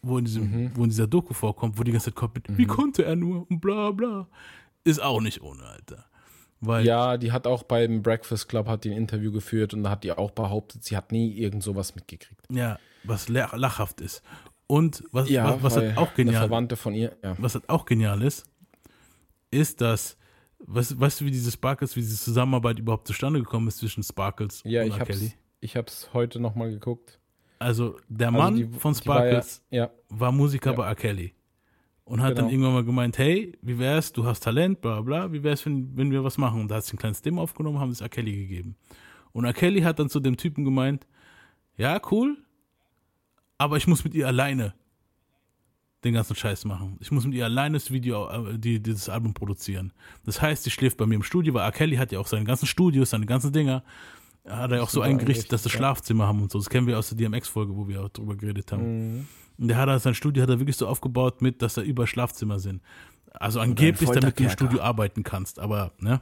[0.08, 2.66] wo in, diesem, wo in dieser Doku vorkommt, wo die ganze Zeit kommt mit, wie
[2.66, 4.28] konnte er nur und bla bla,
[4.84, 6.06] ist auch nicht ohne, Alter.
[6.62, 9.90] Weil, Ja, die hat auch beim Breakfast Club hat die ein Interview geführt und da
[9.92, 12.42] hat die auch behauptet, sie hat nie irgend sowas mitgekriegt.
[12.50, 14.24] ja, was lach- lachhaft ist.
[14.68, 17.36] Und was, Ja, was, was halt auch genial Verwandte von ihr, ja.
[17.38, 18.46] was halt auch genial ist,
[19.52, 20.18] ist, dass,
[20.60, 24.62] weißt, weißt du, wie diese Sparkles, wie diese Zusammenarbeit überhaupt zustande gekommen ist zwischen Sparkles
[24.66, 25.00] Ja, und ich R.
[25.02, 25.34] hab's, Kelly?
[25.60, 27.20] ich hab's heute nochmal geguckt.
[27.66, 29.90] Also der Also Mann die- von die war ja- Sparkles ja.
[30.10, 30.76] war Musiker Ja.
[30.78, 30.96] bei R.
[30.96, 31.34] Kelly.
[32.04, 32.52] Und hat dann Genau.
[32.52, 36.12] irgendwann mal gemeint, hey, wie wär's, du hast Talent, bla bla, wie wär's, wenn, wenn
[36.12, 36.62] wir was machen?
[36.62, 38.10] Und da hat sie ein kleines Demo aufgenommen, haben es R.
[38.10, 38.76] Kelly gegeben.
[39.32, 39.54] Und R.
[39.54, 41.08] Kelly hat dann zu dem Typen gemeint,
[41.78, 42.38] ja, cool,
[43.58, 44.74] aber ich muss mit ihr alleine
[46.04, 46.98] den ganzen Scheiß machen.
[47.00, 49.92] Ich muss mit ihr alleine das Video, äh, die, dieses Album produzieren.
[50.26, 51.72] Das heißt, sie schläft bei mir im Studio, weil R.
[51.72, 53.84] Kelly hat ja auch seine ganzen Studios, seine ganzen Dinger,
[54.48, 55.78] hat er auch so eingerichtet, dass sie ja.
[55.78, 56.60] Schlafzimmer haben und so.
[56.60, 59.16] Das kennen wir aus der DMX-Folge, wo wir auch drüber geredet haben.
[59.16, 59.28] Mhm.
[59.58, 62.08] Und der hat er sein Studio hat er wirklich so aufgebaut mit, dass da über
[62.08, 62.82] Schlafzimmer sind.
[63.32, 64.50] Also angeblich, damit du im.
[64.50, 66.22] Studio arbeiten kannst, aber, ne?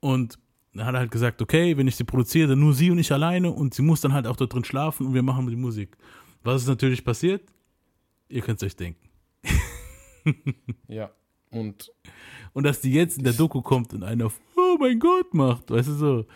[0.00, 0.38] Und
[0.74, 3.12] dann hat er halt gesagt, okay, wenn ich sie produziere, dann nur sie und ich
[3.12, 5.96] alleine und sie muss dann halt auch dort drin schlafen und wir machen die Musik.
[6.42, 7.42] Was ist natürlich passiert?
[8.28, 9.08] Ihr könnt es euch denken.
[10.86, 11.10] Ja.
[11.50, 11.90] Und
[12.52, 15.70] Und dass die jetzt in der Doku kommt und einer auf, oh mein Gott macht,
[15.70, 16.26] weißt du so.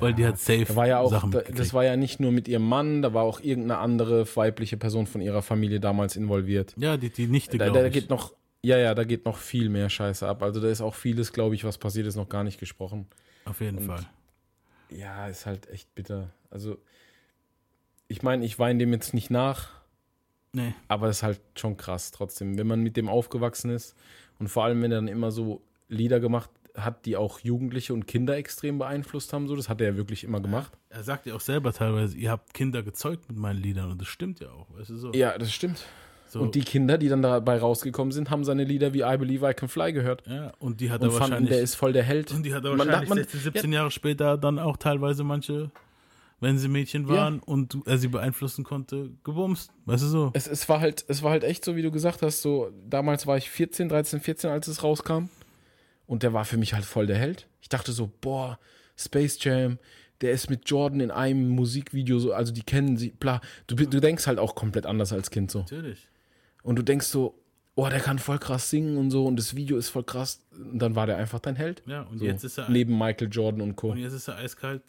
[0.00, 2.32] Weil die hat safe da war ja auch, Sachen da, das war ja nicht nur
[2.32, 6.74] mit ihrem Mann, da war auch irgendeine andere weibliche Person von ihrer Familie damals involviert.
[6.78, 7.92] Ja, die, die Nichte, Da, da ich.
[7.92, 8.32] geht noch,
[8.62, 10.42] ja, ja, da geht noch viel mehr Scheiße ab.
[10.42, 13.08] Also da ist auch vieles, glaube ich, was passiert ist, noch gar nicht gesprochen.
[13.44, 14.06] Auf jeden Und Fall.
[14.90, 16.30] Ja, ist halt echt bitter.
[16.50, 16.78] Also,
[18.08, 19.70] ich meine, ich weine dem jetzt nicht nach,
[20.52, 20.72] Nee.
[20.88, 22.56] aber es ist halt schon krass trotzdem.
[22.56, 23.96] Wenn man mit dem aufgewachsen ist
[24.38, 28.06] und vor allem, wenn er dann immer so Lieder gemacht hat, die auch Jugendliche und
[28.06, 30.72] Kinder extrem beeinflusst haben, so, das hat er ja wirklich immer gemacht.
[30.90, 34.08] Er sagt ja auch selber teilweise, ihr habt Kinder gezeugt mit meinen Liedern und das
[34.08, 35.12] stimmt ja auch, weißt du so.
[35.12, 35.84] Ja, das stimmt.
[36.26, 36.40] So.
[36.40, 39.54] Und die Kinder, die dann dabei rausgekommen sind, haben seine Lieder wie I Believe I
[39.54, 40.26] Can Fly gehört.
[40.26, 41.50] Ja, und die hat und er fanden, wahrscheinlich.
[41.50, 42.32] der ist voll der Held.
[42.32, 45.70] und die hat er Man- wahrscheinlich man- 16, 17 Jahre später dann auch teilweise manche,
[46.40, 49.70] wenn sie Mädchen waren und er sie beeinflussen konnte, gebumst.
[49.86, 50.30] Weißt du so?
[50.34, 53.28] Es, es, war halt, es war halt echt so, wie du gesagt hast, so, damals
[53.28, 55.28] war ich 14, 13, 14, als es rauskam.
[56.06, 57.46] Und der war für mich halt voll der Held.
[57.62, 58.58] Ich dachte so, boah,
[58.96, 59.78] Space Jam,
[60.20, 63.40] der ist mit Jordan in einem Musikvideo so, also die kennen sie, bla.
[63.66, 65.60] Du, du denkst halt auch komplett anders als Kind so.
[65.60, 66.08] Natürlich.
[66.62, 67.38] Und du denkst so,
[67.74, 70.40] oh, der kann voll krass singen und so und das Video ist voll krass.
[70.52, 71.82] Und dann war der einfach dein Held.
[71.86, 73.90] Ja, und so, jetzt ist er- Neben Michael Jordan und Co.
[73.90, 74.82] Und jetzt ist er eiskalt.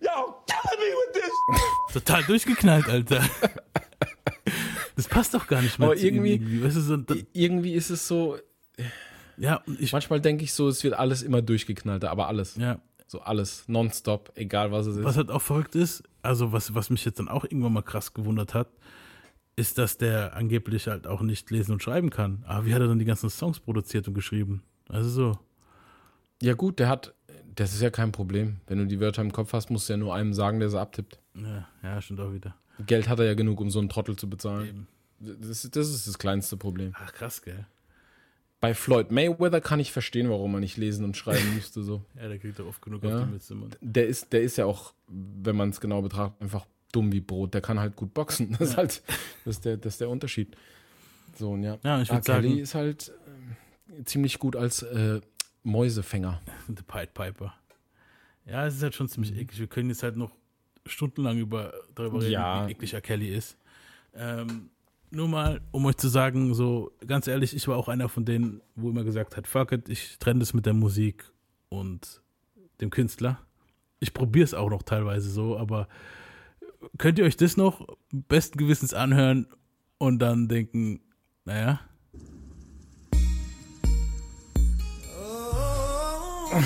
[0.00, 1.92] Yo, killing me with this.
[1.92, 3.22] Total durchgeknallt, Alter.
[4.96, 7.74] Das passt doch gar nicht mehr Aber zu ihm irgendwie, Weißt du, so, da- irgendwie
[7.74, 8.36] ist es so,
[9.36, 12.56] ja, ich, manchmal denke ich so, es wird alles immer durchgeknallter, aber alles.
[12.56, 15.04] ja, So alles, nonstop, egal was es ist.
[15.04, 18.14] Was halt auch verrückt ist, also was, was mich jetzt dann auch irgendwann mal krass
[18.14, 18.68] gewundert hat,
[19.56, 22.42] ist, dass der angeblich halt auch nicht lesen und schreiben kann.
[22.46, 24.62] Aber wie hat er dann die ganzen Songs produziert und geschrieben?
[24.88, 25.38] Also so.
[26.40, 27.14] Ja, gut, der hat,
[27.54, 28.56] das ist ja kein Problem.
[28.66, 30.80] Wenn du die Wörter im Kopf hast, musst du ja nur einem sagen, der sie
[30.80, 31.18] abtippt.
[31.34, 32.54] Ja, ja stimmt auch wieder.
[32.86, 34.86] Geld hat er ja genug, um so einen Trottel zu bezahlen.
[35.20, 36.94] Das, ist- das ist das kleinste Problem.
[36.96, 37.66] Ach, krass, gell?
[38.62, 41.82] Bei Floyd Mayweather kann ich verstehen, warum er nicht lesen und schreiben müsste.
[41.82, 42.02] So.
[42.16, 43.18] Ja, der kriegt doch oft genug Ja.
[43.18, 43.56] auf die Mütze.
[43.82, 47.52] Der, ist, der ist ja auch, wenn man es genau betrachtet, einfach dumm wie Brot.
[47.54, 48.52] Der kann halt gut boxen.
[48.58, 49.02] Das ist halt
[49.44, 50.56] das ist der, das ist der Unterschied.
[51.36, 51.76] So, und ja.
[51.82, 52.16] Ja, ich R.
[52.16, 53.12] würd Kelly sagen- ist halt
[53.98, 55.20] äh, ziemlich gut als äh,
[55.64, 56.40] Mäusefänger.
[56.68, 57.54] The Pied Piper.
[58.46, 59.58] Ja, es ist halt schon ziemlich eklig.
[59.58, 60.30] Wir können jetzt halt noch
[60.86, 62.66] stundenlang über, darüber reden, Ja.
[62.68, 63.00] wie eklig R.
[63.00, 63.56] Kelly ist.
[64.14, 64.70] Ähm,
[65.12, 68.62] nur mal, um euch zu sagen, so ganz ehrlich, ich war auch einer von denen,
[68.74, 71.30] wo immer gesagt hat, fuck it, ich trenne das mit der Musik
[71.68, 72.22] und
[72.80, 73.38] dem Künstler.
[74.00, 75.86] Ich probiere es auch noch teilweise so, aber
[76.98, 79.46] könnt ihr euch das noch besten Gewissens anhören
[79.98, 81.00] und dann denken,
[81.44, 81.80] naja.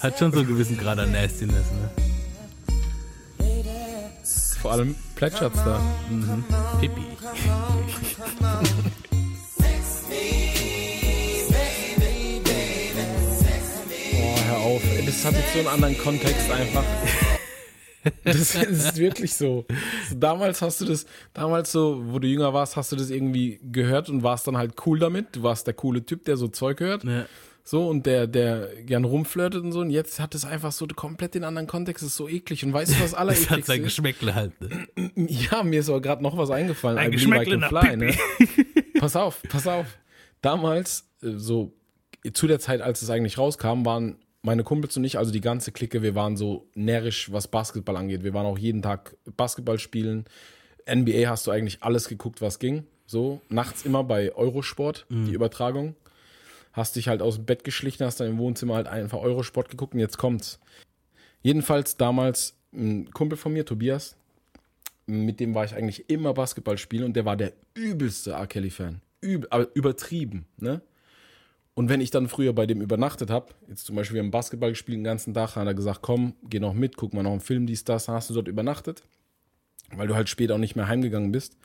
[0.00, 1.90] Hat schon so einen gewissen Grad an Nastiness, ne?
[4.60, 5.80] Vor allem plätschert's da.
[6.10, 6.44] Mhm.
[6.80, 7.02] Pipi.
[14.12, 14.82] Boah, hör auf.
[15.06, 16.84] Das hat jetzt so einen anderen Kontext einfach.
[18.24, 19.66] Das, das ist wirklich so.
[20.08, 20.16] so.
[20.16, 24.08] Damals hast du das, damals so, wo du jünger warst, hast du das irgendwie gehört
[24.08, 25.36] und warst dann halt cool damit.
[25.36, 27.04] Du warst der coole Typ, der so Zeug hört.
[27.04, 27.26] Ja.
[27.66, 29.80] So, und der, der gern rumflirtet und so.
[29.80, 32.04] Und jetzt hat es einfach so komplett den anderen Kontext.
[32.04, 32.62] Ist so eklig.
[32.62, 33.82] Und weißt du, was Das hat sein?
[33.82, 34.52] Geschmäckle halt.
[34.60, 34.86] Ne?
[35.16, 36.98] Ja, mir ist aber gerade noch was eingefallen.
[36.98, 38.14] Ein Geschmäckle can nach fly, ne?
[39.00, 39.86] Pass auf, pass auf.
[40.40, 41.72] Damals, äh, so
[42.32, 45.72] zu der Zeit, als es eigentlich rauskam, waren meine Kumpels und ich, also die ganze
[45.72, 48.24] Clique, wir waren so närrisch, was Basketball angeht.
[48.24, 50.26] Wir waren auch jeden Tag Basketball spielen.
[50.88, 52.84] NBA hast du eigentlich alles geguckt, was ging.
[53.06, 55.94] So, nachts immer bei Eurosport, die Übertragung.
[56.74, 59.94] Hast dich halt aus dem Bett geschlichen, hast dann im Wohnzimmer halt einfach Eurosport geguckt
[59.94, 60.60] und jetzt kommt's.
[61.40, 64.16] Jedenfalls damals ein Kumpel von mir, Tobias,
[65.06, 68.46] mit dem war ich eigentlich immer Basketball spielen und der war der übelste R.
[68.46, 69.00] Kelly-Fan.
[69.22, 70.82] Üb aber übertrieben, ne?
[71.74, 74.70] Und wenn ich dann früher bei dem übernachtet habe, jetzt zum Beispiel wir haben Basketball
[74.70, 77.40] gespielt den ganzen Tag, hat er gesagt, komm, geh noch mit, guck mal noch einen
[77.40, 79.02] Film, dies, das, hast du dort übernachtet,
[79.92, 81.56] weil du halt später auch nicht mehr heimgegangen bist.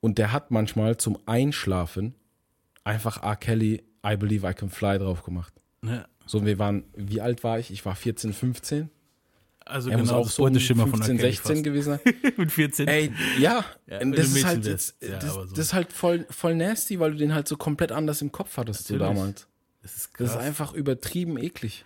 [0.00, 2.14] Und der hat manchmal zum Einschlafen
[2.84, 3.36] einfach R.
[3.36, 5.52] Kelly, I Believe I Can Fly drauf gemacht.
[5.84, 6.04] Ja.
[6.26, 7.70] So, wir waren, wie alt war ich?
[7.70, 8.90] Ich war 14, 15.
[9.64, 11.20] Also er muss genau auch das so um Beuteschimmer von 15, R.
[11.22, 11.64] Kelly 16 fast.
[11.64, 12.32] gewesen sein.
[12.36, 12.88] Mit 14.
[12.88, 14.96] Ey, ja, Ja, das du ist halt jetzt.
[15.02, 15.44] Ja, das, so.
[15.44, 18.56] das ist halt voll, voll nasty, weil du den halt so komplett anders im Kopf
[18.56, 19.16] hattest so Natürlich.
[19.18, 19.48] damals.
[19.82, 20.30] Das ist Das krass.
[20.30, 21.84] ist einfach übertrieben eklig.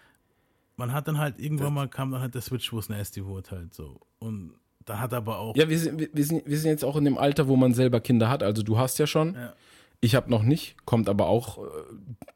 [0.77, 3.51] Man hat dann halt irgendwann mal kam dann halt der Switch, wo es nasty wurde
[3.51, 4.01] halt so.
[4.19, 4.53] Und
[4.85, 5.57] da hat aber auch.
[5.57, 8.01] Ja, wir sind, wir sind, wir sind jetzt auch in dem Alter, wo man selber
[8.01, 8.43] Kinder hat.
[8.43, 9.35] Also du hast ja schon.
[9.35, 9.55] Ja.
[10.01, 11.61] Ich habe noch nicht, kommt aber auch äh,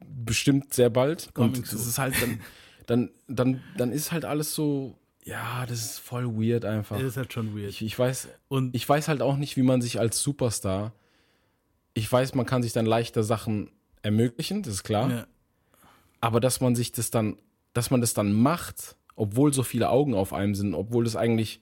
[0.03, 1.35] bestimmt sehr bald.
[1.35, 2.41] Coming Und das ist halt dann,
[2.87, 6.97] dann, dann, dann ist halt alles so, ja, das ist voll weird einfach.
[6.97, 7.71] Das ist halt schon weird.
[7.71, 10.93] Ich, ich weiß, Und ich weiß halt auch nicht, wie man sich als Superstar,
[11.95, 13.71] ich weiß, man kann sich dann leichter Sachen
[14.03, 15.11] ermöglichen, das ist klar.
[15.11, 15.27] ja,
[16.21, 17.37] Aber dass man sich das dann,
[17.75, 21.61] dass man das dann macht, obwohl so viele Augen auf einem sind, obwohl das eigentlich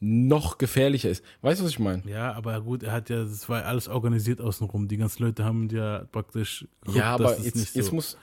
[0.00, 1.24] noch gefährlicher ist.
[1.42, 2.02] Weißt du, was ich meine?
[2.08, 4.88] ja, aber gut, er hat ja, das war alles organisiert außenrum.
[4.88, 6.66] Die ganzen Leute haben ja praktisch.
[6.82, 8.16] geguckt, Ja, aber jetzt, nicht jetzt so- muss.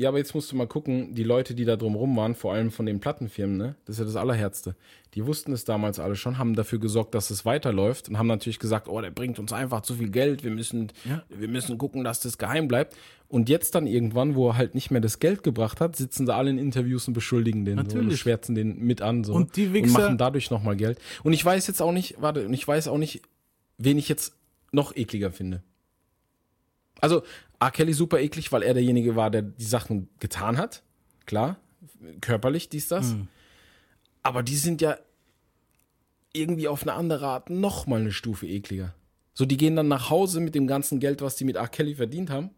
[0.00, 2.70] Ja, aber jetzt musst du mal gucken, die Leute, die da drumrum waren, vor allem
[2.70, 3.74] von den Plattenfirmen, ne?
[3.84, 4.74] Das ist ja das Allerherzte.
[5.12, 8.58] Die wussten es damals alle schon, haben dafür gesorgt, dass es weiterläuft und haben natürlich
[8.58, 11.22] gesagt, oh, der bringt uns einfach zu viel Geld, wir müssen, Ja.
[11.28, 12.96] wir müssen gucken, dass das geheim bleibt.
[13.28, 16.34] Und jetzt dann irgendwann, wo er halt nicht mehr das Geld gebracht hat, sitzen sie
[16.34, 19.66] alle in Interviews und beschuldigen den so, und schwärzen den mit an so Und die
[19.66, 20.98] und machen dadurch nochmal Geld.
[21.24, 23.20] Und ich weiß jetzt auch nicht, warte, und ich weiß auch nicht,
[23.76, 24.32] wen ich jetzt
[24.72, 25.62] noch ekliger finde.
[27.02, 27.22] Also,
[27.60, 27.70] R.
[27.70, 30.82] Kelly super eklig, weil er derjenige war, der die Sachen getan hat.
[31.26, 31.56] Klar,
[32.20, 33.12] körperlich, dies, das.
[33.12, 33.28] Mhm.
[34.22, 34.98] Aber die sind ja
[36.32, 38.94] irgendwie auf eine andere Art noch mal eine Stufe ekliger.
[39.34, 41.68] So, die gehen dann nach Hause mit dem ganzen Geld, was die mit R.
[41.68, 42.50] Kelly verdient haben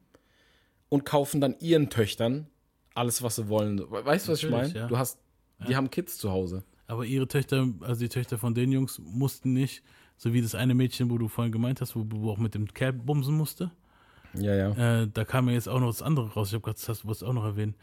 [0.88, 2.46] und kaufen dann ihren Töchtern
[2.94, 3.80] alles, was sie wollen.
[3.90, 4.72] Weißt du, was ich meine?
[4.74, 4.86] ja.
[4.86, 5.18] Du hast,
[5.66, 6.64] die haben Kids zu Hause.
[6.86, 9.82] Aber ihre Töchter, also die Töchter von den Jungs, mussten nicht,
[10.16, 12.72] so wie das eine Mädchen, wo du vorhin gemeint hast, wo wo auch mit dem
[12.72, 13.70] Kerl bumsen musste.
[14.34, 15.02] Ja, ja.
[15.02, 16.48] Äh, da kam ja jetzt auch noch das andere raus.
[16.48, 17.74] Ich habe gerade, das du wolltest auch noch erwähnen,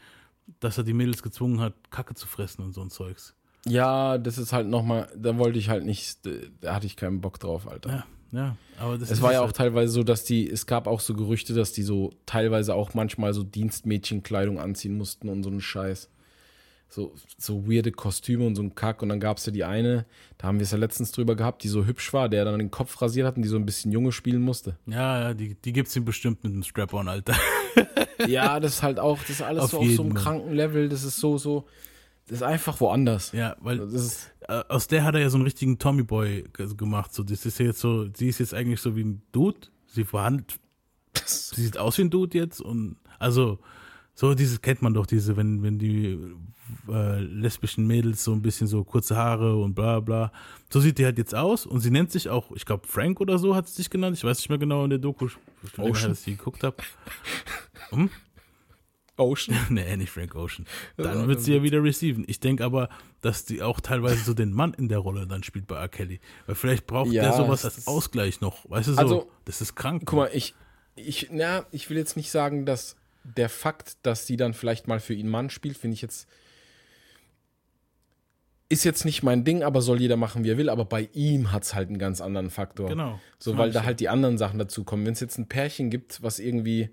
[0.60, 3.34] dass er die Mädels gezwungen hat, Kacke zu fressen und so ein Zeugs.
[3.66, 6.18] Ja, das ist halt nochmal, da wollte ich halt nicht,
[6.60, 7.90] da hatte ich keinen Bock drauf, Alter.
[7.90, 8.56] Ja, ja.
[8.78, 9.56] Aber das Es war ja auch halt.
[9.56, 13.34] teilweise so, dass die, es gab auch so Gerüchte, dass die so teilweise auch manchmal
[13.34, 16.08] so Dienstmädchenkleidung anziehen mussten und so einen Scheiß.
[16.92, 19.00] So, so weirde Kostüme und so ein Kack.
[19.02, 20.06] Und dann gab es ja die eine,
[20.38, 22.72] da haben wir es ja letztens drüber gehabt, die so hübsch war, der dann den
[22.72, 24.76] Kopf rasiert hat und die so ein bisschen Junge spielen musste.
[24.86, 27.34] Ja, ja, die, die gibt's ihm bestimmt mit dem Strap-on, Alter.
[28.26, 30.22] Ja, das ist halt auch, das ist alles Auf so auf so einem Fall.
[30.22, 31.66] kranken Level, das ist so, so,
[32.26, 33.32] das ist einfach woanders.
[33.32, 36.44] Ja, weil Das ist, äh, aus der hat er ja so einen richtigen Tommy Boy
[36.52, 37.14] ge- gemacht.
[37.14, 39.68] So, das ist ja jetzt so, sie ist jetzt eigentlich so wie ein Dude.
[39.86, 40.58] Sie verhandelt,
[41.24, 43.58] sie sieht aus wie ein Dude jetzt und also
[44.14, 46.18] so dieses kennt man doch diese, wenn wenn die
[46.88, 50.32] äh, lesbischen Mädels so ein bisschen so kurze Haare und bla bla.
[50.70, 53.38] So sieht die halt jetzt aus und sie nennt sich auch, ich glaube Frank oder
[53.38, 54.16] so hat sie sich genannt.
[54.16, 55.28] Ich weiß nicht mehr genau in der Doku,
[55.76, 56.76] länger her, dass ich die geguckt habe.
[57.90, 58.08] Hm?
[59.16, 59.56] Ocean.
[59.68, 60.66] nee, nicht Frank Ocean.
[60.96, 62.24] Dann wird sie ja wieder receiven.
[62.26, 62.88] Ich denke aber,
[63.20, 65.88] dass die auch teilweise so den Mann in der Rolle dann spielt bei R.
[65.88, 66.20] Kelly.
[66.46, 68.68] Weil vielleicht braucht Ja, der sowas als Ausgleich noch.
[68.70, 68.98] Weißt du so?
[68.98, 70.02] Also, das ist krank.
[70.06, 70.54] Guck mal, ich,
[70.94, 75.00] ich, na, ich will jetzt nicht sagen, dass der Fakt, dass sie dann vielleicht mal
[75.00, 76.28] für ihn Mann spielt, finde ich jetzt.
[78.68, 80.68] ist jetzt nicht mein Ding, aber soll jeder machen, wie er will.
[80.68, 82.88] Aber bei ihm hat es halt einen ganz anderen Faktor.
[82.88, 83.20] Genau.
[83.38, 85.04] So, Das weil da halt die anderen Sachen dazukommen.
[85.04, 86.90] Wenn es jetzt ein Pärchen gibt, was irgendwie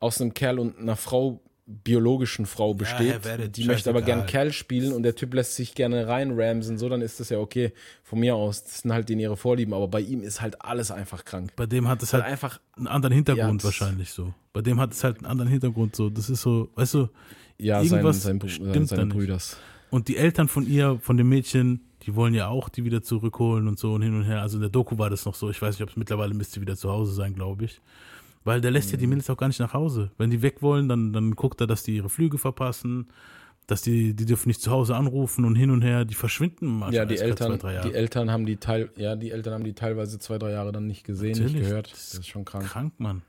[0.00, 4.24] aus einem Kerl und einer Frau, biologischen Frau besteht, ja, die möchte aber gern.
[4.24, 7.72] Kerl spielen und der Typ lässt sich gerne reinramsen, so, dann ist das ja okay.
[8.02, 10.90] Von mir aus, das sind halt denen ihre Vorlieben, aber bei ihm ist halt alles
[10.90, 11.52] einfach krank.
[11.56, 14.32] Bei dem hat es Weil halt einfach einen anderen Hintergrund Ja, wahrscheinlich so.
[14.54, 16.08] Bei dem hat es halt einen anderen Hintergrund so.
[16.08, 17.08] Das ist so, weißt du,
[17.58, 19.16] Ja, irgendwas sein, sein, stimmt seine da nicht.
[19.16, 19.58] Brüders.
[19.90, 23.68] Und die Eltern von ihr, von dem Mädchen, die wollen ja auch die wieder zurückholen
[23.68, 24.40] und so und hin und her.
[24.40, 25.50] Also in der Doku war das noch so.
[25.50, 27.80] Ich weiß nicht, ob es mittlerweile müsste wieder zu Hause sein, glaube ich.
[28.48, 29.10] Weil der lässt ja die Mhm.
[29.10, 30.10] Mädels auch gar nicht nach Hause.
[30.18, 33.08] Wenn die weg wollen, dann, dann guckt er, dass die ihre Flüge verpassen,
[33.66, 36.04] dass die, die dürfen nicht zu Hause anrufen und hin und her.
[36.06, 37.88] Die verschwinden mal Ja, die Eltern, zwei, drei Jahre.
[37.88, 40.86] die Eltern haben die Teil, ja, die Eltern haben die teilweise zwei, drei Jahre dann
[40.86, 41.92] nicht gesehen, nicht Natürlich, gehört.
[41.92, 42.64] das ist schon krank.
[42.66, 43.22] Krank, Mann.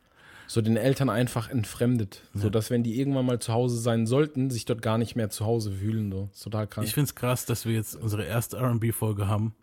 [0.48, 4.50] So den Eltern einfach entfremdet, so dass wenn die irgendwann mal zu Hause sein sollten,
[4.50, 6.12] sich dort gar nicht mehr zu Hause fühlen.
[6.12, 6.88] So, ist total krank.
[6.88, 9.54] Ich finde es krass, dass wir jetzt unsere erste RB-Folge haben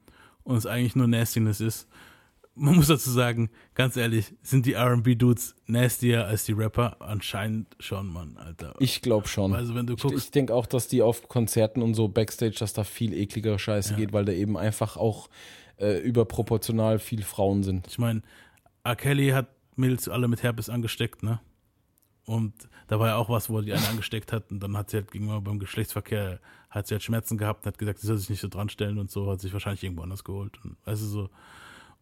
[0.45, 1.89] und es eigentlich nur Nastiness ist.
[2.59, 6.97] Man muss dazu sagen, ganz ehrlich, sind die RB-Dudes nastier als die Rapper?
[7.01, 8.75] Anscheinend schon, Mann, Alter.
[8.79, 9.55] Ich glaube schon.
[9.55, 12.57] Also, wenn du ich guckst- ich denke auch, dass die auf Konzerten und so Backstage,
[12.59, 13.97] dass da viel ekligere Scheiße Ja.
[13.99, 15.29] geht, weil da eben einfach auch
[15.79, 17.87] äh, überproportional viel Frauen sind.
[17.89, 18.23] Ich meine,
[18.85, 18.97] R.
[18.97, 21.39] Kelly hat Mädels alle mit Herpes angesteckt, ne?
[22.25, 22.55] Und
[22.89, 25.11] da war ja auch was, wo die eine angesteckt hat und dann hat sie halt
[25.13, 28.41] gegenüber beim Geschlechtsverkehr, hat sie halt Schmerzen gehabt und hat gesagt, sie soll sich nicht
[28.41, 30.59] so dran stellen und so, hat sich wahrscheinlich irgendwo anders geholt.
[30.65, 31.31] Und, weißt du so.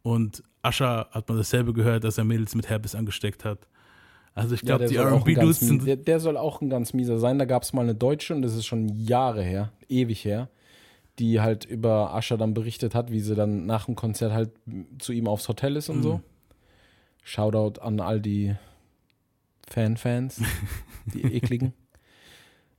[0.05, 3.67] Und Ascher hat man dasselbe gehört, dass er Mädels mit Herpes angesteckt hat.
[4.35, 6.61] Also ich glaube, der die soll auch ein R&B-Dudes ganz sind, der, der soll auch
[6.61, 7.39] ein ganz mieser sein.
[7.39, 10.51] Da gab es mal eine Deutsche und das ist schon Jahre her, ewig her,
[11.19, 14.51] die halt über Ascher dann berichtet hat, wie sie dann nach dem Konzert halt
[14.99, 16.03] zu ihm aufs Hotel ist und Mhm.
[16.03, 16.21] so.
[17.23, 18.55] Shoutout an all die
[19.69, 20.43] Fan-Fans,
[21.15, 21.73] die ekligen.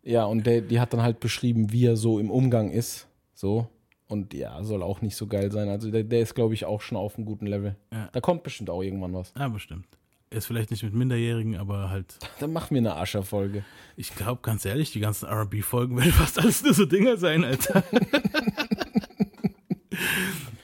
[0.04, 3.08] Ja, und der, die hat dann halt beschrieben, wie er so im Umgang ist.
[3.34, 3.68] So.
[4.08, 5.68] Und ja, soll auch nicht so geil sein.
[5.70, 7.76] Also der, der ist, glaube ich, auch schon auf einem guten Level.
[7.92, 8.10] Ja.
[8.12, 9.34] Da kommt bestimmt auch irgendwann was.
[9.38, 9.88] ja bestimmt.
[10.32, 13.64] Ist vielleicht nicht mit Minderjährigen, aber halt, Dann machen wir eine Ascher-Folge.
[13.96, 17.84] ich glaube, ganz ehrlich, die ganzen R&B-Folgen werden fast alles nur so Dinger sein, Alter.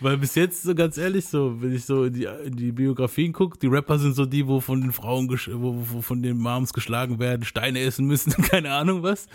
[0.01, 3.33] Weil bis jetzt, so ganz ehrlich, so, wenn ich so in die, in die Biografien
[3.33, 6.73] gucke, die Rapper sind so die, wo von den Frauen, wo, wo von den Moms
[6.73, 9.27] geschlagen werden, Steine essen müssen, keine Ahnung was.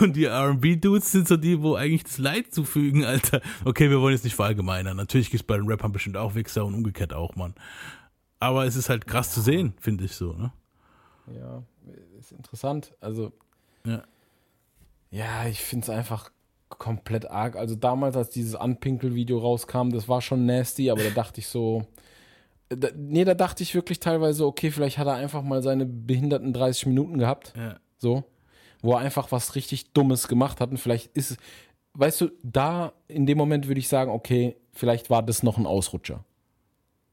[0.00, 3.40] Und die R&B-Dudes sind so die, wo eigentlich das Leid zufügen, Alter.
[3.64, 4.96] Okay, wir wollen jetzt nicht verallgemeinern.
[4.96, 7.54] Natürlich gibt es bei den Rappern bestimmt auch Wichser und umgekehrt auch, Mann.
[8.40, 10.52] Aber es ist halt krass zu sehen, finde ich so, ne?
[11.32, 11.62] Ja,
[12.18, 12.92] ist interessant.
[13.00, 13.32] Also,
[13.86, 14.02] Ja.
[15.12, 16.30] ja, ich finde es einfach
[16.78, 17.56] komplett arg.
[17.56, 21.86] Also damals, als dieses Anpinkel-Video rauskam, das war schon nasty, aber da dachte ich so,
[22.68, 26.52] da, nee, da dachte ich wirklich teilweise, okay, vielleicht hat er einfach mal seine behinderten
[26.52, 27.76] 30 Minuten gehabt, Ja.
[27.98, 28.24] so,
[28.80, 31.36] wo er einfach was richtig Dummes gemacht hat und vielleicht ist,
[31.94, 35.66] weißt du, da in dem Moment würde ich sagen, okay, vielleicht war das noch ein
[35.66, 36.24] Ausrutscher.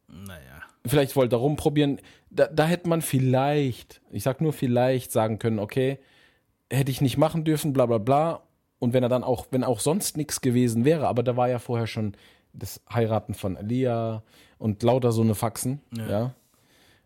[0.07, 0.61] Naja.
[0.87, 1.99] vielleicht wollte er rumprobieren.
[2.31, 5.99] Da, da hätte man vielleicht, ich sag nur vielleicht, sagen können, okay,
[6.71, 8.41] hätte ich nicht machen dürfen, bla bla bla.
[8.79, 11.59] Und wenn er dann auch, wenn auch sonst nichts gewesen wäre, aber da war ja
[11.59, 12.13] vorher schon
[12.53, 14.23] das Heiraten von Elia
[14.57, 16.09] und lauter so eine Faxen, Ja.
[16.09, 16.33] ja.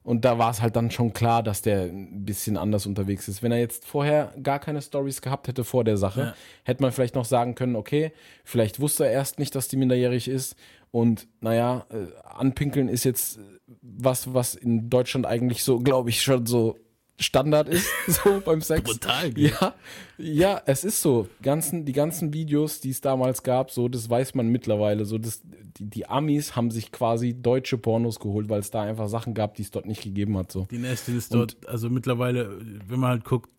[0.05, 3.41] Und da war es halt dann schon klar, dass der ein bisschen anders unterwegs ist.
[3.41, 6.33] Wenn er jetzt vorher gar keine Stories gehabt hätte vor der Sache, Ja.
[6.65, 8.11] hätte man vielleicht noch sagen können, okay,
[8.43, 10.57] vielleicht wusste er erst nicht, dass die minderjährig ist.
[10.91, 13.39] Und naja, äh, anpinkeln ist jetzt
[13.81, 16.75] was, was in Deutschland eigentlich so, glaube ich, schon so
[17.19, 18.83] Standard ist, so beim Sex.
[18.83, 19.51] Brutal, gell?
[19.51, 19.73] Ja,
[20.17, 21.27] ja, es ist so.
[21.41, 25.05] Ganzen, die ganzen Videos, die es damals gab, so, das weiß man mittlerweile.
[25.05, 25.41] So, das,
[25.77, 29.55] die, die Amis haben sich quasi deutsche Pornos geholt, weil es da einfach Sachen gab,
[29.55, 30.51] die es dort nicht gegeben hat.
[30.51, 30.67] So.
[30.71, 33.49] Die Nasty ist dort, also mittlerweile, wenn man halt guckt,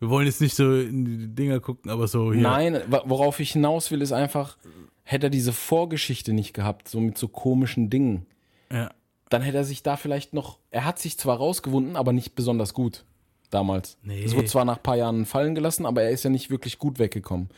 [0.00, 2.42] wir wollen jetzt nicht so in die Dinger gucken, aber so hier.
[2.42, 4.56] Nein, worauf ich hinaus will, ist einfach,
[5.02, 8.26] hätte er diese Vorgeschichte nicht gehabt, so mit so komischen Dingen,
[8.70, 8.90] Ja.
[9.30, 12.74] Dann hätte er sich da vielleicht noch, er hat sich zwar rausgewunden, aber nicht besonders
[12.74, 13.04] gut
[13.50, 13.98] damals.
[14.02, 14.22] Nee.
[14.22, 16.78] Es wurde zwar nach ein paar Jahren fallen gelassen, aber er ist ja nicht wirklich
[16.78, 17.48] gut weggekommen.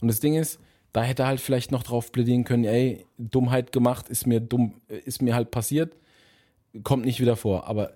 [0.00, 0.60] Und das Ding ist,
[0.92, 4.74] da hätte er halt vielleicht noch drauf plädieren können, ey, Dummheit gemacht, ist mir dumm,
[4.88, 5.96] ist mir halt passiert,
[6.82, 7.66] kommt nicht wieder vor.
[7.66, 7.92] Aber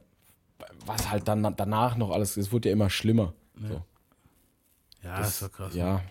[0.87, 3.35] was halt dann danach noch alles, es wurde ja immer schlimmer.
[3.61, 3.83] So.
[5.03, 5.75] Ja, das, war krass.
[5.75, 6.03] Ja,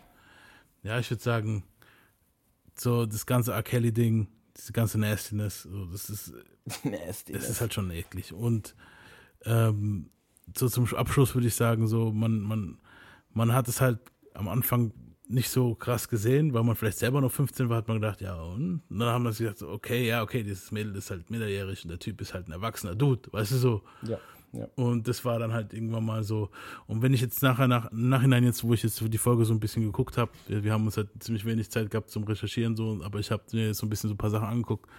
[0.83, 1.63] Ja, ich würde sagen,
[2.75, 3.63] so das ganze R.
[3.63, 4.27] Kelly-Ding,
[4.57, 6.33] diese ganze Nastiness, so, das ist,
[6.83, 7.33] nasty.
[7.33, 8.33] das ist halt schon eklig.
[8.33, 8.75] Und
[9.45, 10.09] ähm,
[10.55, 12.77] so zum Abschluss würde ich sagen, so, man, man,
[13.31, 13.99] man hat es halt
[14.33, 14.93] am Anfang
[15.27, 18.39] nicht so krass gesehen, weil man vielleicht selber noch 15 war, hat man gedacht, ja,
[18.41, 18.81] und?
[18.89, 21.83] und dann haben wir sich gedacht, so, okay, ja, okay, dieses Mädel ist halt minderjährig
[21.83, 23.81] und der Typ ist halt ein erwachsener Dude, weißt du so.
[24.03, 24.19] Ja.
[24.53, 24.67] Ja.
[24.75, 26.49] Und das war dann halt irgendwann mal so.
[26.87, 29.59] Und wenn ich jetzt nachher, nach, Nachhinein jetzt, wo ich jetzt die Folge so ein
[29.59, 32.99] bisschen geguckt habe, wir, wir haben uns halt ziemlich wenig Zeit gehabt zum Recherchieren, so,
[33.03, 34.89] aber ich habe mir jetzt so ein bisschen so ein paar Sachen angeguckt.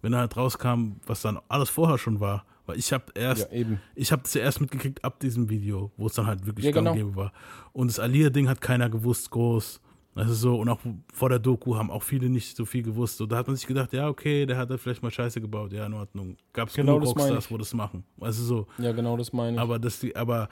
[0.00, 3.66] Wenn halt rauskam, was dann alles vorher schon war, weil ich habe erst, Ja,
[3.96, 6.72] ich habe das ja erst mitgekriegt ab diesem Video, wo es dann halt wirklich Ja,
[6.72, 7.16] genau.
[7.16, 7.32] war.
[7.72, 9.80] Und das Alia-Ding hat keiner gewusst, groß.
[10.20, 10.80] Das ist so, und auch
[11.14, 13.16] vor der Doku haben auch viele nicht so viel gewusst.
[13.16, 15.72] So, da hat man sich gedacht, ja, okay, der hat da vielleicht mal Scheiße gebaut,
[15.72, 16.36] ja, in Ordnung.
[16.52, 18.04] Gab es Genau genug Rockstars, wo das machen.
[18.18, 18.66] Du so.
[18.76, 19.60] Ja, genau das meine ich.
[19.60, 20.50] Aber das die, aber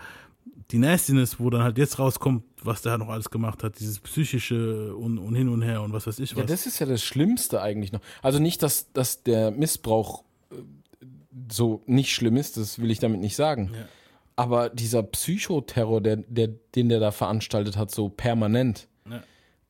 [0.70, 4.00] die Nastiness, wo dann halt jetzt rauskommt, was der halt noch alles gemacht hat, dieses
[4.00, 6.40] psychische und, und hin und her und was weiß ich was.
[6.40, 8.00] Ja, das ist ja das Schlimmste eigentlich noch.
[8.22, 10.56] Also nicht, dass, dass der Missbrauch äh,
[11.52, 13.70] so nicht schlimm ist, das will ich damit nicht sagen.
[13.74, 13.86] Ja.
[14.36, 19.22] Aber dieser Psychoterror, der, der, den der da veranstaltet hat, so permanent, Ja.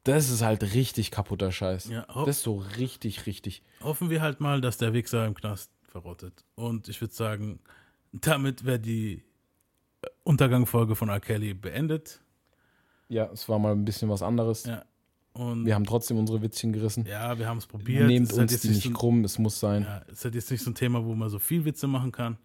[0.08, 1.88] Das ist halt richtig kaputter Scheiß.
[1.88, 3.62] Ja, das ist so richtig, richtig.
[3.82, 6.44] Hoffen wir halt mal, dass der Wichser im Knast verrottet.
[6.54, 7.60] Und ich würde sagen,
[8.12, 9.22] damit wäre die
[10.24, 11.20] Untergangfolge von R.
[11.20, 12.20] Kelly beendet.
[13.08, 14.64] Ja, es war mal ein bisschen was anderes.
[14.64, 14.84] Ja.
[15.32, 17.06] Und Wir haben trotzdem unsere Witzchen gerissen.
[17.06, 18.06] ja, wir haben es probiert.
[18.06, 19.82] Nehmt halt uns jetzt die nicht so, krumm, es muss sein.
[19.82, 22.12] Ja, es ist halt jetzt nicht so ein Thema, wo man so viel Witze machen
[22.12, 22.38] kann.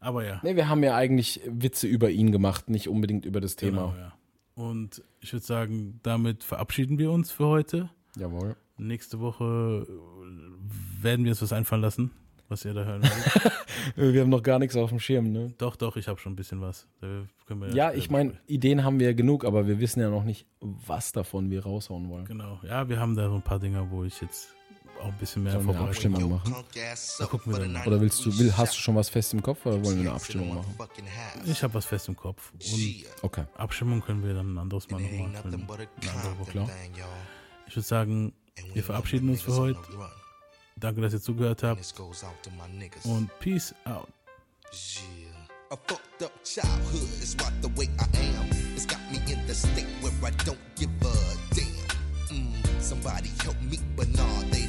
[0.00, 0.40] Aber ja.
[0.42, 3.88] Nee, wir haben ja eigentlich Witze über ihn gemacht, nicht unbedingt über das Thema.
[3.88, 4.12] Genau, ja.
[4.60, 7.88] Und ich würde sagen, damit verabschieden wir uns für heute.
[8.16, 8.56] Jawohl.
[8.76, 12.10] Nächste Woche äh, werden wir uns was einfallen lassen,
[12.48, 13.52] was ihr da hören werdet.
[13.96, 15.54] Wir haben noch gar nichts auf dem Schirm, ne?
[15.56, 16.86] doch, doch, ich habe schon ein bisschen was.
[17.00, 20.00] Da können wir Ja, später ich meine, Ideen haben wir ja genug, aber wir wissen
[20.00, 22.26] ja noch nicht, was davon wir raushauen wollen.
[22.26, 24.54] Genau, ja, wir haben da so ein paar Dinger, wo ich jetzt
[25.00, 26.54] auch ein bisschen mehr Sollen wir eine Abstimmung machen?
[27.18, 27.86] Da gucken wir dann mal.
[27.86, 30.12] Oder willst du, will, hast du schon was fest im Kopf oder wollen wir eine
[30.12, 30.74] Abstimmung machen?
[31.44, 32.52] Ich habe was fest im Kopf.
[32.52, 33.44] Und Okay.
[33.56, 35.36] Abstimmung können wir dann ein anderes Mal noch machen.
[35.36, 35.38] Eine
[36.12, 36.50] andere Woche.
[36.50, 36.70] Klar.
[37.66, 38.32] Ich würde sagen,
[38.74, 39.78] wir verabschieden uns für heute.
[40.76, 41.94] Danke, dass ihr zugehört habt.
[43.04, 44.08] Und Peace out.
[45.72, 48.04] A fucked up childhood is what the way I
[48.36, 48.48] am.
[48.74, 51.12] It's got me in the state where I don't give a
[51.54, 52.36] damn.
[52.36, 54.59] Mm, somebody help me, but nah, they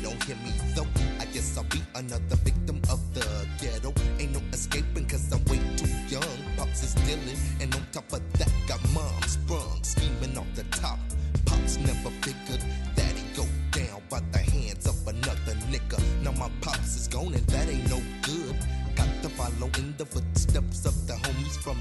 [2.01, 3.25] another victim of the
[3.61, 3.93] ghetto.
[4.19, 6.37] Ain't no escaping cause I'm way too young.
[6.57, 10.99] Pops is dealing, and on top of that, got mom sprung, scheming off the top.
[11.45, 12.63] Pops never figured
[12.95, 15.99] that he go down by the hands of another nigga.
[16.23, 18.55] Now my pops is gone, and that ain't no good.
[18.95, 21.77] Got to follow in the footsteps of the homies from